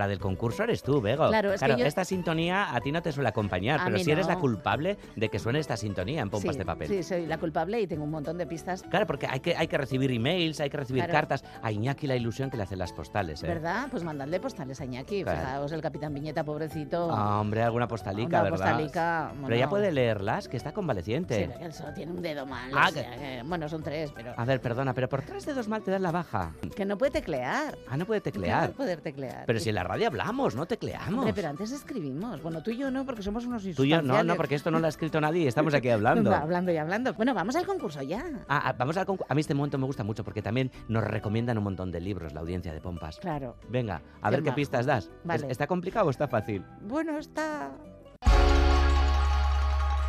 La 0.01 0.07
del 0.07 0.19
concurso 0.19 0.63
eres 0.63 0.83
tú, 0.83 0.99
Bego. 1.01 1.27
Claro, 1.29 1.53
es 1.53 1.61
que 1.61 1.75
yo... 1.77 1.85
esta 1.85 2.03
sintonía 2.05 2.73
a 2.75 2.81
ti 2.81 2.91
no 2.91 3.01
te 3.01 3.11
suele 3.11 3.29
acompañar, 3.29 3.79
A 3.81 3.85
pero 3.85 3.99
si 3.99 4.11
eres 4.11 4.27
la 4.27 4.37
culpable 4.37 4.97
de 5.15 5.29
que 5.29 5.39
suene 5.39 5.59
esta 5.59 5.77
sintonía 5.77 6.21
en 6.21 6.29
pompas 6.29 6.53
sí, 6.55 6.59
de 6.59 6.65
papel. 6.65 6.87
Sí, 6.87 7.03
soy 7.03 7.25
la 7.25 7.37
culpable 7.37 7.79
y 7.81 7.87
tengo 7.87 8.03
un 8.03 8.11
montón 8.11 8.37
de 8.37 8.45
pistas. 8.47 8.83
Claro, 8.83 9.05
porque 9.07 9.27
hay 9.29 9.39
que, 9.39 9.55
hay 9.55 9.67
que 9.67 9.77
recibir 9.77 10.11
emails, 10.11 10.59
hay 10.59 10.69
que 10.69 10.77
recibir 10.77 11.03
Claro. 11.03 11.13
cartas. 11.13 11.43
A 11.61 11.71
Iñaki 11.71 12.07
la 12.07 12.15
ilusión 12.15 12.49
que 12.49 12.57
le 12.57 12.63
hacen 12.63 12.79
las 12.79 12.91
postales, 12.93 13.43
¿eh? 13.43 13.47
¿Verdad? 13.47 13.87
Pues 13.91 14.03
mandadle 14.03 14.39
postales 14.39 14.79
a 14.81 14.85
Iñaki. 14.85 15.23
Claro. 15.23 15.39
Fijaos, 15.39 15.71
el 15.71 15.81
capitán 15.81 16.13
Viñeta, 16.13 16.43
pobrecito. 16.43 17.09
Ah, 17.11 17.39
hombre, 17.39 17.61
alguna 17.61 17.87
postalica, 17.87 18.27
Una 18.41 18.43
¿verdad? 18.43 18.57
postalica, 18.57 19.31
Pero 19.45 19.55
ya 19.55 19.69
puede 19.69 19.91
leerlas, 19.91 20.47
que 20.47 20.57
está 20.57 20.69
Sí, 20.69 20.75
convaleciente. 20.75 21.47
pero 21.53 21.65
él 21.65 21.73
solo 21.73 21.93
tiene 21.93 22.11
un 22.11 22.21
dedo 22.21 22.45
mal. 22.45 22.71
Ah, 22.73 22.87
o 22.89 22.91
sea, 22.91 23.11
que- 23.17 23.43
bueno, 23.45 23.69
son 23.69 23.83
tres, 23.83 24.11
pero 24.15 24.33
A 24.35 24.45
ver, 24.45 24.59
perdona, 24.61 24.93
pero 24.93 25.07
por 25.09 25.21
tres 25.21 25.45
dedos 25.45 25.67
mal 25.67 25.81
te 25.83 25.91
dan 25.91 26.01
la 26.03 26.11
baja. 26.11 26.53
que 26.75 26.85
no 26.85 26.97
puede 26.97 27.11
teclear. 27.11 27.77
Ah, 27.89 27.97
no 27.97 28.05
puede 28.05 28.21
Que 28.21 28.29
no 28.29 28.33
teclear. 28.33 28.71
poder 28.71 29.01
teclear. 29.01 29.43
Pero 29.45 29.59
si 29.59 29.71
la 29.71 29.83
radio 29.91 30.07
hablamos, 30.07 30.55
no 30.55 30.65
tecleamos. 30.65 31.13
Hombre, 31.19 31.33
pero 31.33 31.49
antes 31.49 31.71
escribimos. 31.71 32.41
Bueno, 32.41 32.61
tú 32.63 32.71
y 32.71 32.77
yo 32.77 32.89
no, 32.91 33.05
porque 33.05 33.21
somos 33.21 33.45
unos 33.45 33.63
Tú 33.75 33.83
y 33.83 33.89
yo, 33.89 34.01
no, 34.01 34.23
no, 34.23 34.35
porque 34.35 34.55
esto 34.55 34.71
no 34.71 34.79
lo 34.79 34.85
ha 34.85 34.89
escrito 34.89 35.19
nadie 35.21 35.43
y 35.43 35.47
estamos 35.47 35.73
aquí 35.73 35.89
hablando. 35.89 36.31
Va, 36.31 36.39
hablando 36.39 36.71
y 36.71 36.77
hablando. 36.77 37.13
Bueno, 37.13 37.33
vamos 37.33 37.55
al 37.55 37.65
concurso 37.65 38.01
ya. 38.01 38.23
Ah, 38.47 38.61
ah, 38.65 38.75
vamos 38.77 38.95
al 38.97 39.05
concurso. 39.05 39.31
A 39.31 39.35
mí 39.35 39.41
este 39.41 39.53
momento 39.53 39.77
me 39.77 39.85
gusta 39.85 40.03
mucho 40.03 40.23
porque 40.23 40.41
también 40.41 40.71
nos 40.87 41.03
recomiendan 41.03 41.57
un 41.57 41.63
montón 41.65 41.91
de 41.91 41.99
libros 41.99 42.33
la 42.33 42.39
audiencia 42.41 42.73
de 42.73 42.81
Pompas. 42.81 43.17
Claro. 43.19 43.55
Venga, 43.69 44.01
a 44.21 44.29
Qué 44.29 44.35
ver 44.37 44.43
qué 44.43 44.51
pistas 44.53 44.85
das. 44.85 45.09
Vale. 45.23 45.45
¿Es- 45.45 45.51
¿Está 45.51 45.67
complicado 45.67 46.07
o 46.07 46.09
está 46.09 46.27
fácil? 46.27 46.63
Bueno, 46.81 47.17
está... 47.17 47.71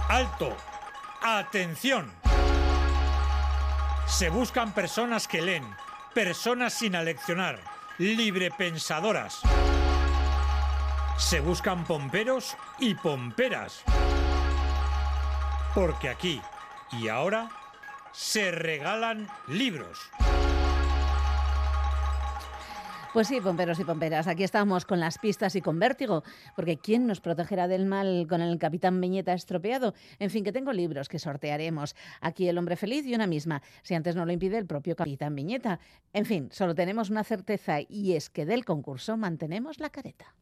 Alto. 0.08 0.56
Atención. 1.22 2.10
Se 4.06 4.28
buscan 4.28 4.72
personas 4.74 5.26
que 5.26 5.40
leen, 5.40 5.64
personas 6.14 6.74
sin 6.74 6.94
aleccionar, 6.96 7.60
librepensadoras. 7.98 9.40
Se 11.16 11.40
buscan 11.40 11.84
pomperos 11.84 12.56
y 12.78 12.94
pomperas. 12.94 13.82
Porque 15.74 16.08
aquí 16.08 16.40
y 16.92 17.08
ahora 17.08 17.48
se 18.12 18.50
regalan 18.50 19.28
libros. 19.48 20.10
Pues 23.12 23.28
sí, 23.28 23.42
pomperos 23.42 23.78
y 23.78 23.84
pomperas, 23.84 24.26
aquí 24.26 24.42
estamos 24.42 24.86
con 24.86 24.98
las 24.98 25.18
pistas 25.18 25.54
y 25.54 25.60
con 25.60 25.78
vértigo, 25.78 26.22
porque 26.56 26.78
¿quién 26.78 27.06
nos 27.06 27.20
protegerá 27.20 27.68
del 27.68 27.84
mal 27.84 28.26
con 28.26 28.40
el 28.40 28.58
capitán 28.58 28.98
Viñeta 29.02 29.34
estropeado? 29.34 29.92
En 30.18 30.30
fin, 30.30 30.44
que 30.44 30.52
tengo 30.52 30.72
libros 30.72 31.10
que 31.10 31.18
sortearemos. 31.18 31.94
Aquí 32.22 32.48
el 32.48 32.56
hombre 32.56 32.76
feliz 32.76 33.04
y 33.04 33.14
una 33.14 33.26
misma, 33.26 33.62
si 33.82 33.94
antes 33.94 34.16
no 34.16 34.24
lo 34.24 34.32
impide 34.32 34.56
el 34.56 34.66
propio 34.66 34.96
capitán 34.96 35.34
Viñeta. 35.34 35.78
En 36.14 36.24
fin, 36.24 36.48
solo 36.52 36.74
tenemos 36.74 37.10
una 37.10 37.22
certeza 37.22 37.80
y 37.86 38.14
es 38.14 38.30
que 38.30 38.46
del 38.46 38.64
concurso 38.64 39.18
mantenemos 39.18 39.78
la 39.78 39.90
careta. 39.90 40.34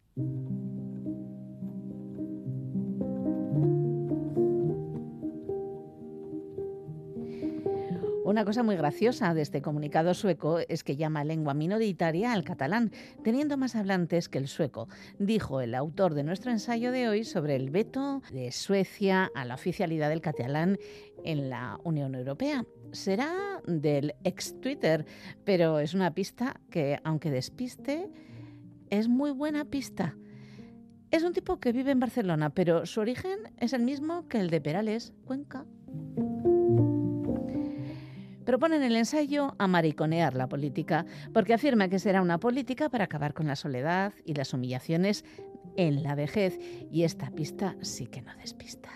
Una 8.31 8.45
cosa 8.45 8.63
muy 8.63 8.77
graciosa 8.77 9.35
de 9.35 9.43
este 9.43 9.61
comunicado 9.61 10.15
sueco 10.15 10.61
es 10.69 10.85
que 10.85 10.95
llama 10.95 11.25
lengua 11.25 11.53
minoritaria 11.53 12.33
al 12.33 12.45
catalán, 12.45 12.93
teniendo 13.25 13.57
más 13.57 13.75
hablantes 13.75 14.29
que 14.29 14.39
el 14.39 14.47
sueco, 14.47 14.89
dijo 15.19 15.61
el 15.61 15.75
autor 15.75 16.15
de 16.15 16.23
nuestro 16.23 16.53
ensayo 16.53 16.93
de 16.93 17.09
hoy 17.09 17.25
sobre 17.25 17.57
el 17.57 17.71
veto 17.71 18.23
de 18.33 18.53
Suecia 18.53 19.33
a 19.35 19.45
la 19.45 19.55
oficialidad 19.55 20.11
del 20.11 20.21
catalán 20.21 20.79
en 21.25 21.51
la 21.51 21.81
Unión 21.83 22.15
Europea. 22.15 22.65
Será 22.93 23.61
del 23.67 24.15
ex 24.23 24.61
Twitter, 24.61 25.05
pero 25.45 25.81
es 25.81 25.93
una 25.95 26.15
pista 26.15 26.61
que, 26.71 27.01
aunque 27.03 27.33
despiste, 27.33 28.11
es 28.91 29.09
muy 29.09 29.31
buena 29.31 29.65
pista. 29.65 30.17
Es 31.11 31.23
un 31.25 31.33
tipo 31.33 31.59
que 31.59 31.73
vive 31.73 31.91
en 31.91 32.01
Barcelona, 32.01 32.51
pero 32.51 32.87
su 32.87 33.01
origen 33.01 33.39
es 33.59 33.73
el 33.73 33.83
mismo 33.83 34.29
que 34.29 34.39
el 34.39 34.51
de 34.51 34.61
Perales, 34.61 35.13
Cuenca. 35.25 35.65
Propone 38.45 38.77
en 38.77 38.83
el 38.83 38.97
ensayo 38.97 39.55
amariconear 39.59 40.35
la 40.35 40.49
política, 40.49 41.07
porque 41.33 41.55
afirma 41.55 41.89
que 41.89 41.99
será 41.99 42.23
una 42.23 42.39
política 42.39 42.89
para 42.89 43.05
acabar 43.05 43.35
con 43.35 43.47
la 43.47 43.57
soledad 43.57 44.13
y 44.25 44.35
las 44.35 44.53
humillaciones 44.55 45.25
en 45.77 46.03
la 46.03 46.15
vejez, 46.15 46.59
y 46.91 47.05
esta 47.05 47.31
pista 47.31 47.77
sí 47.81 48.07
que 48.07 48.23
no 48.23 48.35
despista. 48.37 48.91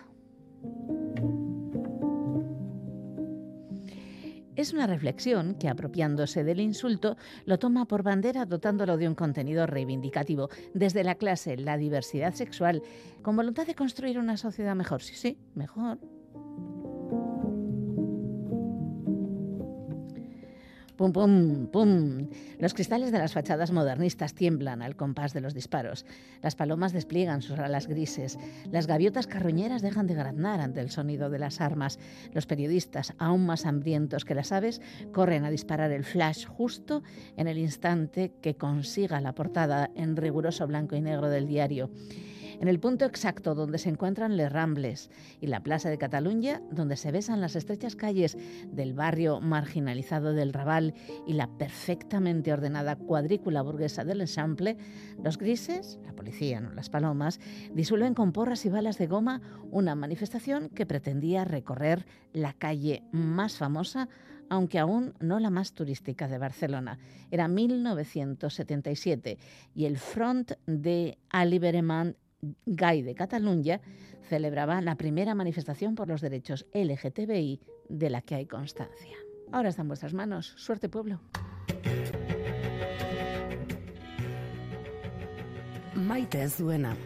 Es 4.56 4.72
una 4.72 4.86
reflexión 4.86 5.54
que, 5.54 5.68
apropiándose 5.68 6.44
del 6.44 6.60
insulto, 6.60 7.16
lo 7.44 7.58
toma 7.58 7.86
por 7.86 8.02
bandera 8.02 8.46
dotándolo 8.46 8.96
de 8.96 9.08
un 9.08 9.14
contenido 9.14 9.66
reivindicativo, 9.66 10.48
desde 10.74 11.02
la 11.02 11.16
clase, 11.16 11.56
la 11.56 11.76
diversidad 11.76 12.34
sexual, 12.34 12.82
con 13.22 13.34
voluntad 13.34 13.66
de 13.66 13.74
construir 13.74 14.18
una 14.18 14.36
sociedad 14.36 14.76
mejor. 14.76 15.02
Sí, 15.02 15.14
sí, 15.16 15.38
mejor. 15.54 15.98
Pum, 20.96 21.12
pum, 21.12 21.66
pum. 21.66 22.28
Los 22.60 22.72
cristales 22.72 23.10
de 23.10 23.18
las 23.18 23.32
fachadas 23.32 23.72
modernistas 23.72 24.32
tiemblan 24.32 24.80
al 24.80 24.94
compás 24.94 25.32
de 25.32 25.40
los 25.40 25.52
disparos. 25.52 26.06
Las 26.40 26.54
palomas 26.54 26.92
despliegan 26.92 27.42
sus 27.42 27.58
alas 27.58 27.88
grises. 27.88 28.38
Las 28.70 28.86
gaviotas 28.86 29.26
carroñeras 29.26 29.82
dejan 29.82 30.06
de 30.06 30.14
graznar 30.14 30.60
ante 30.60 30.80
el 30.80 30.90
sonido 30.90 31.30
de 31.30 31.40
las 31.40 31.60
armas. 31.60 31.98
Los 32.32 32.46
periodistas, 32.46 33.12
aún 33.18 33.44
más 33.44 33.66
hambrientos 33.66 34.24
que 34.24 34.36
las 34.36 34.52
aves, 34.52 34.80
corren 35.12 35.44
a 35.44 35.50
disparar 35.50 35.90
el 35.90 36.04
flash 36.04 36.46
justo 36.46 37.02
en 37.36 37.48
el 37.48 37.58
instante 37.58 38.32
que 38.40 38.54
consiga 38.54 39.20
la 39.20 39.34
portada 39.34 39.90
en 39.96 40.16
riguroso 40.16 40.64
blanco 40.68 40.94
y 40.94 41.00
negro 41.00 41.28
del 41.28 41.48
diario 41.48 41.90
en 42.60 42.68
el 42.68 42.80
punto 42.80 43.04
exacto 43.04 43.54
donde 43.54 43.78
se 43.78 43.88
encuentran 43.88 44.36
Les 44.36 44.52
Rambles 44.52 45.10
y 45.40 45.46
la 45.46 45.62
Plaza 45.62 45.90
de 45.90 45.98
Cataluña, 45.98 46.60
donde 46.70 46.96
se 46.96 47.12
besan 47.12 47.40
las 47.40 47.56
estrechas 47.56 47.96
calles 47.96 48.36
del 48.72 48.94
barrio 48.94 49.40
marginalizado 49.40 50.32
del 50.32 50.52
Raval 50.52 50.94
y 51.26 51.34
la 51.34 51.48
perfectamente 51.58 52.52
ordenada 52.52 52.96
cuadrícula 52.96 53.62
burguesa 53.62 54.04
del 54.04 54.20
Ensample, 54.20 54.76
los 55.22 55.38
grises, 55.38 55.98
la 56.04 56.12
policía, 56.12 56.60
no 56.60 56.72
las 56.72 56.90
palomas, 56.90 57.40
disuelven 57.72 58.14
con 58.14 58.32
porras 58.32 58.64
y 58.66 58.68
balas 58.68 58.98
de 58.98 59.06
goma 59.06 59.40
una 59.70 59.94
manifestación 59.94 60.68
que 60.68 60.86
pretendía 60.86 61.44
recorrer 61.44 62.06
la 62.32 62.52
calle 62.52 63.02
más 63.12 63.56
famosa 63.56 64.08
aunque 64.50 64.78
aún 64.78 65.14
no 65.20 65.40
la 65.40 65.50
más 65.50 65.72
turística 65.72 66.28
de 66.28 66.38
Barcelona. 66.38 66.98
Era 67.30 67.48
1977 67.48 69.38
y 69.74 69.86
el 69.86 69.98
Front 69.98 70.52
de 70.66 71.18
Alliberament 71.30 72.16
Gay 72.66 73.02
de 73.02 73.14
Cataluña 73.14 73.80
celebraba 74.28 74.80
la 74.80 74.96
primera 74.96 75.34
manifestación 75.34 75.94
por 75.94 76.08
los 76.08 76.20
derechos 76.20 76.66
LGTBI 76.72 77.60
de 77.88 78.10
la 78.10 78.22
que 78.22 78.34
hay 78.34 78.46
constancia. 78.46 79.16
Ahora 79.52 79.68
está 79.68 79.82
en 79.82 79.88
vuestras 79.88 80.14
manos. 80.14 80.54
Suerte, 80.56 80.88
pueblo. 80.88 81.20
Maite 85.94 86.42
ez 86.42 86.58
duena. 86.58 86.96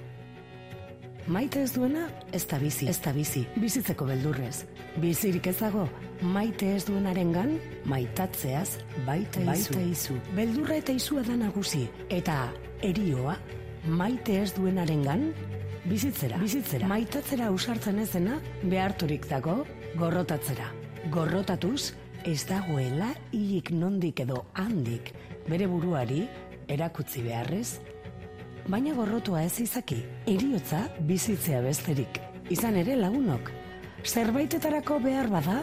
Maite 1.28 1.60
ez 1.62 1.74
duena, 1.74 2.06
ez 2.32 2.46
da 2.48 2.56
bizi, 2.58 2.86
ez 2.88 3.02
da 3.04 3.12
bizi, 3.12 3.42
bizitzeko 3.60 4.06
beldurrez. 4.08 4.64
Bizirik 4.96 5.46
ez 5.50 5.58
dago, 5.58 5.84
maite 6.24 6.70
ez 6.72 6.86
duenarengan, 6.88 7.52
maitatzeaz 7.84 8.78
baita 9.04 9.42
izu. 9.42 9.50
Baita 9.50 9.82
izu. 9.84 10.16
Beldurra 10.38 10.78
eta 10.80 10.96
izua 10.96 11.20
da 11.26 11.36
nagusi, 11.36 11.84
eta 12.08 12.46
erioa, 12.80 13.36
maite 13.88 14.40
ez 14.42 14.52
duenarengan, 14.54 15.32
bizitzera. 15.88 16.38
Bizitzera. 16.42 16.88
Maitatzera 16.90 17.48
ausartzen 17.52 17.98
ezena, 18.02 18.38
beharturik 18.62 19.28
dago, 19.30 19.62
gorrotatzera. 19.98 20.68
Gorrotatuz, 21.14 21.94
ez 22.28 22.42
dagoela 22.48 23.12
hilik 23.32 23.70
nondik 23.72 24.20
edo 24.24 24.44
handik, 24.58 25.12
bere 25.48 25.68
buruari, 25.70 26.26
erakutzi 26.68 27.22
beharrez, 27.24 27.78
baina 28.68 28.92
gorrotua 28.94 29.44
ez 29.46 29.56
izaki, 29.64 30.02
eriotza 30.28 30.84
bizitzea 31.08 31.62
besterik. 31.64 32.20
Izan 32.52 32.76
ere 32.80 32.96
lagunok, 32.96 33.50
zerbaitetarako 34.04 34.98
behar 35.04 35.30
bada, 35.32 35.62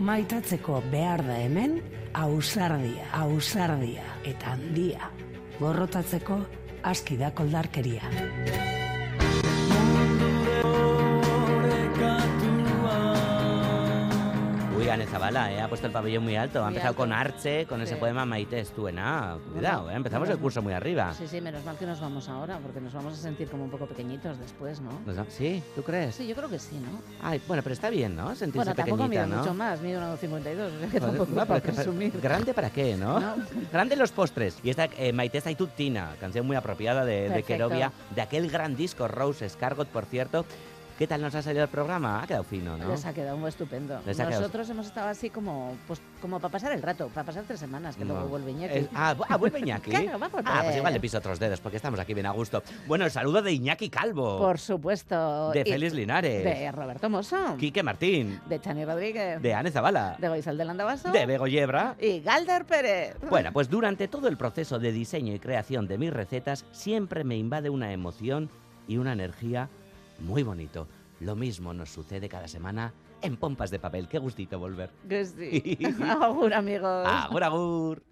maitatzeko 0.00 0.80
behar 0.90 1.22
da 1.26 1.36
hemen, 1.44 1.78
ausardia, 2.16 3.06
ausardia 3.20 4.04
eta 4.26 4.56
handia. 4.56 5.10
Gorrotatzeko 5.60 6.40
aski 6.82 7.16
da 7.16 7.30
koldarkeria. 7.30 8.79
Zabala, 14.98 15.52
eh, 15.52 15.60
ha 15.60 15.68
puesto 15.68 15.86
el 15.86 15.92
pabellón 15.92 16.24
muy 16.24 16.34
alto. 16.36 16.58
Ha 16.58 16.62
Muy 16.62 16.68
empezado 16.70 16.90
alto. 16.90 16.98
con 17.02 17.12
Arche, 17.12 17.66
con 17.66 17.80
ese 17.80 17.94
Sí. 17.94 18.00
poema 18.00 18.24
Maite 18.26 18.58
Estuena. 18.58 19.36
Cuidado, 19.52 19.82
Bueno, 19.84 19.92
eh, 19.92 19.96
empezamos 19.96 20.28
el 20.28 20.38
curso 20.38 20.62
muy 20.62 20.72
arriba. 20.72 21.14
Sí, 21.14 21.26
sí, 21.28 21.40
menos 21.40 21.64
mal 21.64 21.76
que 21.76 21.86
nos 21.86 22.00
vamos 22.00 22.28
ahora, 22.28 22.58
porque 22.58 22.80
nos 22.80 22.92
vamos 22.92 23.14
a 23.14 23.16
sentir 23.16 23.48
como 23.48 23.64
un 23.64 23.70
poco 23.70 23.86
pequeñitos 23.86 24.38
después, 24.38 24.80
¿no? 24.80 24.90
¿Sí? 25.28 25.62
¿Tú 25.76 25.82
crees? 25.82 26.16
Sí, 26.16 26.26
yo 26.26 26.34
creo 26.34 26.48
que 26.48 26.58
sí, 26.58 26.76
¿no? 26.78 27.00
Ay, 27.22 27.40
bueno, 27.46 27.62
pero 27.62 27.72
está 27.72 27.88
bien, 27.90 28.16
¿no? 28.16 28.34
Sentirse 28.34 28.56
Bueno, 28.58 28.74
tampoco 28.74 29.02
pequeñita, 29.04 29.26
mido 29.26 29.36
¿no? 29.36 29.42
mucho 29.42 29.54
más, 29.54 29.80
mido 29.80 30.00
1,52, 30.00 30.76
o 30.76 30.80
sea 30.80 30.88
que 30.88 31.00
tampoco 31.00 31.32
no, 31.32 31.46
para 31.46 31.60
presumir. 31.60 32.20
Grande 32.20 32.52
para 32.52 32.70
qué, 32.70 32.96
¿no? 32.96 33.20
No. 33.20 33.34
Grande 33.72 33.96
los 33.96 34.10
postres. 34.12 34.58
Y 34.62 34.70
esta 34.70 34.86
eh, 34.98 35.12
Maite 35.12 35.40
Zaituttina, 35.40 36.14
canción 36.20 36.46
muy 36.46 36.56
apropiada 36.56 37.04
de, 37.04 37.28
de. 37.28 37.42
Querovia, 37.42 37.90
de 38.14 38.20
aquel 38.22 38.50
gran 38.50 38.76
disco 38.76 39.08
Rose 39.08 39.44
Escargot, 39.46 39.88
por 39.88 40.04
cierto, 40.04 40.44
¿Qué 41.00 41.06
tal 41.06 41.22
nos 41.22 41.34
ha 41.34 41.40
salido 41.40 41.64
el 41.64 41.70
programa? 41.70 42.22
Ha 42.22 42.26
quedado 42.26 42.44
fino, 42.44 42.76
¿no? 42.76 42.90
Les 42.90 43.06
ha 43.06 43.14
quedado 43.14 43.38
muy 43.38 43.48
estupendo. 43.48 43.98
Les 44.04 44.18
Nosotros 44.18 44.68
hemos 44.68 44.86
estado 44.86 45.08
así 45.08 45.30
como, 45.30 45.74
pues, 45.86 45.98
como 46.20 46.38
para 46.38 46.52
pasar 46.52 46.72
el 46.72 46.82
rato, 46.82 47.08
para 47.08 47.24
pasar 47.24 47.44
tres 47.46 47.58
semanas, 47.58 47.96
que 47.96 48.04
luego 48.04 48.26
vuelve 48.28 48.50
Iñaki. 48.50 48.78
Es- 48.80 48.88
ah, 48.94 49.16
ah, 49.30 49.36
vuelve 49.38 49.60
Iñaki. 49.60 49.90
Claro, 50.00 50.18
va 50.18 50.26
a 50.26 50.28
volver. 50.28 50.44
Ah, 50.46 50.60
pues 50.62 50.76
igual 50.76 50.92
le 50.92 51.00
piso 51.00 51.16
otros 51.16 51.38
dedos 51.38 51.58
porque 51.62 51.78
estamos 51.78 51.98
aquí 52.00 52.12
bien 52.12 52.26
a 52.26 52.32
gusto. 52.32 52.62
Bueno, 52.86 53.06
el 53.06 53.10
saludo 53.10 53.40
de 53.40 53.50
Iñaki 53.50 53.88
Calvo. 53.88 54.36
Por 54.40 54.58
supuesto. 54.58 55.52
De 55.52 55.64
Félix 55.64 55.94
Linares. 55.94 56.44
De 56.44 56.70
Roberto 56.70 57.08
Mosso. 57.08 57.56
Quique 57.56 57.82
Martín. 57.82 58.38
De 58.46 58.60
Chani 58.60 58.84
Rodríguez. 58.84 59.40
De 59.40 59.54
Ane 59.54 59.70
Zavala. 59.70 60.16
De 60.18 60.28
Goizal 60.28 60.58
del 60.58 60.68
Andabaso. 60.68 61.10
De 61.10 61.24
Bego 61.24 61.46
Yebra. 61.46 61.96
Y 61.98 62.20
Galder 62.20 62.66
Pérez. 62.66 63.16
Bueno, 63.30 63.54
pues 63.54 63.70
durante 63.70 64.06
todo 64.06 64.28
el 64.28 64.36
proceso 64.36 64.78
de 64.78 64.92
diseño 64.92 65.32
y 65.34 65.38
creación 65.38 65.88
de 65.88 65.96
mis 65.96 66.12
recetas 66.12 66.66
siempre 66.72 67.24
me 67.24 67.38
invade 67.38 67.70
una 67.70 67.90
emoción 67.90 68.50
y 68.86 68.98
una 68.98 69.14
energía 69.14 69.70
muy 70.20 70.42
bonito. 70.42 70.86
Lo 71.20 71.36
mismo 71.36 71.74
nos 71.74 71.90
sucede 71.90 72.28
cada 72.28 72.48
semana 72.48 72.94
en 73.22 73.36
Pompas 73.36 73.70
de 73.70 73.78
Papel. 73.78 74.08
Qué 74.08 74.18
gustito 74.18 74.58
volver. 74.58 74.90
Que 75.08 75.24
sí. 75.24 75.78
Agur, 76.20 76.54
amigos. 76.54 77.06
Agur, 77.06 77.44
agur. 77.44 78.02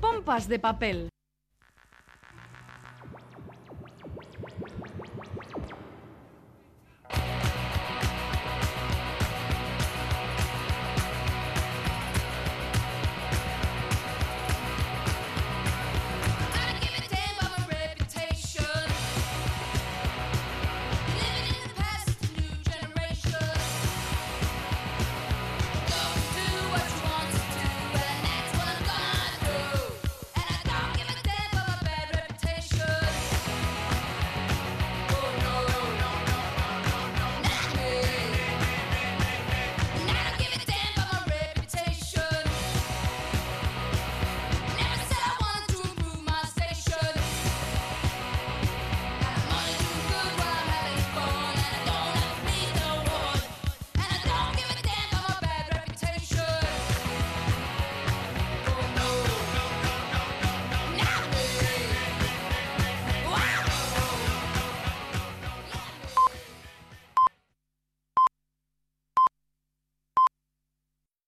Pompas 0.00 0.48
de 0.48 0.58
papel. 0.58 1.08